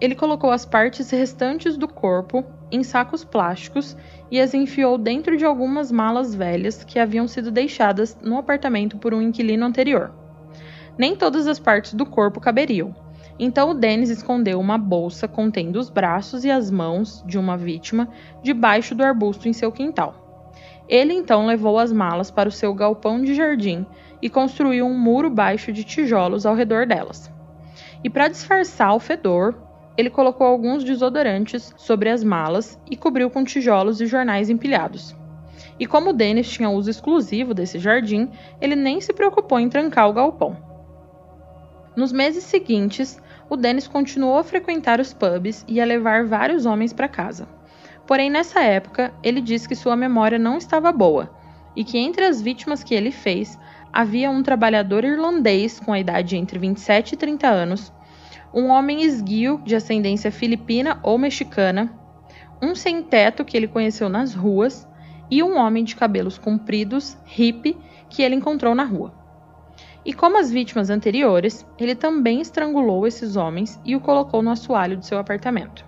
Ele 0.00 0.14
colocou 0.14 0.50
as 0.50 0.64
partes 0.64 1.10
restantes 1.10 1.76
do 1.76 1.88
corpo 1.88 2.44
em 2.70 2.82
sacos 2.82 3.24
plásticos 3.24 3.96
e 4.30 4.40
as 4.40 4.54
enfiou 4.54 4.96
dentro 4.96 5.36
de 5.36 5.44
algumas 5.44 5.90
malas 5.90 6.34
velhas 6.34 6.84
que 6.84 6.98
haviam 6.98 7.26
sido 7.26 7.50
deixadas 7.50 8.16
no 8.22 8.38
apartamento 8.38 8.96
por 8.96 9.12
um 9.12 9.20
inquilino 9.20 9.66
anterior. 9.66 10.12
Nem 10.96 11.16
todas 11.16 11.46
as 11.46 11.58
partes 11.58 11.94
do 11.94 12.06
corpo 12.06 12.40
caberiam, 12.40 12.94
então 13.38 13.70
o 13.70 13.74
Dennis 13.74 14.10
escondeu 14.10 14.58
uma 14.58 14.76
bolsa 14.76 15.28
contendo 15.28 15.78
os 15.78 15.88
braços 15.88 16.44
e 16.44 16.50
as 16.50 16.70
mãos 16.70 17.22
de 17.26 17.38
uma 17.38 17.56
vítima 17.56 18.08
debaixo 18.42 18.94
do 18.94 19.04
arbusto 19.04 19.48
em 19.48 19.52
seu 19.52 19.70
quintal. 19.70 20.27
Ele 20.88 21.12
então 21.12 21.46
levou 21.46 21.78
as 21.78 21.92
malas 21.92 22.30
para 22.30 22.48
o 22.48 22.52
seu 22.52 22.72
galpão 22.72 23.22
de 23.22 23.34
jardim 23.34 23.84
e 24.22 24.30
construiu 24.30 24.86
um 24.86 24.98
muro 24.98 25.28
baixo 25.28 25.72
de 25.72 25.84
tijolos 25.84 26.46
ao 26.46 26.54
redor 26.54 26.86
delas. 26.86 27.30
E 28.02 28.08
para 28.08 28.28
disfarçar 28.28 28.94
o 28.94 29.00
fedor, 29.00 29.54
ele 29.96 30.08
colocou 30.08 30.46
alguns 30.46 30.84
desodorantes 30.84 31.74
sobre 31.76 32.08
as 32.08 32.24
malas 32.24 32.80
e 32.90 32.96
cobriu 32.96 33.28
com 33.28 33.44
tijolos 33.44 34.00
e 34.00 34.06
jornais 34.06 34.48
empilhados. 34.48 35.14
E 35.78 35.86
como 35.86 36.12
Dennis 36.12 36.48
tinha 36.48 36.70
uso 36.70 36.88
exclusivo 36.88 37.52
desse 37.52 37.78
jardim, 37.78 38.30
ele 38.60 38.74
nem 38.74 39.00
se 39.00 39.12
preocupou 39.12 39.58
em 39.60 39.68
trancar 39.68 40.08
o 40.08 40.12
galpão. 40.12 40.56
Nos 41.94 42.12
meses 42.12 42.44
seguintes, 42.44 43.20
o 43.50 43.56
Dennis 43.56 43.88
continuou 43.88 44.38
a 44.38 44.44
frequentar 44.44 45.00
os 45.00 45.12
pubs 45.12 45.64
e 45.66 45.80
a 45.80 45.84
levar 45.84 46.24
vários 46.24 46.64
homens 46.64 46.92
para 46.92 47.08
casa. 47.08 47.48
Porém, 48.08 48.30
nessa 48.30 48.60
época, 48.60 49.12
ele 49.22 49.38
disse 49.38 49.68
que 49.68 49.74
sua 49.74 49.94
memória 49.94 50.38
não 50.38 50.56
estava 50.56 50.90
boa 50.90 51.30
e 51.76 51.84
que 51.84 51.98
entre 51.98 52.24
as 52.24 52.40
vítimas 52.40 52.82
que 52.82 52.94
ele 52.94 53.10
fez 53.10 53.58
havia 53.92 54.30
um 54.30 54.42
trabalhador 54.42 55.04
irlandês 55.04 55.78
com 55.78 55.92
a 55.92 56.00
idade 56.00 56.34
entre 56.34 56.58
27 56.58 57.12
e 57.12 57.16
30 57.18 57.46
anos, 57.46 57.92
um 58.52 58.68
homem 58.68 59.02
esguio 59.02 59.60
de 59.62 59.76
ascendência 59.76 60.32
filipina 60.32 60.98
ou 61.02 61.18
mexicana, 61.18 61.92
um 62.62 62.74
sem-teto 62.74 63.44
que 63.44 63.54
ele 63.54 63.68
conheceu 63.68 64.08
nas 64.08 64.32
ruas 64.32 64.88
e 65.30 65.42
um 65.42 65.58
homem 65.58 65.84
de 65.84 65.94
cabelos 65.94 66.38
compridos, 66.38 67.14
hippie, 67.26 67.76
que 68.08 68.22
ele 68.22 68.36
encontrou 68.36 68.74
na 68.74 68.84
rua. 68.84 69.12
E 70.02 70.14
como 70.14 70.38
as 70.38 70.50
vítimas 70.50 70.88
anteriores, 70.88 71.66
ele 71.78 71.94
também 71.94 72.40
estrangulou 72.40 73.06
esses 73.06 73.36
homens 73.36 73.78
e 73.84 73.94
o 73.94 74.00
colocou 74.00 74.40
no 74.40 74.50
assoalho 74.50 74.96
de 74.96 75.04
seu 75.04 75.18
apartamento. 75.18 75.84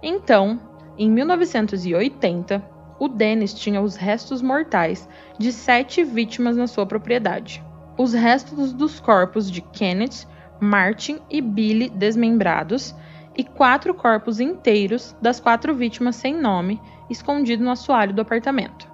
Então, 0.00 0.60
em 0.98 1.10
1980, 1.10 2.62
o 2.98 3.08
Dennis 3.08 3.52
tinha 3.52 3.80
os 3.80 3.96
restos 3.96 4.40
mortais 4.40 5.08
de 5.38 5.52
sete 5.52 6.02
vítimas 6.02 6.56
na 6.56 6.66
sua 6.66 6.86
propriedade. 6.86 7.62
Os 7.98 8.12
restos 8.12 8.72
dos 8.72 8.98
corpos 9.00 9.50
de 9.50 9.60
Kenneth, 9.60 10.26
Martin 10.60 11.18
e 11.30 11.40
Billy 11.40 11.90
desmembrados 11.90 12.94
e 13.36 13.44
quatro 13.44 13.92
corpos 13.94 14.40
inteiros 14.40 15.14
das 15.20 15.38
quatro 15.38 15.74
vítimas 15.74 16.16
sem 16.16 16.34
nome 16.34 16.80
escondidos 17.10 17.64
no 17.64 17.70
assoalho 17.70 18.14
do 18.14 18.22
apartamento. 18.22 18.90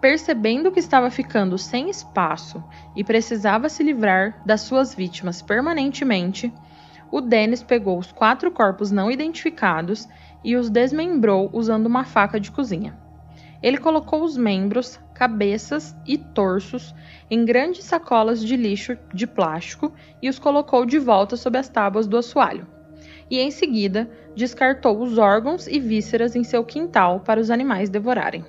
Percebendo 0.00 0.70
que 0.70 0.80
estava 0.80 1.10
ficando 1.10 1.58
sem 1.58 1.90
espaço 1.90 2.62
e 2.96 3.02
precisava 3.02 3.68
se 3.68 3.82
livrar 3.82 4.42
das 4.44 4.62
suas 4.62 4.94
vítimas 4.94 5.42
permanentemente, 5.42 6.52
o 7.10 7.20
Dennis 7.20 7.62
pegou 7.62 7.98
os 7.98 8.12
quatro 8.12 8.50
corpos 8.50 8.90
não 8.90 9.10
identificados 9.10 10.08
e 10.44 10.56
os 10.56 10.70
desmembrou 10.70 11.50
usando 11.52 11.86
uma 11.86 12.04
faca 12.04 12.38
de 12.38 12.50
cozinha. 12.50 12.96
Ele 13.62 13.78
colocou 13.78 14.22
os 14.22 14.36
membros, 14.36 15.00
cabeças 15.14 15.96
e 16.06 16.16
torsos 16.16 16.94
em 17.28 17.44
grandes 17.44 17.84
sacolas 17.84 18.44
de 18.44 18.56
lixo 18.56 18.96
de 19.12 19.26
plástico 19.26 19.92
e 20.22 20.28
os 20.28 20.38
colocou 20.38 20.86
de 20.86 20.98
volta 20.98 21.36
sob 21.36 21.58
as 21.58 21.68
tábuas 21.68 22.06
do 22.06 22.16
assoalho. 22.16 22.66
E 23.30 23.40
em 23.40 23.50
seguida, 23.50 24.08
descartou 24.36 25.00
os 25.00 25.18
órgãos 25.18 25.66
e 25.66 25.80
vísceras 25.80 26.36
em 26.36 26.44
seu 26.44 26.64
quintal 26.64 27.20
para 27.20 27.40
os 27.40 27.50
animais 27.50 27.90
devorarem. 27.90 28.44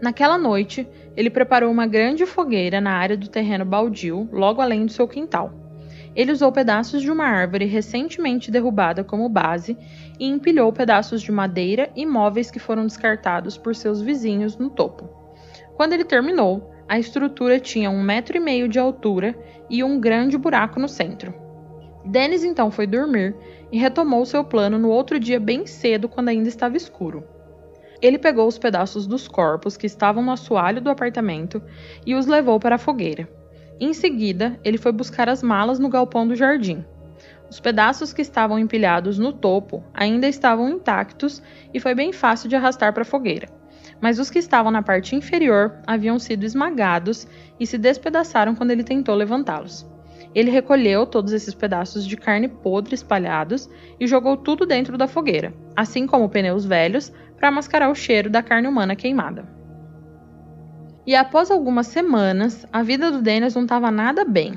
Naquela 0.00 0.38
noite, 0.38 0.88
ele 1.16 1.28
preparou 1.28 1.70
uma 1.70 1.86
grande 1.86 2.24
fogueira 2.24 2.80
na 2.80 2.92
área 2.92 3.16
do 3.16 3.28
terreno 3.28 3.64
baldio, 3.64 4.28
logo 4.32 4.60
além 4.60 4.86
do 4.86 4.92
seu 4.92 5.08
quintal. 5.08 5.67
Ele 6.18 6.32
usou 6.32 6.50
pedaços 6.50 7.00
de 7.00 7.12
uma 7.12 7.26
árvore 7.26 7.64
recentemente 7.64 8.50
derrubada 8.50 9.04
como 9.04 9.28
base 9.28 9.78
e 10.18 10.26
empilhou 10.26 10.72
pedaços 10.72 11.22
de 11.22 11.30
madeira 11.30 11.92
e 11.94 12.04
móveis 12.04 12.50
que 12.50 12.58
foram 12.58 12.84
descartados 12.84 13.56
por 13.56 13.72
seus 13.76 14.02
vizinhos 14.02 14.56
no 14.58 14.68
topo. 14.68 15.08
Quando 15.76 15.92
ele 15.92 16.04
terminou, 16.04 16.72
a 16.88 16.98
estrutura 16.98 17.60
tinha 17.60 17.88
um 17.88 18.02
metro 18.02 18.36
e 18.36 18.40
meio 18.40 18.68
de 18.68 18.80
altura 18.80 19.32
e 19.70 19.84
um 19.84 20.00
grande 20.00 20.36
buraco 20.36 20.80
no 20.80 20.88
centro. 20.88 21.32
Dennis 22.04 22.42
então 22.42 22.68
foi 22.68 22.88
dormir 22.88 23.36
e 23.70 23.78
retomou 23.78 24.26
seu 24.26 24.42
plano 24.42 24.76
no 24.76 24.88
outro 24.88 25.20
dia 25.20 25.38
bem 25.38 25.66
cedo, 25.66 26.08
quando 26.08 26.30
ainda 26.30 26.48
estava 26.48 26.76
escuro. 26.76 27.22
Ele 28.02 28.18
pegou 28.18 28.48
os 28.48 28.58
pedaços 28.58 29.06
dos 29.06 29.28
corpos 29.28 29.76
que 29.76 29.86
estavam 29.86 30.24
no 30.24 30.32
assoalho 30.32 30.80
do 30.80 30.90
apartamento 30.90 31.62
e 32.04 32.16
os 32.16 32.26
levou 32.26 32.58
para 32.58 32.74
a 32.74 32.78
fogueira. 32.78 33.37
Em 33.80 33.92
seguida, 33.92 34.58
ele 34.64 34.76
foi 34.76 34.90
buscar 34.90 35.28
as 35.28 35.40
malas 35.40 35.78
no 35.78 35.88
galpão 35.88 36.26
do 36.26 36.34
jardim. 36.34 36.84
Os 37.48 37.60
pedaços 37.60 38.12
que 38.12 38.20
estavam 38.20 38.58
empilhados 38.58 39.18
no 39.18 39.32
topo 39.32 39.84
ainda 39.94 40.26
estavam 40.26 40.68
intactos 40.68 41.40
e 41.72 41.78
foi 41.78 41.94
bem 41.94 42.12
fácil 42.12 42.48
de 42.48 42.56
arrastar 42.56 42.92
para 42.92 43.02
a 43.02 43.06
fogueira. 43.06 43.48
Mas 44.00 44.18
os 44.18 44.30
que 44.30 44.38
estavam 44.38 44.72
na 44.72 44.82
parte 44.82 45.14
inferior 45.14 45.76
haviam 45.86 46.18
sido 46.18 46.44
esmagados 46.44 47.26
e 47.58 47.66
se 47.66 47.78
despedaçaram 47.78 48.54
quando 48.54 48.72
ele 48.72 48.82
tentou 48.82 49.14
levantá-los. 49.14 49.86
Ele 50.34 50.50
recolheu 50.50 51.06
todos 51.06 51.32
esses 51.32 51.54
pedaços 51.54 52.06
de 52.06 52.16
carne 52.16 52.48
podre 52.48 52.94
espalhados 52.94 53.70
e 53.98 54.06
jogou 54.06 54.36
tudo 54.36 54.66
dentro 54.66 54.98
da 54.98 55.08
fogueira, 55.08 55.54
assim 55.74 56.06
como 56.06 56.28
pneus 56.28 56.64
velhos, 56.64 57.12
para 57.36 57.50
mascarar 57.50 57.90
o 57.90 57.94
cheiro 57.94 58.28
da 58.28 58.42
carne 58.42 58.68
humana 58.68 58.94
queimada. 58.94 59.57
E 61.08 61.14
após 61.16 61.50
algumas 61.50 61.86
semanas, 61.86 62.66
a 62.70 62.82
vida 62.82 63.10
do 63.10 63.22
Dennis 63.22 63.54
não 63.54 63.62
estava 63.62 63.90
nada 63.90 64.26
bem. 64.26 64.56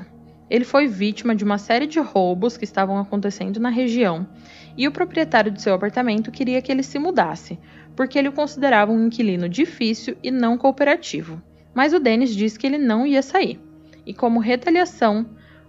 Ele 0.50 0.66
foi 0.66 0.86
vítima 0.86 1.34
de 1.34 1.42
uma 1.42 1.56
série 1.56 1.86
de 1.86 1.98
roubos 1.98 2.58
que 2.58 2.64
estavam 2.64 2.98
acontecendo 2.98 3.58
na 3.58 3.70
região, 3.70 4.28
e 4.76 4.86
o 4.86 4.92
proprietário 4.92 5.50
de 5.50 5.62
seu 5.62 5.72
apartamento 5.72 6.30
queria 6.30 6.60
que 6.60 6.70
ele 6.70 6.82
se 6.82 6.98
mudasse, 6.98 7.58
porque 7.96 8.18
ele 8.18 8.28
o 8.28 8.32
considerava 8.32 8.92
um 8.92 9.06
inquilino 9.06 9.48
difícil 9.48 10.14
e 10.22 10.30
não 10.30 10.58
cooperativo. 10.58 11.40
Mas 11.72 11.94
o 11.94 11.98
Dennis 11.98 12.36
disse 12.36 12.58
que 12.58 12.66
ele 12.66 12.76
não 12.76 13.06
ia 13.06 13.22
sair. 13.22 13.58
E 14.04 14.12
como 14.12 14.38
retaliação, 14.38 15.24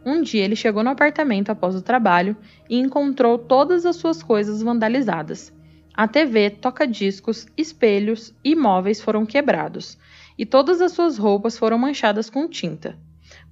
um 0.06 0.22
dia 0.22 0.44
ele 0.44 0.54
chegou 0.54 0.84
no 0.84 0.90
apartamento 0.90 1.50
após 1.50 1.76
o 1.76 1.82
trabalho 1.82 2.36
e 2.70 2.78
encontrou 2.78 3.38
todas 3.38 3.86
as 3.86 3.96
suas 3.96 4.22
coisas 4.22 4.62
vandalizadas. 4.62 5.54
A 5.96 6.10
TV, 6.10 6.50
toca-discos, 6.50 7.46
espelhos 7.56 8.36
e 8.44 8.54
móveis 8.54 9.00
foram 9.00 9.26
quebrados, 9.26 9.98
e 10.38 10.46
todas 10.46 10.82
as 10.82 10.92
suas 10.92 11.18
roupas 11.18 11.58
foram 11.58 11.78
manchadas 11.78 12.30
com 12.30 12.48
tinta. 12.48 12.98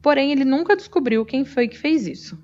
Porém, 0.01 0.31
ele 0.31 0.45
nunca 0.45 0.75
descobriu 0.75 1.25
quem 1.25 1.45
foi 1.45 1.67
que 1.67 1.77
fez 1.77 2.07
isso. 2.07 2.37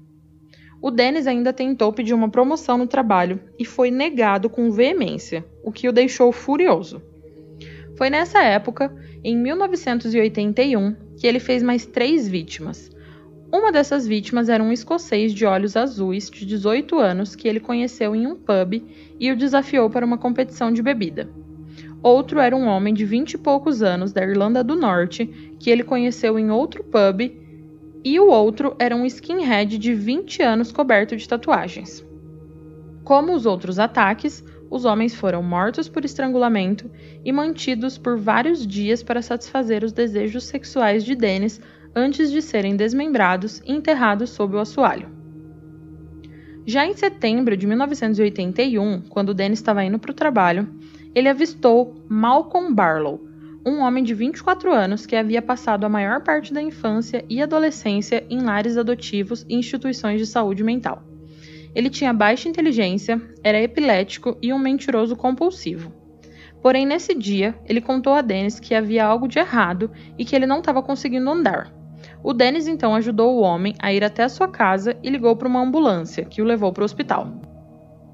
O 0.82 0.92
Dennis 0.92 1.26
ainda 1.26 1.52
tentou 1.52 1.92
pedir 1.92 2.14
uma 2.14 2.30
promoção 2.30 2.78
no 2.78 2.88
trabalho 2.88 3.40
e 3.58 3.66
foi 3.66 3.90
negado 3.90 4.50
com 4.50 4.70
veemência, 4.70 5.44
o 5.64 5.72
que 5.72 5.90
o 5.90 5.92
deixou 5.92 6.32
furioso. 6.32 7.02
Foi 7.98 8.12
nessa 8.12 8.44
época, 8.44 8.96
em 9.24 9.36
1981, 9.36 10.96
que 11.18 11.26
ele 11.26 11.40
fez 11.40 11.64
mais 11.64 11.86
três 11.86 12.28
vítimas. 12.28 12.92
Uma 13.52 13.72
dessas 13.72 14.06
vítimas 14.06 14.50
era 14.50 14.62
um 14.62 14.72
escocês 14.72 15.34
de 15.34 15.46
olhos 15.46 15.76
azuis 15.76 16.30
de 16.30 16.46
18 16.46 17.00
anos 17.00 17.36
que 17.36 17.48
ele 17.48 17.60
conheceu 17.60 18.16
em 18.16 18.28
um 18.28 18.36
pub 18.36 18.84
e 19.20 19.32
o 19.32 19.36
desafiou 19.36 19.90
para 19.90 20.06
uma 20.06 20.18
competição 20.18 20.72
de 20.72 20.84
bebida. 20.84 21.28
Outro 22.02 22.40
era 22.40 22.56
um 22.56 22.68
homem 22.68 22.94
de 22.94 23.06
vinte 23.06 23.34
e 23.34 23.38
poucos 23.38 23.82
anos 23.82 24.14
da 24.14 24.22
Irlanda 24.22 24.64
do 24.64 24.76
Norte 24.76 25.26
que 25.60 25.70
ele 25.70 25.84
conheceu 25.84 26.38
em 26.38 26.52
outro 26.52 26.84
pub 26.84 27.22
e 28.04 28.20
o 28.20 28.28
outro 28.28 28.76
era 28.80 28.96
um 28.96 29.06
skinhead 29.06 29.78
de 29.78 29.94
20 29.94 30.42
anos 30.42 30.72
coberto 30.72 31.16
de 31.16 31.28
tatuagens. 31.28 32.06
Como 33.04 33.34
os 33.34 33.46
outros 33.46 33.80
ataques, 33.80 34.44
os 34.70 34.86
homens 34.86 35.16
foram 35.16 35.42
mortos 35.42 35.90
por 35.90 36.06
estrangulamento 36.06 36.90
e 37.24 37.32
mantidos 37.32 37.98
por 37.98 38.18
vários 38.18 38.66
dias 38.66 39.02
para 39.02 39.22
satisfazer 39.22 39.84
os 39.84 39.92
desejos 39.92 40.44
sexuais 40.44 41.04
de 41.04 41.16
Dennis 41.16 41.60
antes 41.96 42.30
de 42.32 42.42
serem 42.42 42.76
desmembrados 42.76 43.62
e 43.66 43.72
enterrados 43.72 44.30
sob 44.30 44.56
o 44.56 44.60
assoalho. 44.60 45.10
Já 46.66 46.86
em 46.86 46.94
setembro 46.94 47.56
de 47.56 47.66
1981, 47.66 49.02
quando 49.10 49.34
Dennis 49.34 49.60
estava 49.60 49.84
indo 49.84 49.98
para 49.98 50.12
o 50.12 50.14
trabalho, 50.14 50.68
ele 51.18 51.30
avistou 51.30 51.96
Malcolm 52.08 52.72
Barlow, 52.72 53.20
um 53.66 53.80
homem 53.80 54.04
de 54.04 54.14
24 54.14 54.72
anos 54.72 55.08
que 55.08 55.16
havia 55.16 55.42
passado 55.42 55.84
a 55.84 55.90
maior 55.90 56.22
parte 56.22 56.54
da 56.54 56.62
infância 56.62 57.26
e 57.28 57.42
adolescência 57.42 58.24
em 58.30 58.44
lares 58.44 58.78
adotivos 58.78 59.44
e 59.50 59.56
instituições 59.56 60.20
de 60.20 60.28
saúde 60.28 60.64
mental. 60.64 61.02
Ele 61.74 61.90
tinha 61.90 62.14
baixa 62.14 62.48
inteligência, 62.48 63.20
era 63.44 63.60
epilético 63.60 64.38
e 64.44 64.54
um 64.54 64.60
mentiroso 64.60 65.16
compulsivo. 65.16 65.92
Porém, 66.62 66.86
nesse 66.86 67.16
dia, 67.16 67.56
ele 67.66 67.82
contou 67.82 68.14
a 68.14 68.22
Dennis 68.22 68.60
que 68.60 68.76
havia 68.76 69.04
algo 69.04 69.28
de 69.28 69.40
errado 69.40 69.90
e 70.20 70.24
que 70.24 70.36
ele 70.36 70.46
não 70.46 70.60
estava 70.60 70.84
conseguindo 70.84 71.32
andar. 71.32 71.74
O 72.24 72.32
Dennis 72.32 72.68
então 72.68 72.94
ajudou 72.94 73.36
o 73.36 73.42
homem 73.42 73.74
a 73.80 73.92
ir 73.92 74.04
até 74.04 74.22
a 74.22 74.30
sua 74.30 74.50
casa 74.50 74.96
e 75.02 75.10
ligou 75.10 75.36
para 75.36 75.48
uma 75.48 75.64
ambulância, 75.64 76.26
que 76.26 76.44
o 76.44 76.46
levou 76.46 76.72
para 76.72 76.84
o 76.84 76.86
hospital. 76.86 77.42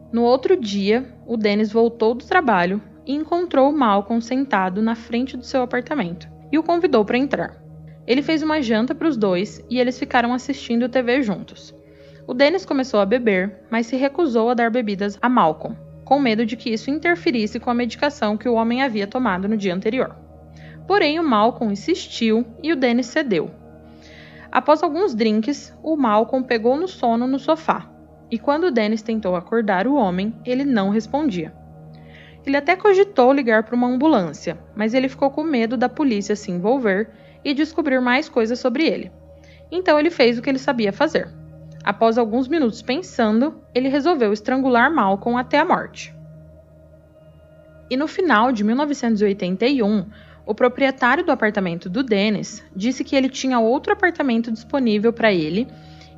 No 0.09 0.21
outro 0.21 0.55
dia, 0.55 1.13
o 1.27 1.35
Dennis 1.35 1.69
voltou 1.69 2.13
do 2.13 2.23
trabalho 2.23 2.81
e 3.05 3.13
encontrou 3.13 3.71
Malcolm 3.71 4.21
sentado 4.21 4.81
na 4.81 4.95
frente 4.95 5.35
do 5.35 5.43
seu 5.43 5.61
apartamento 5.61 6.27
e 6.51 6.57
o 6.57 6.63
convidou 6.63 7.03
para 7.03 7.17
entrar. 7.17 7.63
Ele 8.05 8.21
fez 8.21 8.43
uma 8.43 8.61
janta 8.61 8.93
para 8.93 9.07
os 9.07 9.17
dois 9.17 9.63
e 9.69 9.79
eles 9.79 9.97
ficaram 9.97 10.33
assistindo 10.33 10.89
TV 10.89 11.21
juntos. 11.21 11.73
O 12.27 12.33
Dennis 12.33 12.65
começou 12.65 12.99
a 12.99 13.05
beber, 13.05 13.65
mas 13.69 13.87
se 13.87 13.95
recusou 13.95 14.49
a 14.49 14.53
dar 14.53 14.69
bebidas 14.69 15.17
a 15.21 15.27
Malcolm, 15.27 15.75
com 16.05 16.19
medo 16.19 16.45
de 16.45 16.55
que 16.55 16.69
isso 16.69 16.89
interferisse 16.89 17.59
com 17.59 17.69
a 17.69 17.73
medicação 17.73 18.37
que 18.37 18.47
o 18.47 18.53
homem 18.53 18.83
havia 18.83 19.07
tomado 19.07 19.47
no 19.47 19.57
dia 19.57 19.73
anterior. 19.73 20.15
Porém, 20.87 21.19
o 21.19 21.23
Malcolm 21.23 21.71
insistiu 21.71 22.45
e 22.61 22.71
o 22.71 22.75
Dennis 22.75 23.07
cedeu. 23.07 23.49
Após 24.51 24.83
alguns 24.83 25.15
drinks, 25.15 25.73
o 25.81 25.95
Malcolm 25.95 26.45
pegou 26.45 26.77
no 26.77 26.87
sono 26.87 27.25
no 27.25 27.39
sofá, 27.39 27.89
e 28.29 28.37
quando 28.37 28.65
o 28.65 28.71
Dennis 28.71 29.01
tentou 29.01 29.35
acordar 29.35 29.87
o 29.87 29.95
homem, 29.95 30.35
ele 30.45 30.63
não 30.63 30.89
respondia. 30.89 31.53
Ele 32.45 32.57
até 32.57 32.75
cogitou 32.75 33.31
ligar 33.31 33.63
para 33.63 33.75
uma 33.75 33.87
ambulância, 33.87 34.57
mas 34.75 34.93
ele 34.93 35.07
ficou 35.07 35.31
com 35.31 35.43
medo 35.43 35.77
da 35.77 35.87
polícia 35.87 36.35
se 36.35 36.51
envolver 36.51 37.09
e 37.43 37.53
descobrir 37.53 37.99
mais 38.01 38.27
coisas 38.27 38.59
sobre 38.59 38.85
ele. 38.85 39.11
Então 39.71 39.99
ele 39.99 40.09
fez 40.09 40.37
o 40.37 40.41
que 40.41 40.49
ele 40.49 40.59
sabia 40.59 40.91
fazer. 40.91 41.29
Após 41.83 42.17
alguns 42.17 42.47
minutos 42.47 42.81
pensando, 42.81 43.61
ele 43.73 43.89
resolveu 43.89 44.31
estrangular 44.31 44.93
Malcolm 44.93 45.37
até 45.37 45.59
a 45.59 45.65
morte. 45.65 46.13
E 47.89 47.97
no 47.97 48.07
final 48.07 48.51
de 48.51 48.63
1981, 48.63 50.05
o 50.45 50.55
proprietário 50.55 51.25
do 51.25 51.31
apartamento 51.31 51.89
do 51.89 52.03
Dennis 52.03 52.63
disse 52.75 53.03
que 53.03 53.15
ele 53.15 53.29
tinha 53.29 53.59
outro 53.59 53.93
apartamento 53.93 54.51
disponível 54.51 55.11
para 55.11 55.33
ele 55.33 55.67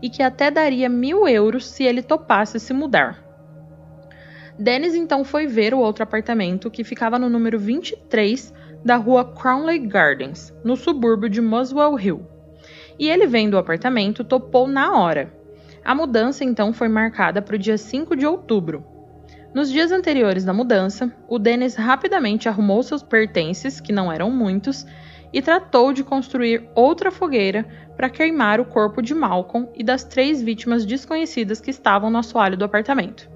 e 0.01 0.09
que 0.09 0.21
até 0.21 0.51
daria 0.51 0.89
mil 0.89 1.27
euros 1.27 1.67
se 1.67 1.83
ele 1.83 2.01
topasse 2.01 2.59
se 2.59 2.73
mudar. 2.73 3.24
Dennis 4.57 4.95
então 4.95 5.25
foi 5.25 5.47
ver 5.47 5.73
o 5.73 5.79
outro 5.79 6.03
apartamento 6.03 6.71
que 6.71 6.83
ficava 6.83 7.19
no 7.19 7.29
número 7.29 7.59
23 7.59 8.53
da 8.85 8.95
rua 8.95 9.25
Crownley 9.25 9.79
Gardens, 9.79 10.53
no 10.63 10.77
subúrbio 10.77 11.29
de 11.29 11.41
Muswell 11.41 11.99
Hill. 11.99 12.25
E 12.97 13.09
ele 13.09 13.27
vendo 13.27 13.55
o 13.55 13.57
apartamento 13.57 14.23
topou 14.23 14.65
na 14.67 14.97
hora. 14.97 15.33
A 15.83 15.93
mudança 15.93 16.45
então 16.45 16.71
foi 16.71 16.87
marcada 16.87 17.41
para 17.41 17.55
o 17.55 17.59
dia 17.59 17.77
5 17.77 18.15
de 18.15 18.25
outubro. 18.25 18.85
Nos 19.53 19.69
dias 19.69 19.91
anteriores 19.91 20.45
da 20.45 20.53
mudança, 20.53 21.13
o 21.27 21.37
Dennis 21.37 21.75
rapidamente 21.75 22.47
arrumou 22.47 22.81
seus 22.81 23.03
pertences, 23.03 23.81
que 23.81 23.91
não 23.91 24.11
eram 24.11 24.31
muitos, 24.31 24.85
e 25.33 25.41
tratou 25.41 25.91
de 25.91 26.03
construir 26.03 26.69
outra 26.73 27.11
fogueira 27.11 27.65
para 27.97 28.09
queimar 28.09 28.61
o 28.61 28.65
corpo 28.65 29.01
de 29.01 29.13
Malcolm 29.13 29.67
e 29.75 29.83
das 29.83 30.05
três 30.05 30.41
vítimas 30.41 30.85
desconhecidas 30.85 31.59
que 31.59 31.71
estavam 31.71 32.09
no 32.09 32.19
assoalho 32.19 32.55
do 32.55 32.63
apartamento. 32.63 33.34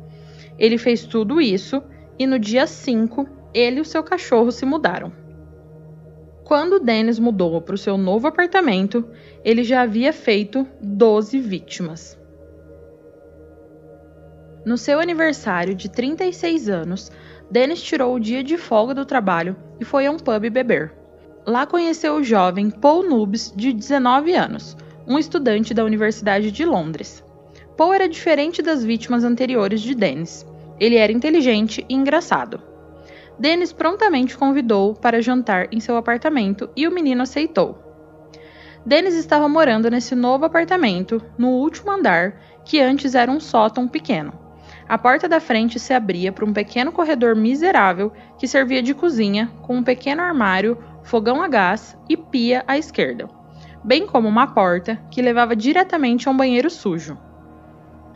Ele 0.60 0.78
fez 0.78 1.06
tudo 1.06 1.40
isso 1.40 1.82
e 2.20 2.28
no 2.28 2.38
dia 2.38 2.68
5, 2.68 3.26
ele 3.54 3.78
e 3.78 3.82
o 3.82 3.86
seu 3.86 4.04
cachorro 4.04 4.52
se 4.52 4.66
mudaram. 4.66 5.12
Quando 6.44 6.80
Dennis 6.80 7.20
mudou 7.20 7.62
para 7.62 7.76
o 7.76 7.78
seu 7.78 7.98
novo 7.98 8.28
apartamento, 8.28 9.06
ele 9.46 9.64
já 9.64 9.82
havia 9.82 10.12
feito 10.12 10.68
12 10.82 11.40
vítimas. 11.40 12.20
No 14.66 14.78
seu 14.78 15.00
aniversário 15.00 15.74
de 15.74 15.90
36 15.90 16.68
anos, 16.68 17.12
Dennis 17.50 17.82
tirou 17.82 18.16
o 18.16 18.20
dia 18.20 18.44
de 18.44 18.58
folga 18.58 18.94
do 18.94 19.06
trabalho 19.06 19.56
e 19.80 19.86
foi 19.86 20.06
a 20.06 20.12
um 20.12 20.18
pub 20.18 20.50
beber. 20.50 20.94
Lá 21.46 21.66
conheceu 21.66 22.16
o 22.16 22.24
jovem 22.24 22.70
Paul 22.70 23.08
Nubes, 23.08 23.54
de 23.56 23.72
19 23.72 24.34
anos, 24.34 24.76
um 25.08 25.18
estudante 25.18 25.74
da 25.74 25.84
Universidade 25.84 26.52
de 26.52 26.66
Londres. 26.66 27.24
Paul 27.78 27.94
era 27.94 28.10
diferente 28.10 28.62
das 28.62 28.84
vítimas 28.84 29.24
anteriores 29.24 29.82
de 29.82 29.96
Dennis. 29.96 30.46
Ele 30.80 30.96
era 30.96 31.12
inteligente 31.12 31.86
e 31.90 31.94
engraçado. 31.94 32.62
Dennis 33.38 33.72
prontamente 33.72 34.38
convidou 34.38 34.94
para 34.94 35.22
jantar 35.22 35.68
em 35.72 35.80
seu 35.80 35.96
apartamento 35.98 36.70
e 36.76 36.88
o 36.88 36.92
menino 36.92 37.24
aceitou. 37.24 37.78
Dennis 38.86 39.16
estava 39.16 39.48
morando 39.48 39.90
nesse 39.90 40.16
novo 40.16 40.46
apartamento, 40.46 41.22
no 41.38 41.50
último 41.50 41.92
andar, 41.92 42.42
que 42.66 42.80
antes 42.80 43.16
era 43.16 43.32
um 43.32 43.40
sótão 43.40 43.88
pequeno. 43.88 44.34
A 44.88 44.98
porta 44.98 45.28
da 45.28 45.40
frente 45.40 45.80
se 45.80 45.94
abria 45.94 46.32
para 46.32 46.46
um 46.46 46.52
pequeno 46.54 46.92
corredor 46.92 47.36
miserável 47.36 48.12
que 48.38 48.48
servia 48.48 48.82
de 48.82 48.94
cozinha, 48.94 49.52
com 49.62 49.78
um 49.78 49.84
pequeno 49.84 50.22
armário, 50.22 50.78
fogão 51.04 51.42
a 51.42 51.48
gás 51.48 51.98
e 52.10 52.18
pia 52.18 52.64
à 52.68 52.78
esquerda, 52.78 53.30
bem 53.84 54.08
como 54.08 54.28
uma 54.28 54.48
porta 54.48 54.96
que 55.12 55.22
levava 55.22 55.56
diretamente 55.56 56.28
a 56.28 56.32
um 56.32 56.38
banheiro 56.38 56.70
sujo. 56.70 57.18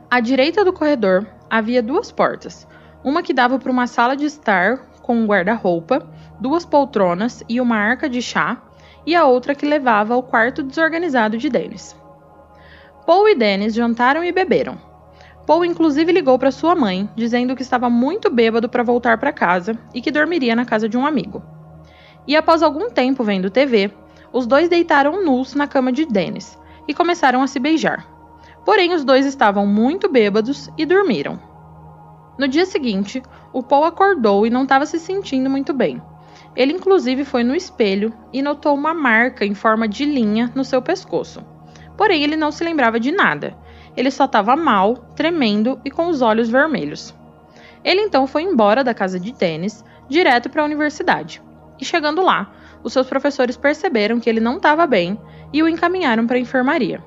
À 0.09 0.19
direita 0.19 0.65
do 0.65 0.73
corredor 0.73 1.27
havia 1.49 1.81
duas 1.81 2.11
portas, 2.11 2.67
uma 3.03 3.21
que 3.21 3.33
dava 3.33 3.59
para 3.59 3.71
uma 3.71 3.87
sala 3.87 4.15
de 4.15 4.25
estar 4.25 4.77
com 5.01 5.15
um 5.15 5.25
guarda-roupa, 5.25 6.07
duas 6.39 6.65
poltronas 6.65 7.43
e 7.47 7.59
uma 7.59 7.75
arca 7.75 8.09
de 8.09 8.21
chá, 8.21 8.61
e 9.05 9.15
a 9.15 9.25
outra 9.25 9.53
que 9.53 9.65
levava 9.65 10.13
ao 10.13 10.23
quarto 10.23 10.63
desorganizado 10.63 11.37
de 11.37 11.49
Dennis. 11.49 11.95
Paul 13.05 13.27
e 13.27 13.35
Dennis 13.35 13.73
jantaram 13.73 14.23
e 14.23 14.31
beberam. 14.31 14.77
Paul 15.45 15.65
inclusive 15.65 16.09
ligou 16.11 16.39
para 16.39 16.51
sua 16.51 16.73
mãe, 16.73 17.09
dizendo 17.15 17.55
que 17.55 17.61
estava 17.61 17.89
muito 17.89 18.29
bêbado 18.29 18.69
para 18.69 18.81
voltar 18.81 19.17
para 19.17 19.33
casa 19.33 19.77
e 19.93 20.01
que 20.01 20.09
dormiria 20.09 20.55
na 20.55 20.63
casa 20.63 20.87
de 20.87 20.97
um 20.97 21.05
amigo. 21.05 21.43
E 22.25 22.35
após 22.35 22.63
algum 22.63 22.89
tempo 22.89 23.23
vendo 23.23 23.49
TV, 23.49 23.91
os 24.31 24.47
dois 24.47 24.69
deitaram 24.69 25.23
nus 25.23 25.53
na 25.53 25.67
cama 25.67 25.91
de 25.91 26.05
Dennis 26.05 26.57
e 26.87 26.93
começaram 26.93 27.41
a 27.41 27.47
se 27.47 27.59
beijar. 27.59 28.12
Porém, 28.65 28.93
os 28.93 29.03
dois 29.03 29.25
estavam 29.25 29.67
muito 29.67 30.09
bêbados 30.09 30.69
e 30.77 30.85
dormiram. 30.85 31.39
No 32.37 32.47
dia 32.47 32.65
seguinte, 32.65 33.21
o 33.51 33.61
Paul 33.61 33.83
acordou 33.83 34.47
e 34.47 34.49
não 34.49 34.63
estava 34.63 34.85
se 34.85 34.99
sentindo 34.99 35.49
muito 35.49 35.73
bem. 35.73 36.01
Ele, 36.55 36.73
inclusive, 36.73 37.25
foi 37.25 37.43
no 37.43 37.55
espelho 37.55 38.13
e 38.31 38.41
notou 38.41 38.73
uma 38.73 38.93
marca 38.93 39.45
em 39.45 39.53
forma 39.53 39.87
de 39.87 40.05
linha 40.05 40.51
no 40.55 40.63
seu 40.63 40.81
pescoço. 40.81 41.43
Porém, 41.97 42.23
ele 42.23 42.35
não 42.35 42.51
se 42.51 42.63
lembrava 42.63 42.99
de 42.99 43.11
nada. 43.11 43.55
Ele 43.95 44.09
só 44.09 44.25
estava 44.25 44.55
mal, 44.55 44.95
tremendo 45.15 45.79
e 45.85 45.91
com 45.91 46.07
os 46.07 46.21
olhos 46.21 46.49
vermelhos. 46.49 47.13
Ele 47.83 48.01
então 48.01 48.25
foi 48.25 48.43
embora 48.43 48.83
da 48.83 48.93
casa 48.93 49.19
de 49.19 49.33
tênis, 49.33 49.83
direto 50.07 50.49
para 50.49 50.61
a 50.61 50.65
universidade. 50.65 51.41
E 51.79 51.85
chegando 51.85 52.21
lá, 52.21 52.51
os 52.83 52.93
seus 52.93 53.07
professores 53.07 53.57
perceberam 53.57 54.19
que 54.19 54.29
ele 54.29 54.39
não 54.39 54.57
estava 54.57 54.87
bem 54.87 55.19
e 55.51 55.61
o 55.61 55.67
encaminharam 55.67 56.25
para 56.25 56.37
a 56.37 56.39
enfermaria. 56.39 57.03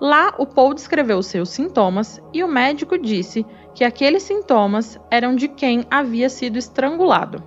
Lá, 0.00 0.34
o 0.36 0.44
Paul 0.44 0.74
descreveu 0.74 1.22
seus 1.22 1.48
sintomas 1.48 2.20
e 2.32 2.44
o 2.44 2.48
médico 2.48 2.98
disse 2.98 3.46
que 3.74 3.82
aqueles 3.82 4.22
sintomas 4.22 5.00
eram 5.10 5.34
de 5.34 5.48
quem 5.48 5.86
havia 5.90 6.28
sido 6.28 6.58
estrangulado. 6.58 7.42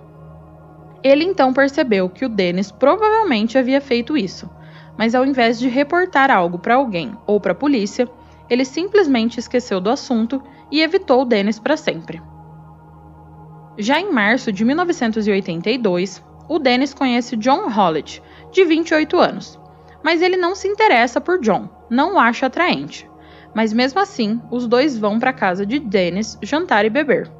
Ele 1.02 1.24
então 1.24 1.52
percebeu 1.52 2.08
que 2.08 2.24
o 2.24 2.28
Dennis 2.28 2.72
provavelmente 2.72 3.56
havia 3.56 3.80
feito 3.80 4.16
isso, 4.16 4.50
mas 4.98 5.14
ao 5.14 5.24
invés 5.24 5.58
de 5.58 5.68
reportar 5.68 6.30
algo 6.30 6.58
para 6.58 6.74
alguém 6.74 7.16
ou 7.26 7.40
para 7.40 7.52
a 7.52 7.54
polícia, 7.54 8.08
ele 8.50 8.64
simplesmente 8.64 9.38
esqueceu 9.38 9.80
do 9.80 9.88
assunto 9.88 10.42
e 10.70 10.82
evitou 10.82 11.22
o 11.22 11.24
Dennis 11.24 11.58
para 11.58 11.76
sempre. 11.76 12.20
Já 13.78 14.00
em 14.00 14.12
março 14.12 14.52
de 14.52 14.64
1982, 14.64 16.22
o 16.48 16.58
Dennis 16.58 16.92
conhece 16.92 17.36
John 17.36 17.68
Hollitt, 17.70 18.20
de 18.50 18.64
28 18.64 19.16
anos, 19.18 19.58
mas 20.02 20.20
ele 20.20 20.36
não 20.36 20.56
se 20.56 20.66
interessa 20.66 21.20
por 21.20 21.40
John, 21.40 21.68
não 21.90 22.14
o 22.14 22.18
acha 22.18 22.46
atraente. 22.46 23.10
Mas 23.54 23.72
mesmo 23.72 24.00
assim, 24.00 24.40
os 24.50 24.66
dois 24.66 24.96
vão 24.96 25.18
para 25.18 25.32
casa 25.32 25.66
de 25.66 25.78
Dennis 25.78 26.38
jantar 26.42 26.84
e 26.84 26.90
beber. 26.90 27.30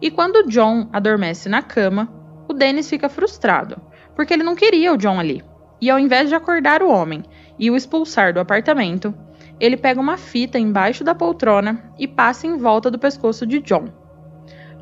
E 0.00 0.10
quando 0.10 0.48
John 0.48 0.88
adormece 0.92 1.48
na 1.48 1.62
cama, 1.62 2.08
o 2.48 2.52
Dennis 2.52 2.88
fica 2.88 3.08
frustrado, 3.08 3.80
porque 4.16 4.32
ele 4.32 4.42
não 4.42 4.56
queria 4.56 4.92
o 4.92 4.96
John 4.96 5.20
ali. 5.20 5.44
E 5.80 5.90
ao 5.90 5.98
invés 5.98 6.28
de 6.28 6.34
acordar 6.34 6.82
o 6.82 6.90
homem 6.90 7.22
e 7.58 7.70
o 7.70 7.76
expulsar 7.76 8.32
do 8.32 8.40
apartamento, 8.40 9.14
ele 9.60 9.76
pega 9.76 10.00
uma 10.00 10.16
fita 10.16 10.58
embaixo 10.58 11.04
da 11.04 11.14
poltrona 11.14 11.92
e 11.98 12.08
passa 12.08 12.46
em 12.46 12.56
volta 12.56 12.90
do 12.90 12.98
pescoço 12.98 13.46
de 13.46 13.60
John. 13.60 13.88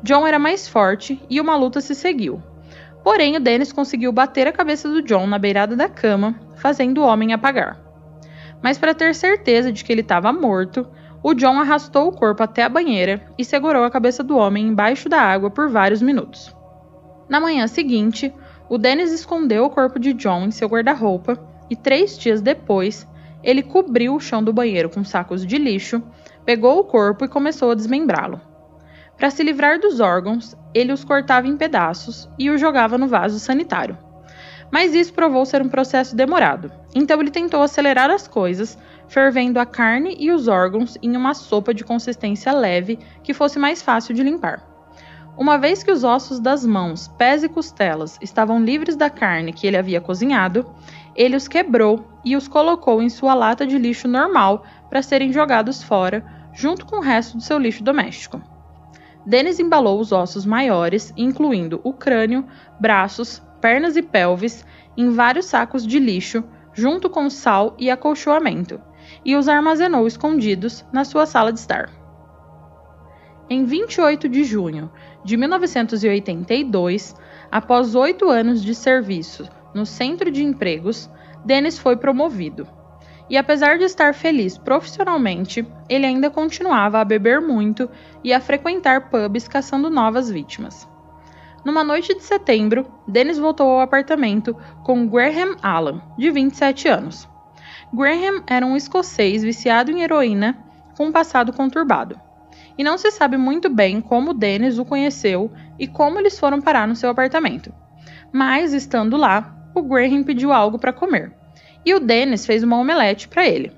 John 0.01 0.25
era 0.25 0.39
mais 0.39 0.67
forte 0.67 1.21
e 1.29 1.39
uma 1.39 1.55
luta 1.55 1.79
se 1.79 1.93
seguiu. 1.93 2.41
Porém, 3.03 3.35
o 3.35 3.39
Dennis 3.39 3.73
conseguiu 3.73 4.11
bater 4.11 4.47
a 4.47 4.51
cabeça 4.51 4.87
do 4.89 5.01
John 5.01 5.27
na 5.27 5.37
beirada 5.37 5.75
da 5.75 5.89
cama, 5.89 6.35
fazendo 6.55 7.01
o 7.01 7.05
homem 7.05 7.33
apagar. 7.33 7.82
Mas 8.63 8.77
para 8.77 8.95
ter 8.95 9.13
certeza 9.13 9.71
de 9.71 9.83
que 9.83 9.91
ele 9.91 10.01
estava 10.01 10.31
morto, 10.31 10.87
o 11.21 11.33
John 11.33 11.59
arrastou 11.59 12.07
o 12.07 12.11
corpo 12.13 12.41
até 12.41 12.63
a 12.63 12.69
banheira 12.69 13.21
e 13.37 13.43
segurou 13.43 13.83
a 13.83 13.91
cabeça 13.91 14.23
do 14.23 14.37
homem 14.37 14.65
embaixo 14.65 15.09
da 15.09 15.19
água 15.19 15.51
por 15.51 15.69
vários 15.69 16.01
minutos. 16.01 16.55
Na 17.27 17.39
manhã 17.41 17.67
seguinte, 17.67 18.33
O 18.69 18.77
Dennis 18.77 19.11
escondeu 19.11 19.65
o 19.65 19.69
corpo 19.69 19.99
de 19.99 20.13
John 20.13 20.45
em 20.45 20.51
seu 20.51 20.67
guarda-roupa 20.67 21.37
e 21.69 21.75
três 21.75 22.17
dias 22.17 22.41
depois 22.41 23.05
ele 23.43 23.61
cobriu 23.61 24.15
o 24.15 24.19
chão 24.19 24.41
do 24.41 24.53
banheiro 24.53 24.89
com 24.89 25.03
sacos 25.03 25.45
de 25.45 25.57
lixo, 25.57 26.01
pegou 26.45 26.79
o 26.79 26.83
corpo 26.85 27.25
e 27.25 27.27
começou 27.27 27.71
a 27.71 27.75
desmembrá-lo. 27.75 28.39
Para 29.17 29.29
se 29.29 29.43
livrar 29.43 29.79
dos 29.79 29.99
órgãos, 29.99 30.55
ele 30.73 30.93
os 30.93 31.03
cortava 31.03 31.47
em 31.47 31.57
pedaços 31.57 32.29
e 32.39 32.49
os 32.49 32.59
jogava 32.59 32.97
no 32.97 33.07
vaso 33.07 33.37
sanitário. 33.37 33.97
Mas 34.73 34.95
isso 34.95 35.13
provou 35.13 35.45
ser 35.45 35.61
um 35.61 35.69
processo 35.69 36.15
demorado, 36.15 36.71
então 36.95 37.21
ele 37.21 37.29
tentou 37.29 37.61
acelerar 37.61 38.09
as 38.09 38.27
coisas, 38.27 38.75
fervendo 39.07 39.59
a 39.59 39.67
carne 39.67 40.15
e 40.17 40.31
os 40.31 40.47
órgãos 40.47 40.97
em 40.99 41.15
uma 41.15 41.35
sopa 41.35 41.75
de 41.75 41.83
consistência 41.83 42.51
leve 42.51 42.97
que 43.21 43.35
fosse 43.35 43.59
mais 43.59 43.83
fácil 43.83 44.15
de 44.15 44.23
limpar. 44.23 44.67
Uma 45.37 45.59
vez 45.59 45.83
que 45.83 45.91
os 45.91 46.03
ossos 46.03 46.39
das 46.39 46.65
mãos, 46.65 47.07
pés 47.07 47.43
e 47.43 47.49
costelas 47.49 48.17
estavam 48.19 48.63
livres 48.63 48.95
da 48.95 49.11
carne 49.11 49.53
que 49.53 49.67
ele 49.67 49.77
havia 49.77 50.01
cozinhado, 50.01 50.65
ele 51.15 51.35
os 51.35 51.47
quebrou 51.47 52.07
e 52.25 52.35
os 52.35 52.47
colocou 52.47 52.99
em 52.99 53.09
sua 53.09 53.35
lata 53.35 53.67
de 53.67 53.77
lixo 53.77 54.07
normal 54.07 54.63
para 54.89 55.03
serem 55.03 55.31
jogados 55.31 55.83
fora, 55.83 56.25
junto 56.51 56.87
com 56.87 56.95
o 56.95 57.03
resto 57.03 57.37
do 57.37 57.43
seu 57.43 57.59
lixo 57.59 57.83
doméstico. 57.83 58.41
Dennis 59.23 59.59
embalou 59.59 59.99
os 59.99 60.11
ossos 60.11 60.47
maiores, 60.47 61.13
incluindo 61.15 61.79
o 61.83 61.93
crânio, 61.93 62.47
braços, 62.79 63.39
pernas 63.63 63.95
e 63.95 64.01
pelvis, 64.01 64.65
em 64.97 65.09
vários 65.11 65.45
sacos 65.45 65.87
de 65.87 65.97
lixo, 65.97 66.43
junto 66.73 67.09
com 67.09 67.29
sal 67.29 67.73
e 67.79 67.89
acolchoamento, 67.89 68.81
e 69.23 69.37
os 69.37 69.47
armazenou 69.47 70.05
escondidos 70.05 70.83
na 70.91 71.05
sua 71.05 71.25
sala 71.25 71.53
de 71.53 71.59
estar. 71.59 71.89
Em 73.49 73.63
28 73.63 74.27
de 74.27 74.43
junho 74.43 74.91
de 75.23 75.37
1982, 75.37 77.15
após 77.49 77.95
oito 77.95 78.29
anos 78.29 78.61
de 78.61 78.75
serviço 78.75 79.47
no 79.73 79.85
centro 79.85 80.29
de 80.29 80.43
empregos, 80.43 81.09
Dennis 81.45 81.79
foi 81.79 81.95
promovido. 81.95 82.67
E 83.29 83.37
apesar 83.37 83.77
de 83.77 83.85
estar 83.85 84.13
feliz 84.13 84.57
profissionalmente, 84.57 85.65
ele 85.87 86.05
ainda 86.05 86.29
continuava 86.29 86.99
a 86.99 87.05
beber 87.05 87.39
muito 87.39 87.89
e 88.25 88.33
a 88.33 88.41
frequentar 88.41 89.09
pubs 89.09 89.47
caçando 89.47 89.89
novas 89.89 90.29
vítimas. 90.29 90.91
Numa 91.65 91.83
noite 91.83 92.13
de 92.13 92.23
setembro, 92.23 92.85
Dennis 93.07 93.37
voltou 93.37 93.69
ao 93.69 93.81
apartamento 93.81 94.55
com 94.83 95.07
Graham 95.07 95.55
Allen, 95.61 96.01
de 96.17 96.29
27 96.29 96.87
anos. 96.87 97.27
Graham 97.93 98.43
era 98.47 98.65
um 98.65 98.75
escocês 98.75 99.43
viciado 99.43 99.91
em 99.91 100.01
heroína 100.01 100.57
com 100.97 101.05
um 101.05 101.11
passado 101.11 101.53
conturbado 101.53 102.19
e 102.77 102.83
não 102.83 102.97
se 102.97 103.11
sabe 103.11 103.37
muito 103.37 103.69
bem 103.69 104.01
como 104.01 104.33
Dennis 104.33 104.77
o 104.77 104.85
conheceu 104.85 105.51
e 105.77 105.87
como 105.87 106.19
eles 106.19 106.39
foram 106.39 106.61
parar 106.61 106.87
no 106.87 106.95
seu 106.95 107.09
apartamento. 107.09 107.73
Mas, 108.31 108.73
estando 108.73 109.15
lá, 109.17 109.55
o 109.75 109.81
Graham 109.81 110.23
pediu 110.23 110.51
algo 110.51 110.79
para 110.79 110.93
comer, 110.93 111.31
e 111.85 111.93
o 111.93 111.99
Dennis 111.99 112.45
fez 112.45 112.63
uma 112.63 112.77
omelete 112.77 113.27
para 113.27 113.45
ele. 113.45 113.71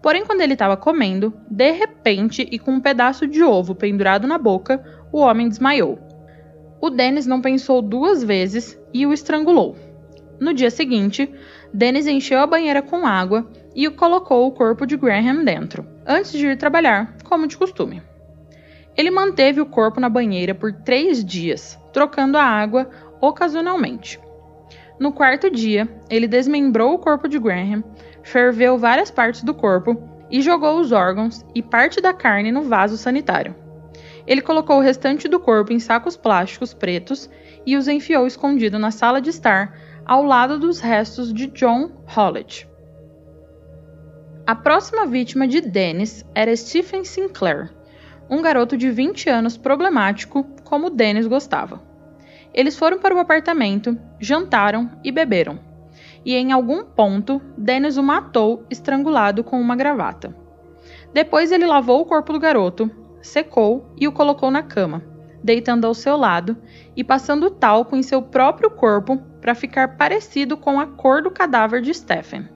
Porém, 0.00 0.24
quando 0.24 0.40
ele 0.40 0.54
estava 0.54 0.76
comendo, 0.76 1.34
de 1.50 1.70
repente 1.72 2.48
e 2.50 2.58
com 2.58 2.72
um 2.72 2.80
pedaço 2.80 3.26
de 3.26 3.42
ovo 3.42 3.74
pendurado 3.74 4.26
na 4.26 4.38
boca, 4.38 4.82
o 5.12 5.18
homem 5.18 5.48
desmaiou. 5.48 5.98
O 6.80 6.88
Dennis 6.88 7.26
não 7.26 7.40
pensou 7.40 7.82
duas 7.82 8.24
vezes 8.24 8.78
e 8.92 9.06
o 9.06 9.12
estrangulou. 9.12 9.76
No 10.40 10.54
dia 10.54 10.70
seguinte, 10.70 11.30
Dennis 11.72 12.06
encheu 12.06 12.40
a 12.40 12.46
banheira 12.46 12.80
com 12.80 13.06
água 13.06 13.46
e 13.74 13.88
colocou 13.90 14.46
o 14.46 14.52
corpo 14.52 14.86
de 14.86 14.96
Graham 14.96 15.44
dentro, 15.44 15.86
antes 16.06 16.32
de 16.32 16.46
ir 16.46 16.56
trabalhar, 16.56 17.14
como 17.24 17.46
de 17.46 17.58
costume. 17.58 18.02
Ele 18.96 19.10
manteve 19.10 19.60
o 19.60 19.66
corpo 19.66 20.00
na 20.00 20.08
banheira 20.08 20.54
por 20.54 20.72
três 20.72 21.24
dias, 21.24 21.78
trocando 21.92 22.38
a 22.38 22.42
água 22.42 22.88
ocasionalmente. 23.20 24.18
No 24.98 25.12
quarto 25.12 25.50
dia, 25.50 25.88
ele 26.08 26.26
desmembrou 26.26 26.94
o 26.94 26.98
corpo 26.98 27.28
de 27.28 27.38
Graham, 27.38 27.84
ferveu 28.22 28.78
várias 28.78 29.10
partes 29.10 29.42
do 29.42 29.54
corpo 29.54 30.02
e 30.30 30.40
jogou 30.40 30.78
os 30.78 30.92
órgãos 30.92 31.44
e 31.54 31.62
parte 31.62 32.00
da 32.00 32.12
carne 32.12 32.50
no 32.50 32.62
vaso 32.62 32.96
sanitário. 32.96 33.54
Ele 34.30 34.40
colocou 34.40 34.76
o 34.76 34.80
restante 34.80 35.26
do 35.26 35.40
corpo 35.40 35.72
em 35.72 35.80
sacos 35.80 36.16
plásticos 36.16 36.72
pretos 36.72 37.28
e 37.66 37.76
os 37.76 37.88
enfiou 37.88 38.28
escondido 38.28 38.78
na 38.78 38.92
sala 38.92 39.20
de 39.20 39.28
estar, 39.28 39.76
ao 40.06 40.22
lado 40.22 40.56
dos 40.56 40.78
restos 40.78 41.34
de 41.34 41.48
John 41.48 41.90
Hollett. 42.06 42.68
A 44.46 44.54
próxima 44.54 45.04
vítima 45.04 45.48
de 45.48 45.60
Dennis 45.60 46.24
era 46.32 46.54
Stephen 46.54 47.02
Sinclair, 47.02 47.74
um 48.30 48.40
garoto 48.40 48.76
de 48.76 48.88
20 48.88 49.28
anos 49.28 49.56
problemático, 49.56 50.46
como 50.62 50.90
Dennis 50.90 51.26
gostava. 51.26 51.82
Eles 52.54 52.78
foram 52.78 53.00
para 53.00 53.16
o 53.16 53.18
apartamento, 53.18 53.98
jantaram 54.20 54.92
e 55.02 55.10
beberam. 55.10 55.58
E 56.24 56.36
em 56.36 56.52
algum 56.52 56.84
ponto, 56.84 57.42
Dennis 57.58 57.96
o 57.96 58.02
matou 58.02 58.64
estrangulado 58.70 59.42
com 59.42 59.60
uma 59.60 59.74
gravata. 59.74 60.32
Depois 61.12 61.50
ele 61.50 61.66
lavou 61.66 62.00
o 62.00 62.06
corpo 62.06 62.32
do 62.32 62.38
garoto, 62.38 62.99
secou 63.22 63.92
e 63.98 64.06
o 64.06 64.12
colocou 64.12 64.50
na 64.50 64.62
cama, 64.62 65.02
deitando 65.42 65.86
ao 65.86 65.94
seu 65.94 66.16
lado 66.16 66.56
e 66.96 67.02
passando 67.02 67.50
talco 67.50 67.96
em 67.96 68.02
seu 68.02 68.22
próprio 68.22 68.70
corpo 68.70 69.16
para 69.40 69.54
ficar 69.54 69.96
parecido 69.96 70.56
com 70.56 70.78
a 70.78 70.86
cor 70.86 71.22
do 71.22 71.30
cadáver 71.30 71.80
de 71.80 71.92
Stephen. 71.94 72.48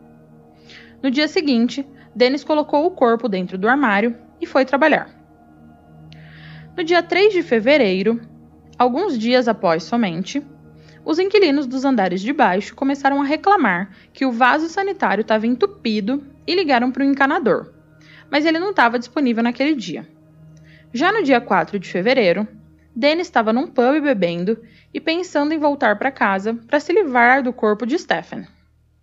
No 1.02 1.10
dia 1.10 1.28
seguinte, 1.28 1.86
Dennis 2.14 2.44
colocou 2.44 2.86
o 2.86 2.90
corpo 2.90 3.28
dentro 3.28 3.58
do 3.58 3.68
armário 3.68 4.16
e 4.40 4.46
foi 4.46 4.64
trabalhar. 4.64 5.08
No 6.76 6.82
dia 6.82 7.02
3 7.02 7.32
de 7.32 7.42
fevereiro, 7.42 8.20
alguns 8.78 9.18
dias 9.18 9.48
após 9.48 9.84
somente, 9.84 10.44
os 11.04 11.18
inquilinos 11.18 11.66
dos 11.66 11.84
andares 11.84 12.20
de 12.20 12.32
baixo 12.32 12.74
começaram 12.74 13.20
a 13.20 13.24
reclamar 13.24 13.90
que 14.12 14.24
o 14.24 14.32
vaso 14.32 14.68
sanitário 14.68 15.22
estava 15.22 15.46
entupido 15.46 16.24
e 16.46 16.54
ligaram 16.54 16.90
para 16.90 17.02
o 17.02 17.06
encanador, 17.06 17.72
mas 18.30 18.46
ele 18.46 18.58
não 18.58 18.70
estava 18.70 18.98
disponível 18.98 19.42
naquele 19.42 19.74
dia. 19.74 20.08
Já 20.94 21.10
no 21.10 21.24
dia 21.24 21.40
4 21.40 21.76
de 21.76 21.90
fevereiro, 21.90 22.46
Danny 22.94 23.20
estava 23.20 23.52
num 23.52 23.66
pub 23.66 24.00
bebendo 24.00 24.56
e 24.94 25.00
pensando 25.00 25.52
em 25.52 25.58
voltar 25.58 25.98
para 25.98 26.12
casa 26.12 26.54
para 26.68 26.78
se 26.78 26.92
livrar 26.92 27.42
do 27.42 27.52
corpo 27.52 27.84
de 27.84 27.98
Stephen. 27.98 28.46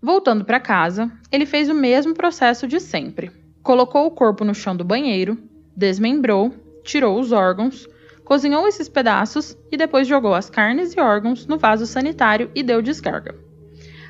Voltando 0.01 0.45
para 0.45 0.57
casa, 0.57 1.11
ele 1.29 1.45
fez 1.45 1.67
o 1.67 1.73
mesmo 1.73 2.13
processo 2.13 2.65
de 2.65 2.79
sempre. 2.79 3.29
Colocou 3.61 4.05
o 4.05 4.11
corpo 4.11 4.45
no 4.45 4.55
chão 4.55 4.73
do 4.73 4.85
banheiro, 4.85 5.37
desmembrou 5.75 6.53
tirou 6.85 7.19
os 7.19 7.33
órgãos, 7.33 7.89
cozinhou 8.23 8.65
esses 8.69 8.87
pedaços 8.87 9.57
e 9.69 9.75
depois 9.75 10.07
jogou 10.07 10.33
as 10.33 10.49
carnes 10.49 10.95
e 10.95 10.99
órgãos 10.99 11.45
no 11.45 11.57
vaso 11.57 11.85
sanitário 11.85 12.49
e 12.55 12.63
deu 12.63 12.81
descarga. 12.81 13.35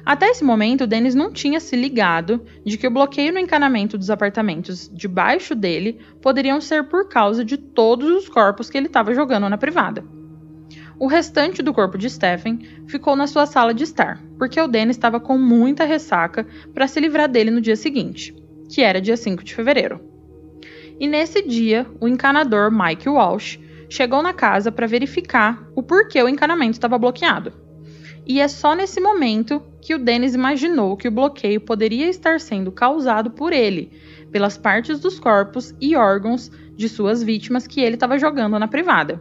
Até 0.06 0.28
esse 0.30 0.43
momento, 0.43 0.88
Dennis 0.88 1.14
não 1.14 1.32
tinha 1.32 1.60
se 1.60 1.76
ligado 1.76 2.43
de 2.66 2.78
que 2.78 2.88
o 2.88 2.91
bloqueio 2.91 3.32
no 3.32 3.39
encanamento 3.39 3.97
dos 3.97 4.10
apartamentos 4.10 4.89
debaixo 4.91 5.54
dele 5.54 5.99
poderiam 6.22 6.60
ser 6.60 6.86
por 6.86 7.08
causa 7.08 7.45
de 7.45 7.58
todos 7.58 8.10
os 8.10 8.28
corpos 8.28 8.70
que 8.70 8.78
ele 8.78 8.88
estava 8.88 9.14
jogando 9.14 9.47
na 9.47 9.58
privada. 9.58 10.04
O 10.97 11.08
restante 11.08 11.62
do 11.62 11.74
corpo 11.74 11.97
de 11.97 12.10
Stephen 12.10 12.60
ficou 12.88 13.16
na 13.16 13.26
sua 13.26 13.45
sala 13.45 13.74
de 13.74 13.84
estar, 13.84 14.22
porque 14.38 14.60
o 14.60 14.68
Dennis 14.68 14.95
estava 14.95 15.20
com 15.20 15.38
muita 15.38 15.84
ressaca 15.84 16.45
para 16.74 16.88
se 16.88 16.99
livrar 16.99 17.28
dele 17.28 17.49
no 17.49 17.62
dia 17.62 17.76
seguinte, 17.76 18.36
que 18.70 18.82
era 18.82 19.02
dia 19.02 19.18
5 19.18 19.43
de 19.43 19.56
fevereiro. 19.56 19.99
E 20.99 21.08
nesse 21.08 21.41
dia, 21.41 21.88
o 21.99 22.08
encanador 22.08 22.72
Mike 22.72 23.10
Walsh 23.10 23.60
chegou 23.89 24.22
na 24.22 24.34
casa 24.34 24.72
para 24.72 24.86
verificar 24.86 25.68
o 25.76 25.82
porquê 25.82 26.22
o 26.22 26.30
encanamento 26.30 26.74
estava 26.74 26.99
bloqueado. 26.99 27.52
E 28.26 28.40
é 28.40 28.48
só 28.48 28.76
nesse 28.76 29.00
momento 29.00 29.62
que 29.82 29.96
o 29.96 30.00
Dennis 30.00 30.36
imaginou 30.36 30.96
que 30.96 31.08
o 31.08 31.12
bloqueio 31.12 31.60
poderia 31.60 32.08
estar 32.08 32.40
sendo 32.40 32.72
causado 32.72 33.32
por 33.32 33.52
ele, 33.52 33.92
pelas 34.32 34.58
partes 34.58 35.00
dos 35.00 35.20
corpos 35.20 35.74
e 35.82 35.96
órgãos 35.96 36.52
de 36.76 36.88
suas 36.88 37.24
vítimas 37.24 37.68
que 37.68 37.82
ele 37.82 37.96
estava 37.96 38.18
jogando 38.18 38.60
na 38.60 38.68
privada. 38.68 39.20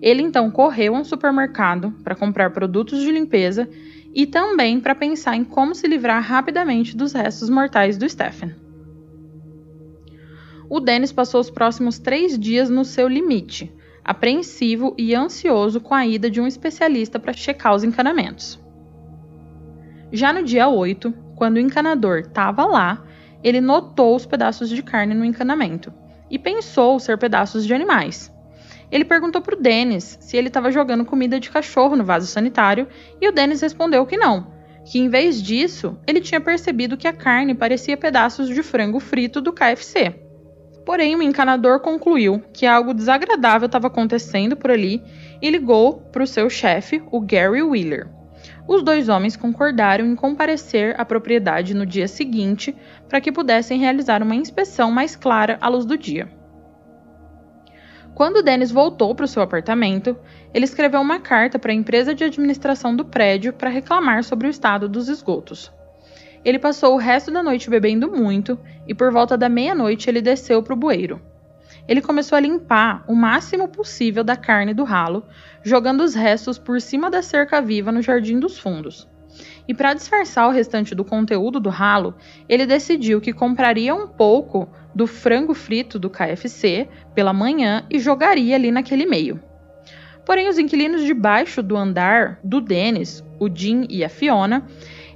Ele 0.00 0.22
então 0.22 0.50
correu 0.50 0.94
a 0.94 1.00
um 1.00 1.04
supermercado 1.04 1.92
para 2.04 2.14
comprar 2.14 2.50
produtos 2.50 3.00
de 3.00 3.10
limpeza 3.10 3.68
e 4.14 4.26
também 4.26 4.80
para 4.80 4.94
pensar 4.94 5.36
em 5.36 5.44
como 5.44 5.74
se 5.74 5.86
livrar 5.86 6.22
rapidamente 6.22 6.96
dos 6.96 7.12
restos 7.12 7.50
mortais 7.50 7.98
do 7.98 8.08
Stephen 8.08 8.54
o 10.70 10.78
Dennis 10.78 11.10
passou 11.10 11.40
os 11.40 11.50
próximos 11.50 11.98
três 11.98 12.38
dias 12.38 12.70
no 12.70 12.84
seu 12.84 13.08
limite, 13.08 13.72
apreensivo 14.04 14.94
e 14.98 15.14
ansioso 15.14 15.80
com 15.80 15.94
a 15.94 16.06
ida 16.06 16.30
de 16.30 16.40
um 16.40 16.46
especialista 16.46 17.18
para 17.18 17.32
checar 17.32 17.74
os 17.74 17.84
encanamentos. 17.84 18.60
Já 20.12 20.32
no 20.32 20.42
dia 20.42 20.68
8, 20.68 21.12
quando 21.36 21.56
o 21.56 21.60
encanador 21.60 22.18
estava 22.18 22.64
lá, 22.64 23.04
ele 23.42 23.60
notou 23.60 24.14
os 24.14 24.26
pedaços 24.26 24.68
de 24.68 24.82
carne 24.82 25.14
no 25.14 25.24
encanamento 25.24 25.92
e 26.30 26.38
pensou 26.38 26.98
ser 26.98 27.16
pedaços 27.18 27.66
de 27.66 27.74
animais. 27.74 28.32
Ele 28.90 29.04
perguntou 29.04 29.40
para 29.40 29.54
o 29.54 29.60
Dennis 29.60 30.18
se 30.20 30.36
ele 30.36 30.48
estava 30.48 30.70
jogando 30.70 31.04
comida 31.04 31.38
de 31.38 31.50
cachorro 31.50 31.96
no 31.96 32.04
vaso 32.04 32.26
sanitário 32.26 32.88
e 33.20 33.28
o 33.28 33.32
Dennis 33.32 33.60
respondeu 33.60 34.04
que 34.04 34.16
não, 34.16 34.48
que 34.84 34.98
em 34.98 35.08
vez 35.08 35.40
disso 35.40 35.96
ele 36.06 36.20
tinha 36.20 36.40
percebido 36.40 36.96
que 36.96 37.06
a 37.06 37.12
carne 37.12 37.54
parecia 37.54 37.96
pedaços 37.96 38.48
de 38.48 38.62
frango 38.62 38.98
frito 38.98 39.40
do 39.40 39.52
KFC. 39.52 40.29
Porém, 40.90 41.14
o 41.14 41.22
encanador 41.22 41.78
concluiu 41.78 42.42
que 42.52 42.66
algo 42.66 42.92
desagradável 42.92 43.66
estava 43.66 43.86
acontecendo 43.86 44.56
por 44.56 44.72
ali 44.72 45.00
e 45.40 45.48
ligou 45.48 46.00
para 46.10 46.24
o 46.24 46.26
seu 46.26 46.50
chefe, 46.50 47.00
o 47.12 47.20
Gary 47.20 47.62
Wheeler. 47.62 48.08
os 48.66 48.82
dois 48.82 49.08
homens 49.08 49.36
concordaram 49.36 50.04
em 50.04 50.16
comparecer 50.16 51.00
à 51.00 51.04
propriedade 51.04 51.74
no 51.74 51.86
dia 51.86 52.08
seguinte 52.08 52.74
para 53.08 53.20
que 53.20 53.30
pudessem 53.30 53.78
realizar 53.78 54.20
uma 54.20 54.34
inspeção 54.34 54.90
mais 54.90 55.14
clara 55.14 55.58
à 55.60 55.68
luz 55.68 55.84
do 55.84 55.96
dia. 55.96 56.28
Quando 58.12 58.42
Dennis 58.42 58.72
voltou 58.72 59.14
para 59.14 59.26
o 59.26 59.28
seu 59.28 59.44
apartamento, 59.44 60.16
ele 60.52 60.64
escreveu 60.64 61.00
uma 61.00 61.20
carta 61.20 61.56
para 61.56 61.70
a 61.70 61.74
empresa 61.74 62.16
de 62.16 62.24
administração 62.24 62.96
do 62.96 63.04
prédio 63.04 63.52
para 63.52 63.70
reclamar 63.70 64.24
sobre 64.24 64.48
o 64.48 64.50
estado 64.50 64.88
dos 64.88 65.08
esgotos. 65.08 65.72
Ele 66.44 66.58
passou 66.58 66.94
o 66.94 66.98
resto 66.98 67.30
da 67.30 67.42
noite 67.42 67.68
bebendo 67.68 68.10
muito 68.10 68.58
e 68.86 68.94
por 68.94 69.12
volta 69.12 69.36
da 69.36 69.48
meia-noite 69.48 70.08
ele 70.08 70.22
desceu 70.22 70.62
para 70.62 70.74
o 70.74 70.76
bueiro. 70.76 71.20
Ele 71.86 72.00
começou 72.00 72.36
a 72.36 72.40
limpar 72.40 73.04
o 73.08 73.14
máximo 73.14 73.68
possível 73.68 74.22
da 74.22 74.36
carne 74.36 74.72
do 74.72 74.84
ralo, 74.84 75.24
jogando 75.62 76.02
os 76.02 76.14
restos 76.14 76.58
por 76.58 76.80
cima 76.80 77.10
da 77.10 77.22
cerca 77.22 77.60
viva 77.60 77.90
no 77.90 78.02
jardim 78.02 78.38
dos 78.38 78.58
fundos. 78.58 79.08
E 79.66 79.74
para 79.74 79.94
disfarçar 79.94 80.48
o 80.48 80.52
restante 80.52 80.94
do 80.94 81.04
conteúdo 81.04 81.60
do 81.60 81.68
ralo, 81.68 82.14
ele 82.48 82.66
decidiu 82.66 83.20
que 83.20 83.32
compraria 83.32 83.94
um 83.94 84.06
pouco 84.06 84.68
do 84.94 85.06
frango 85.06 85.54
frito 85.54 85.98
do 85.98 86.10
KFC 86.10 86.88
pela 87.14 87.32
manhã 87.32 87.84
e 87.88 87.98
jogaria 87.98 88.56
ali 88.56 88.70
naquele 88.70 89.06
meio. 89.06 89.40
Porém, 90.24 90.48
os 90.48 90.58
inquilinos 90.58 91.02
de 91.02 91.14
baixo 91.14 91.62
do 91.62 91.76
andar 91.76 92.38
do 92.44 92.60
Dennis, 92.60 93.24
o 93.38 93.48
Jim 93.52 93.86
e 93.88 94.04
a 94.04 94.08
Fiona, 94.08 94.66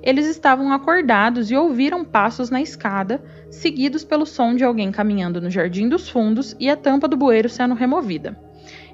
eles 0.05 0.27
estavam 0.27 0.71
acordados 0.71 1.51
e 1.51 1.57
ouviram 1.57 2.05
passos 2.05 2.51
na 2.51 2.61
escada, 2.61 3.25
seguidos 3.51 4.05
pelo 4.05 4.27
som 4.27 4.55
de 4.55 4.63
alguém 4.63 4.93
caminhando 4.93 5.41
no 5.41 5.49
jardim 5.49 5.89
dos 5.89 6.11
fundos 6.11 6.55
e 6.61 6.69
a 6.69 6.77
tampa 6.77 7.09
do 7.09 7.17
bueiro 7.17 7.49
sendo 7.49 7.75
removida. 7.75 8.39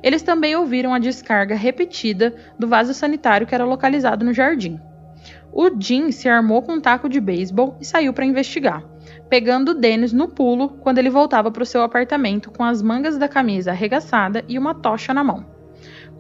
Eles 0.04 0.22
também 0.22 0.54
ouviram 0.54 0.94
a 0.94 1.00
descarga 1.00 1.56
repetida 1.56 2.32
do 2.56 2.68
vaso 2.68 2.94
sanitário 2.94 3.44
que 3.44 3.54
era 3.54 3.64
localizado 3.64 4.24
no 4.24 4.32
jardim. 4.32 4.80
O 5.52 5.68
Jim 5.80 6.12
se 6.12 6.28
armou 6.28 6.62
com 6.62 6.74
um 6.74 6.80
taco 6.80 7.08
de 7.08 7.20
beisebol 7.20 7.76
e 7.80 7.84
saiu 7.84 8.12
para 8.12 8.24
investigar, 8.24 8.84
pegando 9.28 9.74
Dennis 9.74 10.12
no 10.12 10.28
pulo 10.28 10.68
quando 10.80 10.98
ele 10.98 11.10
voltava 11.10 11.50
para 11.50 11.64
o 11.64 11.66
seu 11.66 11.82
apartamento 11.82 12.52
com 12.52 12.62
as 12.62 12.80
mangas 12.80 13.18
da 13.18 13.26
camisa 13.26 13.72
arregaçada 13.72 14.44
e 14.48 14.56
uma 14.56 14.76
tocha 14.76 15.12
na 15.12 15.24
mão. 15.24 15.59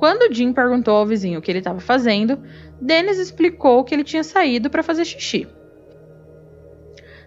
Quando 0.00 0.32
Jim 0.32 0.50
perguntou 0.50 0.96
ao 0.96 1.04
vizinho 1.04 1.38
o 1.38 1.42
que 1.42 1.50
ele 1.50 1.58
estava 1.58 1.78
fazendo, 1.78 2.38
Dennis 2.80 3.18
explicou 3.18 3.84
que 3.84 3.94
ele 3.94 4.02
tinha 4.02 4.24
saído 4.24 4.70
para 4.70 4.82
fazer 4.82 5.04
xixi. 5.04 5.46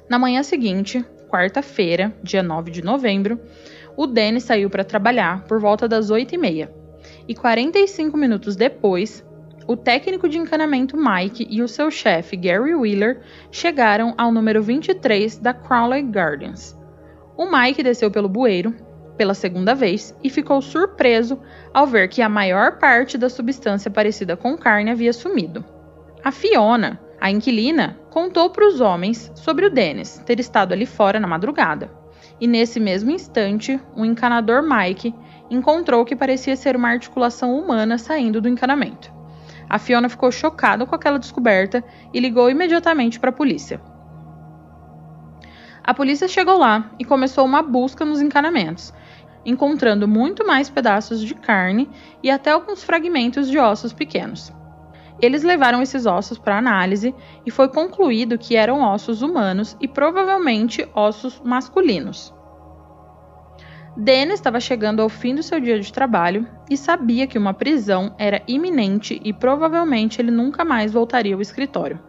Na 0.10 0.18
manhã 0.18 0.42
seguinte, 0.42 1.06
quarta-feira, 1.30 2.12
dia 2.24 2.42
9 2.42 2.72
de 2.72 2.84
novembro, 2.84 3.40
o 3.96 4.08
Dennis 4.08 4.46
saiu 4.46 4.72
para 4.72 4.84
trabalhar 4.84 5.44
por 5.44 5.60
volta 5.60 5.88
das 5.88 6.10
8 6.10 6.34
e 6.34 6.38
meia. 6.40 6.74
E 7.28 7.36
45 7.36 8.18
minutos 8.18 8.56
depois, 8.56 9.24
o 9.68 9.78
técnico 9.78 10.28
de 10.28 10.40
encanamento 10.40 10.98
Mike 10.98 11.46
e 11.48 11.62
o 11.62 11.68
seu 11.68 11.92
chefe 11.92 12.36
Gary 12.36 12.74
Wheeler 12.74 13.22
chegaram 13.52 14.16
ao 14.18 14.32
número 14.32 14.64
23 14.64 15.38
da 15.38 15.54
Crowley 15.54 16.02
Gardens. 16.02 16.76
O 17.38 17.46
Mike 17.46 17.84
desceu 17.84 18.10
pelo 18.10 18.28
bueiro 18.28 18.74
pela 19.18 19.34
segunda 19.34 19.76
vez 19.76 20.16
e 20.24 20.30
ficou 20.30 20.62
surpreso 20.62 21.40
ao 21.74 21.86
ver 21.86 22.08
que 22.08 22.22
a 22.22 22.30
maior 22.30 22.80
parte 22.80 23.18
da 23.18 23.30
substância 23.30 23.92
parecida 23.92 24.36
com 24.36 24.58
carne 24.58 24.92
havia 24.92 25.14
sumido. 25.14 25.64
A 26.24 26.32
Fiona, 26.32 27.00
a 27.20 27.30
inquilina, 27.30 27.98
contou 28.10 28.50
para 28.50 28.68
os 28.68 28.82
homens 28.82 29.32
sobre 29.36 29.66
o 29.66 29.70
Dennis 29.70 30.22
ter 30.26 30.40
estado 30.40 30.74
ali 30.74 30.86
fora 30.86 31.20
na 31.20 31.28
madrugada. 31.28 31.92
E 32.40 32.48
nesse 32.48 32.80
mesmo 32.80 33.12
instante, 33.12 33.80
o 33.96 34.04
encanador 34.04 34.64
Mike 34.64 35.14
encontrou 35.50 36.02
o 36.02 36.06
que 36.06 36.16
parecia 36.16 36.56
ser 36.56 36.76
uma 36.76 36.90
articulação 36.90 37.58
humana 37.58 37.98
saindo 37.98 38.42
do 38.42 38.50
encanamento. 38.50 39.12
A 39.70 39.80
Fiona 39.80 40.10
ficou 40.10 40.32
chocada 40.32 40.86
com 40.86 40.96
aquela 40.96 41.20
descoberta 41.20 41.84
e 42.14 42.20
ligou 42.20 42.50
imediatamente 42.50 43.20
para 43.20 43.30
a 43.30 43.34
polícia. 43.34 43.80
A 45.84 45.94
polícia 45.94 46.28
chegou 46.28 46.58
lá 46.58 46.92
e 46.98 47.04
começou 47.04 47.44
uma 47.44 47.62
busca 47.62 48.06
nos 48.06 48.22
encanamentos, 48.22 48.94
encontrando 49.46 50.08
muito 50.08 50.46
mais 50.46 50.70
pedaços 50.70 51.22
de 51.22 51.34
carne 51.36 51.90
e 52.22 52.30
até 52.30 52.52
alguns 52.52 52.84
fragmentos 52.84 53.50
de 53.50 53.58
ossos 53.58 53.94
pequenos. 53.94 54.52
Eles 55.22 55.44
levaram 55.44 55.82
esses 55.82 56.06
ossos 56.06 56.38
para 56.38 56.58
análise 56.58 57.14
e 57.46 57.52
foi 57.52 57.70
concluído 57.70 58.38
que 58.38 58.56
eram 58.56 58.82
ossos 58.82 59.22
humanos 59.22 59.78
e 59.80 59.88
provavelmente 59.88 60.88
ossos 60.94 61.42
masculinos. 61.44 62.34
Dennis 63.96 64.36
estava 64.36 64.60
chegando 64.60 65.02
ao 65.02 65.10
fim 65.10 65.36
do 65.36 65.44
seu 65.44 65.60
dia 65.60 65.80
de 65.80 65.94
trabalho 65.94 66.48
e 66.68 66.76
sabia 66.76 67.28
que 67.28 67.38
uma 67.38 67.54
prisão 67.54 68.16
era 68.18 68.42
iminente 68.48 69.22
e 69.24 69.32
provavelmente 69.32 70.20
ele 70.20 70.32
nunca 70.32 70.66
mais 70.66 70.92
voltaria 70.92 71.36
ao 71.36 71.42
escritório. 71.42 72.00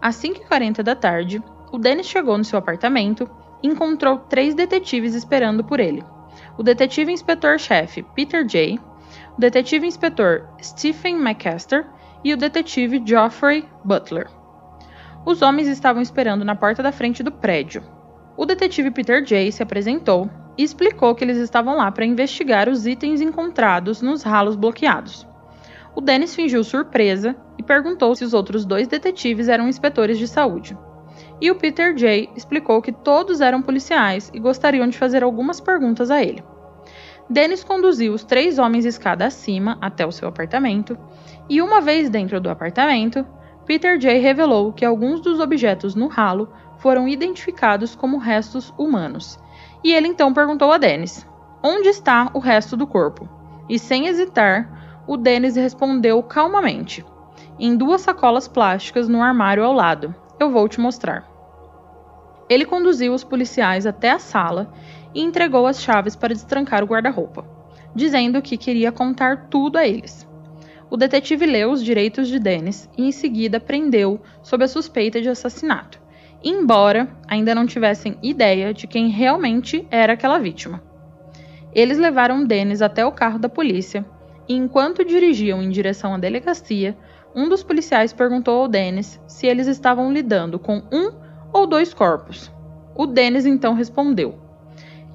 Às 0.00 0.16
5h40 0.16 0.82
da 0.82 0.94
tarde, 0.94 1.42
o 1.72 1.78
Dennis 1.78 2.06
chegou 2.06 2.36
no 2.36 2.44
seu 2.44 2.58
apartamento 2.58 3.28
encontrou 3.62 4.18
três 4.18 4.54
detetives 4.54 5.14
esperando 5.14 5.64
por 5.64 5.80
ele: 5.80 6.04
o 6.56 6.62
detetive 6.62 7.12
inspetor-chefe 7.12 8.02
Peter 8.14 8.46
Jay, 8.48 8.78
o 9.36 9.40
detetive 9.40 9.86
inspetor 9.86 10.48
Stephen 10.62 11.16
McCaster 11.16 11.86
e 12.22 12.32
o 12.32 12.36
detetive 12.36 13.02
Geoffrey 13.04 13.64
Butler. 13.84 14.28
Os 15.24 15.42
homens 15.42 15.68
estavam 15.68 16.00
esperando 16.00 16.44
na 16.44 16.54
porta 16.54 16.82
da 16.82 16.92
frente 16.92 17.22
do 17.22 17.32
prédio. 17.32 17.82
O 18.36 18.46
detetive 18.46 18.90
Peter 18.90 19.24
Jay 19.24 19.50
se 19.50 19.62
apresentou 19.62 20.30
e 20.56 20.62
explicou 20.62 21.14
que 21.14 21.24
eles 21.24 21.38
estavam 21.38 21.76
lá 21.76 21.90
para 21.90 22.04
investigar 22.04 22.68
os 22.68 22.86
itens 22.86 23.20
encontrados 23.20 24.00
nos 24.00 24.22
ralos 24.22 24.56
bloqueados. 24.56 25.26
O 25.94 26.00
Dennis 26.00 26.34
fingiu 26.34 26.62
surpresa 26.62 27.36
e 27.56 27.62
perguntou 27.62 28.14
se 28.14 28.24
os 28.24 28.32
outros 28.32 28.64
dois 28.64 28.86
detetives 28.86 29.48
eram 29.48 29.68
inspetores 29.68 30.18
de 30.18 30.28
saúde 30.28 30.76
e 31.40 31.50
o 31.50 31.54
Peter 31.54 31.96
Jay 31.96 32.28
explicou 32.34 32.82
que 32.82 32.92
todos 32.92 33.40
eram 33.40 33.62
policiais 33.62 34.30
e 34.34 34.38
gostariam 34.38 34.88
de 34.88 34.98
fazer 34.98 35.22
algumas 35.22 35.60
perguntas 35.60 36.10
a 36.10 36.22
ele. 36.22 36.42
Dennis 37.30 37.62
conduziu 37.62 38.14
os 38.14 38.24
três 38.24 38.58
homens 38.58 38.84
escada 38.84 39.26
acima 39.26 39.76
até 39.80 40.06
o 40.06 40.12
seu 40.12 40.28
apartamento, 40.28 40.96
e 41.48 41.60
uma 41.60 41.80
vez 41.80 42.08
dentro 42.08 42.40
do 42.40 42.48
apartamento, 42.48 43.26
Peter 43.66 44.00
Jay 44.00 44.18
revelou 44.18 44.72
que 44.72 44.84
alguns 44.84 45.20
dos 45.20 45.38
objetos 45.38 45.94
no 45.94 46.08
ralo 46.08 46.48
foram 46.78 47.06
identificados 47.06 47.94
como 47.94 48.16
restos 48.16 48.72
humanos. 48.78 49.38
E 49.84 49.92
ele 49.92 50.08
então 50.08 50.32
perguntou 50.32 50.72
a 50.72 50.78
Dennis: 50.78 51.26
onde 51.62 51.88
está 51.88 52.30
o 52.32 52.38
resto 52.38 52.76
do 52.76 52.86
corpo? 52.86 53.28
E 53.68 53.78
sem 53.78 54.06
hesitar, 54.06 55.02
o 55.06 55.16
Dennis 55.16 55.56
respondeu 55.56 56.22
calmamente: 56.22 57.04
em 57.58 57.76
duas 57.76 58.00
sacolas 58.00 58.48
plásticas 58.48 59.06
no 59.06 59.22
armário 59.22 59.64
ao 59.64 59.72
lado, 59.72 60.14
eu 60.38 60.50
vou 60.50 60.68
te 60.68 60.80
mostrar. 60.80 61.28
Ele 62.48 62.64
conduziu 62.64 63.12
os 63.12 63.24
policiais 63.24 63.86
até 63.86 64.10
a 64.10 64.18
sala 64.18 64.72
e 65.14 65.22
entregou 65.22 65.66
as 65.66 65.82
chaves 65.82 66.16
para 66.16 66.34
destrancar 66.34 66.82
o 66.82 66.86
guarda-roupa, 66.86 67.44
dizendo 67.94 68.40
que 68.40 68.56
queria 68.56 68.90
contar 68.90 69.48
tudo 69.48 69.76
a 69.76 69.86
eles. 69.86 70.26
O 70.90 70.96
detetive 70.96 71.44
leu 71.44 71.70
os 71.70 71.84
direitos 71.84 72.28
de 72.28 72.38
Dennis 72.38 72.88
e 72.96 73.06
em 73.06 73.12
seguida 73.12 73.60
prendeu 73.60 74.20
sob 74.42 74.64
a 74.64 74.68
suspeita 74.68 75.20
de 75.20 75.28
assassinato, 75.28 76.00
embora 76.42 77.08
ainda 77.26 77.54
não 77.54 77.66
tivessem 77.66 78.16
ideia 78.22 78.72
de 78.72 78.86
quem 78.86 79.08
realmente 79.08 79.86
era 79.90 80.14
aquela 80.14 80.38
vítima. 80.38 80.82
Eles 81.74 81.98
levaram 81.98 82.44
Dennis 82.44 82.80
até 82.80 83.04
o 83.04 83.12
carro 83.12 83.38
da 83.38 83.48
polícia 83.48 84.06
e, 84.48 84.54
enquanto 84.54 85.04
dirigiam 85.04 85.62
em 85.62 85.68
direção 85.68 86.14
à 86.14 86.18
delegacia, 86.18 86.96
um 87.38 87.48
dos 87.48 87.62
policiais 87.62 88.12
perguntou 88.12 88.62
ao 88.62 88.66
Dennis 88.66 89.20
se 89.28 89.46
eles 89.46 89.68
estavam 89.68 90.12
lidando 90.12 90.58
com 90.58 90.82
um 90.90 91.12
ou 91.52 91.68
dois 91.68 91.94
corpos. 91.94 92.50
O 92.96 93.06
Dennis 93.06 93.46
então 93.46 93.74
respondeu: 93.74 94.34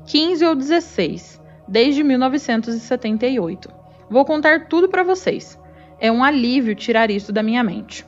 15 0.05 0.45
ou 0.45 0.55
16, 0.55 1.41
desde 1.67 2.01
1978. 2.01 3.69
Vou 4.09 4.23
contar 4.23 4.69
tudo 4.69 4.87
para 4.87 5.03
vocês. 5.03 5.59
É 5.99 6.09
um 6.09 6.23
alívio 6.23 6.73
tirar 6.75 7.11
isso 7.11 7.33
da 7.33 7.43
minha 7.43 7.61
mente. 7.61 8.05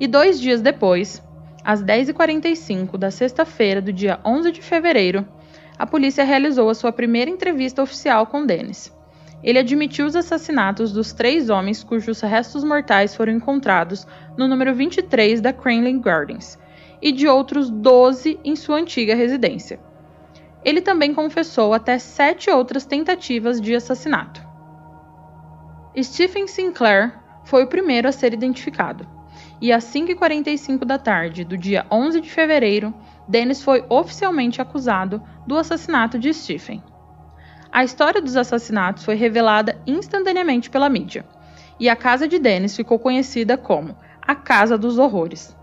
E 0.00 0.08
dois 0.08 0.40
dias 0.40 0.60
depois, 0.60 1.22
às 1.62 1.84
10h45 1.84 2.98
da 2.98 3.12
sexta-feira 3.12 3.80
do 3.80 3.92
dia 3.92 4.18
11 4.24 4.50
de 4.50 4.60
fevereiro, 4.60 5.24
a 5.78 5.86
polícia 5.86 6.24
realizou 6.24 6.68
a 6.68 6.74
sua 6.74 6.90
primeira 6.90 7.30
entrevista 7.30 7.80
oficial 7.80 8.26
com 8.26 8.44
Dennis. 8.44 8.92
Ele 9.46 9.60
admitiu 9.60 10.06
os 10.06 10.16
assassinatos 10.16 10.92
dos 10.92 11.12
três 11.12 11.48
homens 11.48 11.84
cujos 11.84 12.20
restos 12.20 12.64
mortais 12.64 13.14
foram 13.14 13.32
encontrados 13.32 14.04
no 14.36 14.48
número 14.48 14.74
23 14.74 15.40
da 15.40 15.52
Cranley 15.52 16.00
Gardens 16.00 16.58
e 17.00 17.12
de 17.12 17.28
outros 17.28 17.70
12 17.70 18.40
em 18.42 18.56
sua 18.56 18.78
antiga 18.78 19.14
residência. 19.14 19.78
Ele 20.64 20.80
também 20.80 21.14
confessou 21.14 21.72
até 21.72 21.96
sete 21.96 22.50
outras 22.50 22.84
tentativas 22.84 23.60
de 23.60 23.72
assassinato. 23.72 24.44
Stephen 25.96 26.48
Sinclair 26.48 27.14
foi 27.44 27.62
o 27.62 27.68
primeiro 27.68 28.08
a 28.08 28.12
ser 28.12 28.34
identificado, 28.34 29.06
e 29.60 29.72
às 29.72 29.84
5h45 29.84 30.84
da 30.84 30.98
tarde 30.98 31.44
do 31.44 31.56
dia 31.56 31.86
11 31.88 32.20
de 32.20 32.28
fevereiro, 32.28 32.92
Dennis 33.28 33.62
foi 33.62 33.84
oficialmente 33.88 34.60
acusado 34.60 35.22
do 35.46 35.56
assassinato 35.56 36.18
de 36.18 36.34
Stephen. 36.34 36.82
A 37.76 37.84
história 37.84 38.22
dos 38.22 38.38
assassinatos 38.38 39.04
foi 39.04 39.16
revelada 39.16 39.78
instantaneamente 39.86 40.70
pela 40.70 40.88
mídia, 40.88 41.26
e 41.78 41.90
a 41.90 41.94
casa 41.94 42.26
de 42.26 42.38
Dennis 42.38 42.74
ficou 42.74 42.98
conhecida 42.98 43.58
como 43.58 43.94
a 44.22 44.34
Casa 44.34 44.78
dos 44.78 44.96
Horrores. 44.96 45.54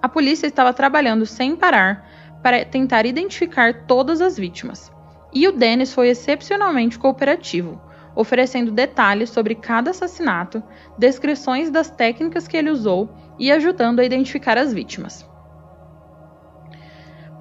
A 0.00 0.08
polícia 0.08 0.46
estava 0.46 0.72
trabalhando 0.72 1.26
sem 1.26 1.54
parar 1.54 2.08
para 2.42 2.64
tentar 2.64 3.04
identificar 3.04 3.84
todas 3.86 4.22
as 4.22 4.38
vítimas, 4.38 4.90
e 5.30 5.46
o 5.46 5.52
Dennis 5.52 5.92
foi 5.92 6.08
excepcionalmente 6.08 6.98
cooperativo, 6.98 7.78
oferecendo 8.16 8.72
detalhes 8.72 9.28
sobre 9.28 9.54
cada 9.54 9.90
assassinato, 9.90 10.62
descrições 10.96 11.68
das 11.68 11.90
técnicas 11.90 12.48
que 12.48 12.56
ele 12.56 12.70
usou 12.70 13.14
e 13.38 13.52
ajudando 13.52 14.00
a 14.00 14.04
identificar 14.06 14.56
as 14.56 14.72
vítimas. 14.72 15.30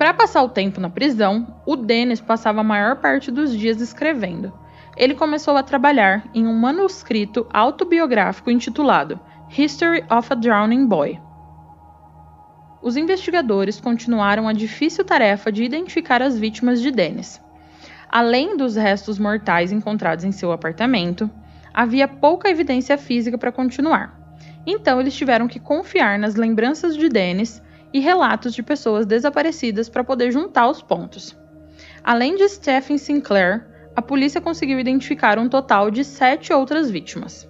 Para 0.01 0.15
passar 0.15 0.41
o 0.41 0.49
tempo 0.49 0.81
na 0.81 0.89
prisão, 0.89 1.61
o 1.63 1.75
Dennis 1.75 2.19
passava 2.19 2.61
a 2.61 2.63
maior 2.63 2.95
parte 2.95 3.29
dos 3.29 3.55
dias 3.55 3.79
escrevendo. 3.79 4.51
Ele 4.97 5.13
começou 5.13 5.55
a 5.55 5.61
trabalhar 5.61 6.27
em 6.33 6.47
um 6.47 6.55
manuscrito 6.55 7.45
autobiográfico 7.53 8.49
intitulado 8.49 9.19
History 9.55 10.03
of 10.09 10.33
a 10.33 10.35
Drowning 10.35 10.87
Boy. 10.87 11.21
Os 12.81 12.97
investigadores 12.97 13.79
continuaram 13.79 14.47
a 14.47 14.53
difícil 14.53 15.05
tarefa 15.05 15.51
de 15.51 15.63
identificar 15.63 16.19
as 16.19 16.35
vítimas 16.35 16.81
de 16.81 16.89
Dennis. 16.89 17.39
Além 18.09 18.57
dos 18.57 18.75
restos 18.75 19.19
mortais 19.19 19.71
encontrados 19.71 20.25
em 20.25 20.31
seu 20.31 20.51
apartamento, 20.51 21.29
havia 21.71 22.07
pouca 22.07 22.49
evidência 22.49 22.97
física 22.97 23.37
para 23.37 23.51
continuar. 23.51 24.19
Então 24.65 24.99
eles 24.99 25.13
tiveram 25.13 25.47
que 25.47 25.59
confiar 25.59 26.17
nas 26.17 26.33
lembranças 26.33 26.97
de 26.97 27.07
Dennis 27.07 27.61
e 27.93 27.99
relatos 27.99 28.53
de 28.53 28.63
pessoas 28.63 29.05
desaparecidas 29.05 29.89
para 29.89 30.03
poder 30.03 30.31
juntar 30.31 30.69
os 30.69 30.81
pontos. 30.81 31.37
Além 32.03 32.35
de 32.35 32.47
Stephen 32.49 32.97
Sinclair, 32.97 33.67
a 33.95 34.01
polícia 34.01 34.41
conseguiu 34.41 34.79
identificar 34.79 35.37
um 35.37 35.49
total 35.49 35.91
de 35.91 36.03
sete 36.03 36.53
outras 36.53 36.89
vítimas. 36.89 37.49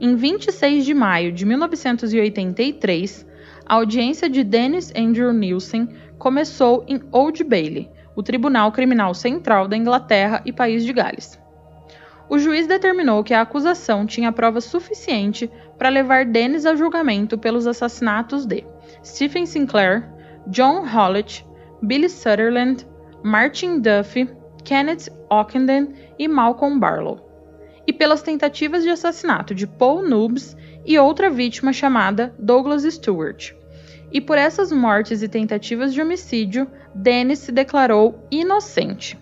Em 0.00 0.14
26 0.14 0.84
de 0.84 0.94
maio 0.94 1.32
de 1.32 1.46
1983, 1.46 3.26
a 3.64 3.74
audiência 3.74 4.28
de 4.28 4.44
Dennis 4.44 4.92
Andrew 4.96 5.32
Nielsen 5.32 5.88
começou 6.18 6.84
em 6.86 7.00
Old 7.12 7.42
Bailey, 7.44 7.90
o 8.14 8.22
Tribunal 8.22 8.72
Criminal 8.72 9.12
Central 9.14 9.68
da 9.68 9.76
Inglaterra 9.76 10.42
e 10.44 10.52
País 10.52 10.84
de 10.84 10.92
Gales. 10.92 11.38
O 12.28 12.38
juiz 12.38 12.66
determinou 12.66 13.22
que 13.22 13.32
a 13.32 13.42
acusação 13.42 14.04
tinha 14.04 14.32
prova 14.32 14.60
suficiente 14.60 15.50
para 15.78 15.88
levar 15.88 16.24
Dennis 16.24 16.64
a 16.66 16.74
julgamento 16.74 17.36
pelos 17.38 17.66
assassinatos 17.66 18.46
de 18.46 18.64
Stephen 19.04 19.46
Sinclair, 19.46 20.08
John 20.48 20.86
Hollett, 20.86 21.44
Billy 21.82 22.08
Sutherland, 22.08 22.86
Martin 23.22 23.80
Duffy, 23.80 24.28
Kenneth 24.64 25.08
Ockenden 25.30 25.94
e 26.18 26.26
Malcolm 26.26 26.78
Barlow, 26.78 27.20
e 27.86 27.92
pelas 27.92 28.22
tentativas 28.22 28.82
de 28.82 28.90
assassinato 28.90 29.54
de 29.54 29.66
Paul 29.66 30.02
Noobs 30.02 30.56
e 30.84 30.98
outra 30.98 31.30
vítima 31.30 31.72
chamada 31.72 32.34
Douglas 32.38 32.82
Stewart. 32.82 33.52
E 34.12 34.20
por 34.20 34.38
essas 34.38 34.70
mortes 34.72 35.22
e 35.22 35.28
tentativas 35.28 35.92
de 35.92 36.00
homicídio, 36.00 36.66
Dennis 36.94 37.40
se 37.40 37.52
declarou 37.52 38.26
inocente. 38.30 39.18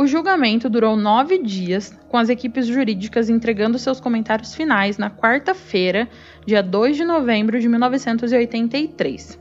O 0.00 0.06
julgamento 0.06 0.70
durou 0.70 0.96
nove 0.96 1.36
dias, 1.36 1.94
com 2.08 2.16
as 2.16 2.30
equipes 2.30 2.66
jurídicas 2.66 3.28
entregando 3.28 3.78
seus 3.78 4.00
comentários 4.00 4.54
finais 4.54 4.96
na 4.96 5.10
quarta-feira, 5.10 6.08
dia 6.46 6.62
2 6.62 6.96
de 6.96 7.04
novembro 7.04 7.60
de 7.60 7.68
1983. 7.68 9.38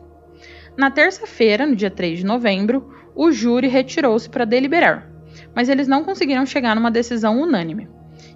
Na 0.76 0.92
terça-feira, 0.92 1.66
no 1.66 1.78
dia 1.78 1.90
3 1.90 2.20
de 2.20 2.26
novembro, 2.26 2.94
o 3.16 3.32
júri 3.32 3.70
retirou-se 3.70 4.30
para 4.30 4.44
deliberar, 4.44 5.10
mas 5.56 5.70
eles 5.70 5.88
não 5.88 6.04
conseguiram 6.04 6.46
chegar 6.46 6.76
numa 6.76 6.92
decisão 6.92 7.42
unânime. 7.42 7.88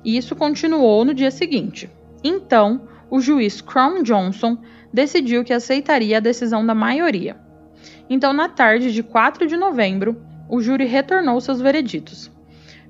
E 0.01 0.15
isso 0.15 0.33
continuou 0.33 1.03
no 1.03 1.13
dia 1.13 1.29
seguinte. 1.29 1.91
Então, 2.23 2.87
o 3.09 3.19
juiz 3.19 3.59
Crum 3.59 4.01
Johnson 4.01 4.57
decidiu 4.93 5.43
que 5.43 5.51
aceitaria 5.51 6.19
a 6.19 6.21
decisão 6.21 6.65
da 6.65 6.73
maioria. 6.73 7.35
Então, 8.09 8.31
na 8.31 8.47
tarde 8.47 8.93
de 8.93 9.03
4 9.03 9.45
de 9.45 9.57
novembro, 9.57 10.31
o 10.47 10.61
júri 10.61 10.85
retornou 10.85 11.39
seus 11.41 11.61
vereditos. 11.61 12.31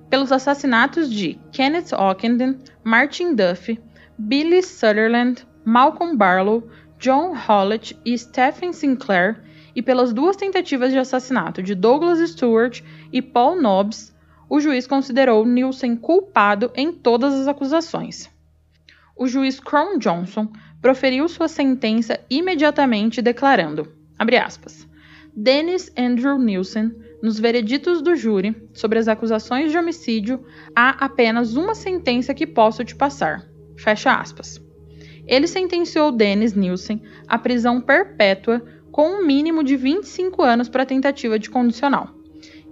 Pelos 0.09 0.31
assassinatos 0.31 1.11
de 1.11 1.39
Kenneth 1.51 1.93
Ockenden, 1.93 2.59
Martin 2.83 3.35
Duffy, 3.35 3.79
Billy 4.17 4.61
Sutherland, 4.61 5.45
Malcolm 5.65 6.15
Barlow, 6.15 6.69
John 6.99 7.33
Hollett 7.35 7.97
e 8.05 8.17
Stephen 8.17 8.73
Sinclair, 8.73 9.41
e 9.75 9.81
pelas 9.81 10.13
duas 10.13 10.35
tentativas 10.35 10.91
de 10.91 10.99
assassinato 10.99 11.63
de 11.63 11.73
Douglas 11.73 12.19
Stewart 12.29 12.81
e 13.11 13.21
Paul 13.21 13.59
Nobbs, 13.61 14.13
o 14.49 14.59
juiz 14.59 14.85
considerou 14.85 15.45
Nielsen 15.45 15.95
culpado 15.95 16.71
em 16.75 16.91
todas 16.91 17.33
as 17.33 17.47
acusações. 17.47 18.29
O 19.15 19.27
juiz 19.27 19.59
Cron 19.59 19.97
Johnson 19.97 20.51
proferiu 20.81 21.27
sua 21.27 21.47
sentença 21.47 22.19
imediatamente 22.29 23.21
declarando, 23.21 23.91
aspas, 24.45 24.87
Dennis 25.35 25.91
Andrew 25.97 26.37
Nielsen, 26.37 26.93
nos 27.23 27.39
vereditos 27.39 28.01
do 28.01 28.17
júri 28.17 28.53
sobre 28.73 28.99
as 28.99 29.07
acusações 29.07 29.71
de 29.71 29.77
homicídio, 29.77 30.43
há 30.75 30.89
apenas 31.05 31.55
uma 31.55 31.73
sentença 31.73 32.33
que 32.33 32.45
posso 32.45 32.83
te 32.83 32.93
passar. 32.93 33.47
Fecha 33.77 34.13
aspas. 34.13 34.61
Ele 35.25 35.47
sentenciou 35.47 36.11
Dennis 36.11 36.53
Nielsen 36.53 37.01
à 37.25 37.39
prisão 37.39 37.79
perpétua 37.79 38.61
com 38.91 39.07
um 39.07 39.25
mínimo 39.25 39.63
de 39.63 39.77
25 39.77 40.41
anos 40.41 40.67
para 40.67 40.85
tentativa 40.85 41.39
de 41.39 41.49
condicional, 41.49 42.09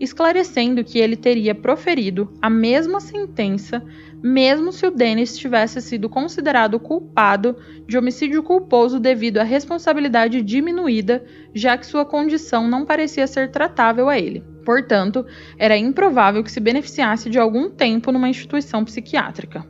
esclarecendo 0.03 0.83
que 0.83 0.97
ele 0.97 1.15
teria 1.15 1.53
proferido 1.53 2.33
a 2.41 2.49
mesma 2.49 2.99
sentença 2.99 3.83
mesmo 4.21 4.71
se 4.71 4.85
o 4.85 4.91
Dennis 4.91 5.35
tivesse 5.35 5.81
sido 5.81 6.07
considerado 6.07 6.79
culpado 6.79 7.55
de 7.87 7.97
homicídio 7.97 8.43
culposo 8.43 8.99
devido 8.99 9.39
à 9.39 9.43
responsabilidade 9.43 10.41
diminuída, 10.41 11.23
já 11.55 11.75
que 11.75 11.85
sua 11.85 12.05
condição 12.05 12.67
não 12.67 12.85
parecia 12.85 13.25
ser 13.25 13.49
tratável 13.49 14.09
a 14.09 14.19
ele. 14.19 14.43
Portanto, 14.63 15.25
era 15.57 15.75
improvável 15.75 16.43
que 16.43 16.51
se 16.51 16.59
beneficiasse 16.59 17.29
de 17.29 17.39
algum 17.39 17.69
tempo 17.69 18.11
numa 18.11 18.29
instituição 18.29 18.85
psiquiátrica. 18.85 19.65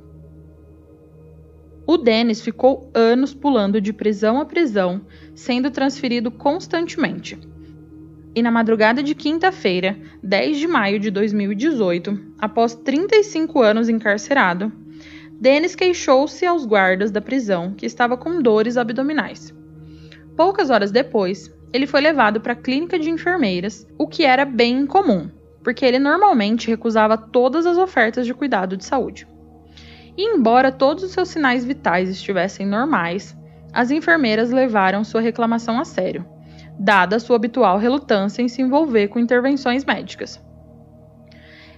O 1.88 1.97
Dennis 1.97 2.41
ficou 2.41 2.91
anos 2.93 3.34
pulando 3.34 3.79
de 3.79 3.93
prisão 3.93 4.39
a 4.39 4.45
prisão, 4.45 5.01
sendo 5.34 5.71
transferido 5.71 6.29
constantemente 6.29 7.39
e 8.34 8.41
na 8.41 8.51
madrugada 8.51 9.03
de 9.03 9.13
quinta-feira, 9.13 9.97
10 10.23 10.57
de 10.57 10.67
maio 10.67 10.99
de 10.99 11.11
2018, 11.11 12.17
após 12.39 12.73
35 12.73 13.61
anos 13.61 13.89
encarcerado, 13.89 14.71
Dennis 15.39 15.75
queixou-se 15.75 16.45
aos 16.45 16.65
guardas 16.65 17.11
da 17.11 17.19
prisão 17.19 17.73
que 17.73 17.86
estava 17.86 18.15
com 18.15 18.41
dores 18.41 18.77
abdominais. 18.77 19.53
Poucas 20.38 20.69
horas 20.69 20.91
depois, 20.91 21.51
ele 21.73 21.88
foi 21.88 21.99
levado 21.99 22.39
para 22.39 22.53
a 22.53 22.55
clínica 22.55 22.97
de 22.97 23.09
enfermeiras, 23.09 23.88
o 23.97 24.07
que 24.07 24.23
era 24.23 24.45
bem 24.45 24.79
incomum, 24.79 25.29
porque 25.63 25.86
ele 25.86 25.99
normalmente 25.99 26.69
recusava 26.69 27.17
todas 27.17 27.65
as 27.65 27.77
ofertas 27.77 28.25
de 28.25 28.34
cuidado 28.34 28.77
de 28.77 28.86
saúde. 28.86 29.27
E 30.15 30.23
embora 30.23 30.71
todos 30.71 31.03
os 31.03 31.11
seus 31.11 31.29
sinais 31.29 31.65
vitais 31.65 32.09
estivessem 32.09 32.65
normais, 32.65 33.36
as 33.73 33.91
enfermeiras 33.91 34.51
levaram 34.51 35.03
sua 35.03 35.21
reclamação 35.21 35.79
a 35.79 35.86
sério 35.86 36.25
dada 36.84 37.19
sua 37.19 37.36
habitual 37.36 37.77
relutância 37.77 38.41
em 38.41 38.47
se 38.47 38.59
envolver 38.59 39.07
com 39.07 39.19
intervenções 39.19 39.86
médicas. 39.86 40.41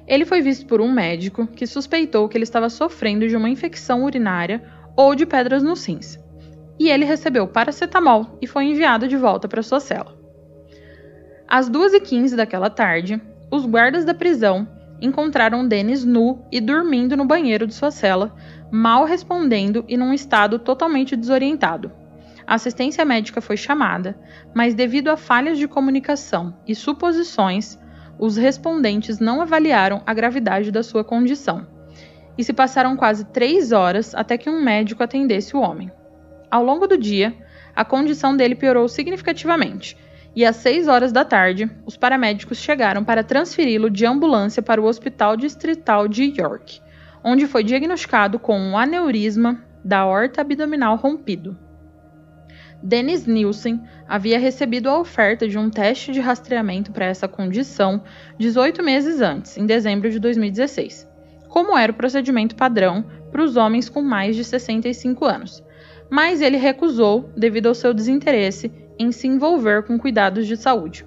Ele 0.07 0.23
foi 0.23 0.41
visto 0.41 0.65
por 0.65 0.79
um 0.79 0.89
médico 0.89 1.45
que 1.45 1.67
suspeitou 1.67 2.29
que 2.29 2.37
ele 2.37 2.45
estava 2.45 2.69
sofrendo 2.69 3.27
de 3.27 3.35
uma 3.35 3.49
infecção 3.49 4.05
urinária 4.05 4.63
ou 4.95 5.13
de 5.13 5.25
pedras 5.25 5.61
nos 5.61 5.85
rins, 5.85 6.17
e 6.79 6.89
ele 6.89 7.03
recebeu 7.03 7.45
paracetamol 7.45 8.37
e 8.41 8.47
foi 8.47 8.63
enviado 8.63 9.05
de 9.05 9.17
volta 9.17 9.45
para 9.45 9.61
sua 9.61 9.81
cela. 9.81 10.17
Às 11.49 11.69
2h15 11.69 12.37
daquela 12.37 12.69
tarde, 12.69 13.21
os 13.51 13.65
guardas 13.65 14.05
da 14.05 14.13
prisão 14.13 14.65
encontraram 15.01 15.67
Dennis 15.67 16.05
nu 16.05 16.45
e 16.49 16.61
dormindo 16.61 17.17
no 17.17 17.25
banheiro 17.25 17.67
de 17.67 17.73
sua 17.73 17.91
cela, 17.91 18.33
mal 18.71 19.03
respondendo 19.03 19.83
e 19.85 19.97
num 19.97 20.13
estado 20.13 20.59
totalmente 20.59 21.13
desorientado. 21.17 21.91
A 22.45 22.55
assistência 22.55 23.05
médica 23.05 23.39
foi 23.39 23.55
chamada, 23.55 24.17
mas 24.53 24.73
devido 24.73 25.09
a 25.09 25.17
falhas 25.17 25.57
de 25.57 25.67
comunicação 25.67 26.57
e 26.67 26.75
suposições, 26.75 27.79
os 28.19 28.37
respondentes 28.37 29.19
não 29.19 29.41
avaliaram 29.41 30.01
a 30.05 30.13
gravidade 30.13 30.71
da 30.71 30.83
sua 30.83 31.03
condição. 31.03 31.65
E 32.37 32.43
se 32.43 32.53
passaram 32.53 32.95
quase 32.97 33.25
três 33.25 33.71
horas 33.71 34.13
até 34.13 34.37
que 34.37 34.49
um 34.49 34.63
médico 34.63 35.03
atendesse 35.03 35.55
o 35.55 35.61
homem. 35.61 35.91
Ao 36.51 36.63
longo 36.63 36.87
do 36.87 36.97
dia, 36.97 37.35
a 37.75 37.85
condição 37.85 38.35
dele 38.35 38.55
piorou 38.55 38.87
significativamente, 38.87 39.97
e 40.35 40.43
às 40.45 40.55
seis 40.57 40.87
horas 40.87 41.11
da 41.11 41.23
tarde, 41.23 41.69
os 41.85 41.95
paramédicos 41.95 42.57
chegaram 42.57 43.03
para 43.03 43.23
transferi-lo 43.23 43.89
de 43.89 44.05
ambulância 44.05 44.61
para 44.63 44.81
o 44.81 44.85
Hospital 44.85 45.37
Distrital 45.37 46.07
de 46.07 46.33
York, 46.39 46.81
onde 47.23 47.47
foi 47.47 47.63
diagnosticado 47.63 48.39
com 48.39 48.59
um 48.59 48.77
aneurisma 48.77 49.63
da 49.83 49.99
aorta 49.99 50.41
abdominal 50.41 50.95
rompido. 50.95 51.57
Dennis 52.85 53.25
Nielsen 53.25 53.81
havia 54.05 54.37
recebido 54.37 54.89
a 54.89 54.99
oferta 54.99 55.47
de 55.47 55.57
um 55.57 55.69
teste 55.69 56.11
de 56.11 56.19
rastreamento 56.19 56.91
para 56.91 57.05
essa 57.05 57.29
condição 57.29 58.03
18 58.37 58.83
meses 58.83 59.21
antes, 59.21 59.57
em 59.57 59.65
dezembro 59.65 60.11
de 60.11 60.19
2016, 60.19 61.07
como 61.47 61.77
era 61.77 61.93
o 61.93 61.95
procedimento 61.95 62.57
padrão 62.57 63.05
para 63.31 63.41
os 63.41 63.55
homens 63.55 63.87
com 63.87 64.01
mais 64.01 64.35
de 64.35 64.43
65 64.43 65.23
anos, 65.23 65.63
mas 66.09 66.41
ele 66.41 66.57
recusou 66.57 67.31
devido 67.37 67.67
ao 67.67 67.73
seu 67.73 67.93
desinteresse 67.93 68.69
em 68.99 69.13
se 69.13 69.27
envolver 69.27 69.83
com 69.83 69.97
cuidados 69.97 70.45
de 70.45 70.57
saúde. 70.57 71.05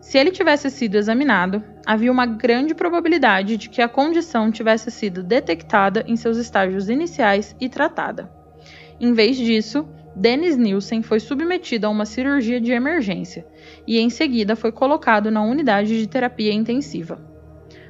Se 0.00 0.18
ele 0.18 0.30
tivesse 0.30 0.70
sido 0.70 0.94
examinado, 0.94 1.64
havia 1.84 2.12
uma 2.12 2.26
grande 2.26 2.76
probabilidade 2.76 3.56
de 3.56 3.68
que 3.68 3.82
a 3.82 3.88
condição 3.88 4.52
tivesse 4.52 4.88
sido 4.88 5.20
detectada 5.20 6.04
em 6.06 6.14
seus 6.14 6.36
estágios 6.36 6.88
iniciais 6.88 7.56
e 7.60 7.68
tratada. 7.68 8.30
Em 9.00 9.12
vez 9.12 9.36
disso, 9.36 9.88
Dennis 10.14 10.56
Nielsen 10.56 11.02
foi 11.02 11.18
submetido 11.18 11.86
a 11.86 11.90
uma 11.90 12.04
cirurgia 12.04 12.60
de 12.60 12.72
emergência 12.72 13.46
e 13.86 13.98
em 13.98 14.10
seguida 14.10 14.54
foi 14.54 14.70
colocado 14.70 15.30
na 15.30 15.42
unidade 15.42 15.98
de 15.98 16.06
terapia 16.06 16.52
intensiva. 16.52 17.18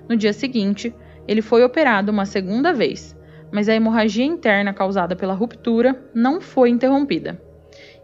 No 0.08 0.16
dia 0.16 0.32
seguinte, 0.32 0.94
ele 1.26 1.42
foi 1.42 1.64
operado 1.64 2.12
uma 2.12 2.24
segunda 2.24 2.72
vez, 2.72 3.16
mas 3.50 3.68
a 3.68 3.74
hemorragia 3.74 4.24
interna 4.24 4.72
causada 4.72 5.16
pela 5.16 5.34
ruptura 5.34 6.00
não 6.14 6.40
foi 6.40 6.70
interrompida. 6.70 7.40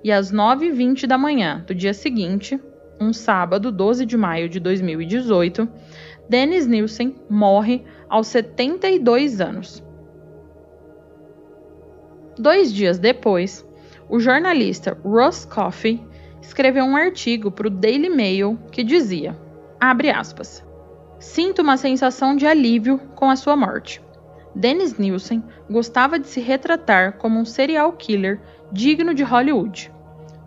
E 0.03 0.13
às 0.13 0.33
9h20 0.33 1.07
da 1.07 1.19
manhã 1.19 1.65
do 1.67 1.75
dia 1.75 1.95
seguinte, 1.95 2.61
um 3.01 3.13
sábado, 3.13 3.71
12 3.71 4.05
de 4.05 4.17
maio 4.17 4.49
de 4.49 4.59
2018, 4.61 5.69
Dennis 6.29 6.67
Nielsen 6.67 7.17
morre 7.29 7.85
aos 8.09 8.27
72 8.29 9.41
anos. 9.41 9.83
Dois 12.39 12.73
dias 12.73 12.99
depois, 12.99 13.67
o 14.09 14.19
jornalista 14.19 14.97
Ross 15.05 15.45
Coffey 15.45 16.03
escreveu 16.41 16.85
um 16.85 16.97
artigo 16.97 17.51
para 17.51 17.67
o 17.67 17.71
Daily 17.71 18.09
Mail 18.09 18.59
que 18.71 18.83
dizia, 18.83 19.37
aspas, 19.81 20.65
Sinto 21.19 21.63
uma 21.63 21.77
sensação 21.77 22.37
de 22.37 22.47
alívio 22.47 22.99
com 23.15 23.29
a 23.29 23.37
sua 23.37 23.57
morte. 23.57 24.01
Dennis 24.55 24.97
Nielsen 24.99 25.43
gostava 25.69 26.19
de 26.19 26.29
se 26.29 26.41
retratar 26.41 27.19
como 27.19 27.39
um 27.39 27.45
serial 27.45 27.93
killer 27.93 28.41
digno 28.73 29.13
de 29.13 29.23
Hollywood. 29.23 29.93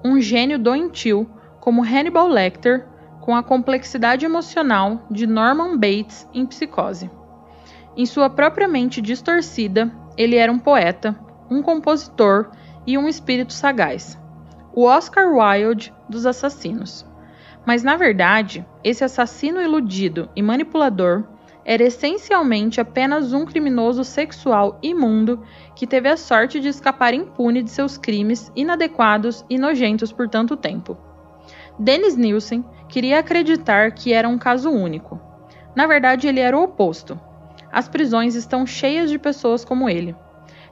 Um 0.03 0.19
gênio 0.19 0.57
doentio 0.57 1.29
como 1.59 1.83
Hannibal 1.83 2.27
Lecter, 2.27 2.85
com 3.19 3.35
a 3.35 3.43
complexidade 3.43 4.25
emocional 4.25 5.05
de 5.11 5.27
Norman 5.27 5.77
Bates 5.77 6.27
em 6.33 6.45
Psicose. 6.45 7.11
Em 7.95 8.05
sua 8.05 8.29
própria 8.29 8.67
mente 8.67 9.01
distorcida, 9.01 9.91
ele 10.17 10.37
era 10.37 10.51
um 10.51 10.57
poeta, 10.57 11.15
um 11.49 11.61
compositor 11.61 12.49
e 12.91 12.97
um 12.97 13.07
espírito 13.07 13.53
sagaz. 13.53 14.19
O 14.73 14.83
Oscar 14.83 15.31
Wilde 15.31 15.93
dos 16.09 16.25
assassinos. 16.25 17.05
Mas 17.65 17.83
na 17.83 17.95
verdade, 17.95 18.65
esse 18.83 19.01
assassino 19.01 19.61
iludido 19.61 20.29
e 20.35 20.41
manipulador 20.41 21.23
era 21.63 21.83
essencialmente 21.83 22.81
apenas 22.81 23.31
um 23.31 23.45
criminoso 23.45 24.03
sexual 24.03 24.77
imundo 24.83 25.41
que 25.73 25.87
teve 25.87 26.09
a 26.09 26.17
sorte 26.17 26.59
de 26.59 26.67
escapar 26.67 27.13
impune 27.13 27.63
de 27.63 27.71
seus 27.71 27.97
crimes 27.97 28.51
inadequados 28.57 29.45
e 29.49 29.57
nojentos 29.57 30.11
por 30.11 30.27
tanto 30.27 30.57
tempo. 30.57 30.97
Dennis 31.79 32.17
Nielsen 32.17 32.65
queria 32.89 33.19
acreditar 33.19 33.91
que 33.91 34.11
era 34.11 34.27
um 34.27 34.37
caso 34.37 34.69
único. 34.69 35.17
Na 35.73 35.87
verdade, 35.87 36.27
ele 36.27 36.41
era 36.41 36.57
o 36.57 36.63
oposto. 36.63 37.17
As 37.71 37.87
prisões 37.87 38.35
estão 38.35 38.65
cheias 38.65 39.09
de 39.09 39.17
pessoas 39.17 39.63
como 39.63 39.87
ele 39.87 40.13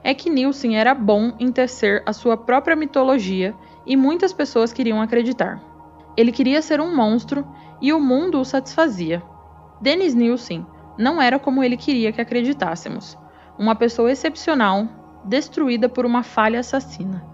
é 0.02 0.14
que 0.14 0.30
Nielsen 0.30 0.78
era 0.78 0.94
bom 0.94 1.32
em 1.38 1.52
tecer 1.52 2.02
a 2.06 2.12
sua 2.12 2.36
própria 2.36 2.74
mitologia 2.74 3.54
e 3.86 3.96
muitas 3.96 4.32
pessoas 4.32 4.72
queriam 4.72 5.00
acreditar. 5.00 5.62
Ele 6.16 6.32
queria 6.32 6.62
ser 6.62 6.80
um 6.80 6.94
monstro 6.94 7.46
e 7.80 7.92
o 7.92 8.00
mundo 8.00 8.40
o 8.40 8.44
satisfazia. 8.44 9.22
Dennis 9.80 10.14
Nielsen 10.14 10.66
não 10.98 11.20
era 11.20 11.38
como 11.38 11.62
ele 11.62 11.76
queria 11.76 12.12
que 12.12 12.20
acreditássemos, 12.20 13.16
uma 13.58 13.74
pessoa 13.74 14.10
excepcional, 14.10 14.88
destruída 15.24 15.88
por 15.88 16.04
uma 16.04 16.22
falha 16.22 16.60
assassina. 16.60 17.24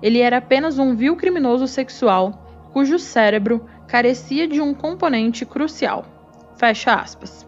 Ele 0.00 0.18
era 0.20 0.38
apenas 0.38 0.78
um 0.78 0.94
vil 0.94 1.16
criminoso 1.16 1.66
sexual 1.66 2.42
cujo 2.72 2.98
cérebro 2.98 3.64
carecia 3.86 4.48
de 4.48 4.60
um 4.60 4.72
componente 4.72 5.44
crucial. 5.44 6.04
Fecha 6.56 6.94
aspas. 6.94 7.46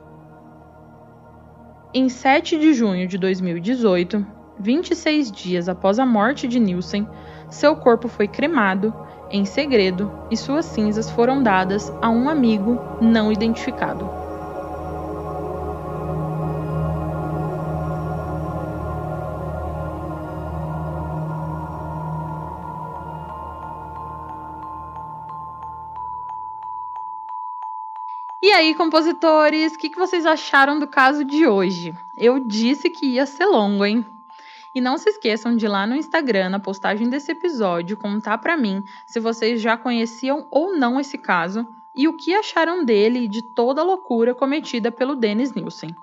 Em 1.92 2.08
7 2.08 2.58
de 2.58 2.74
junho 2.74 3.06
de 3.06 3.16
2018, 3.16 4.26
26 4.58 5.30
dias 5.30 5.68
após 5.68 5.98
a 5.98 6.06
morte 6.06 6.46
de 6.46 6.58
Nielsen, 6.58 7.08
seu 7.50 7.76
corpo 7.76 8.08
foi 8.08 8.28
cremado 8.28 8.94
em 9.30 9.44
segredo 9.44 10.10
e 10.30 10.36
suas 10.36 10.64
cinzas 10.64 11.10
foram 11.10 11.42
dadas 11.42 11.92
a 12.00 12.08
um 12.08 12.28
amigo 12.28 12.78
não 13.00 13.32
identificado. 13.32 14.08
E 28.42 28.52
aí, 28.52 28.74
compositores, 28.74 29.72
o 29.72 29.78
que, 29.78 29.88
que 29.88 29.98
vocês 29.98 30.26
acharam 30.26 30.78
do 30.78 30.86
caso 30.86 31.24
de 31.24 31.46
hoje? 31.46 31.94
Eu 32.14 32.38
disse 32.38 32.90
que 32.90 33.06
ia 33.06 33.24
ser 33.24 33.46
longo, 33.46 33.86
hein? 33.86 34.04
E 34.74 34.80
não 34.80 34.98
se 34.98 35.08
esqueçam 35.08 35.56
de 35.56 35.66
ir 35.66 35.68
lá 35.68 35.86
no 35.86 35.94
Instagram, 35.94 36.48
na 36.48 36.58
postagem 36.58 37.08
desse 37.08 37.30
episódio, 37.30 37.96
contar 37.96 38.38
para 38.38 38.56
mim 38.56 38.82
se 39.06 39.20
vocês 39.20 39.60
já 39.60 39.76
conheciam 39.76 40.48
ou 40.50 40.76
não 40.76 40.98
esse 40.98 41.16
caso 41.16 41.66
e 41.94 42.08
o 42.08 42.16
que 42.16 42.34
acharam 42.34 42.84
dele 42.84 43.20
e 43.20 43.28
de 43.28 43.40
toda 43.40 43.80
a 43.80 43.84
loucura 43.84 44.34
cometida 44.34 44.90
pelo 44.90 45.14
Dennis 45.14 45.52
Nielsen. 45.52 45.94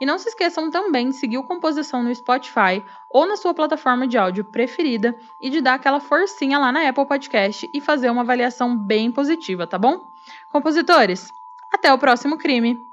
E 0.00 0.06
não 0.06 0.18
se 0.18 0.28
esqueçam 0.28 0.70
também 0.70 1.08
de 1.08 1.16
seguir 1.16 1.38
o 1.38 1.44
Composição 1.44 2.02
no 2.02 2.14
Spotify 2.14 2.84
ou 3.10 3.26
na 3.26 3.34
sua 3.34 3.54
plataforma 3.54 4.06
de 4.06 4.18
áudio 4.18 4.44
preferida 4.44 5.16
e 5.40 5.48
de 5.48 5.60
dar 5.60 5.74
aquela 5.74 6.00
forcinha 6.00 6.58
lá 6.58 6.70
na 6.70 6.86
Apple 6.88 7.06
Podcast 7.06 7.68
e 7.72 7.80
fazer 7.80 8.10
uma 8.10 8.22
avaliação 8.22 8.76
bem 8.76 9.10
positiva, 9.10 9.66
tá 9.66 9.78
bom? 9.78 10.06
Compositores, 10.52 11.32
até 11.72 11.92
o 11.92 11.98
próximo 11.98 12.36
crime! 12.36 12.86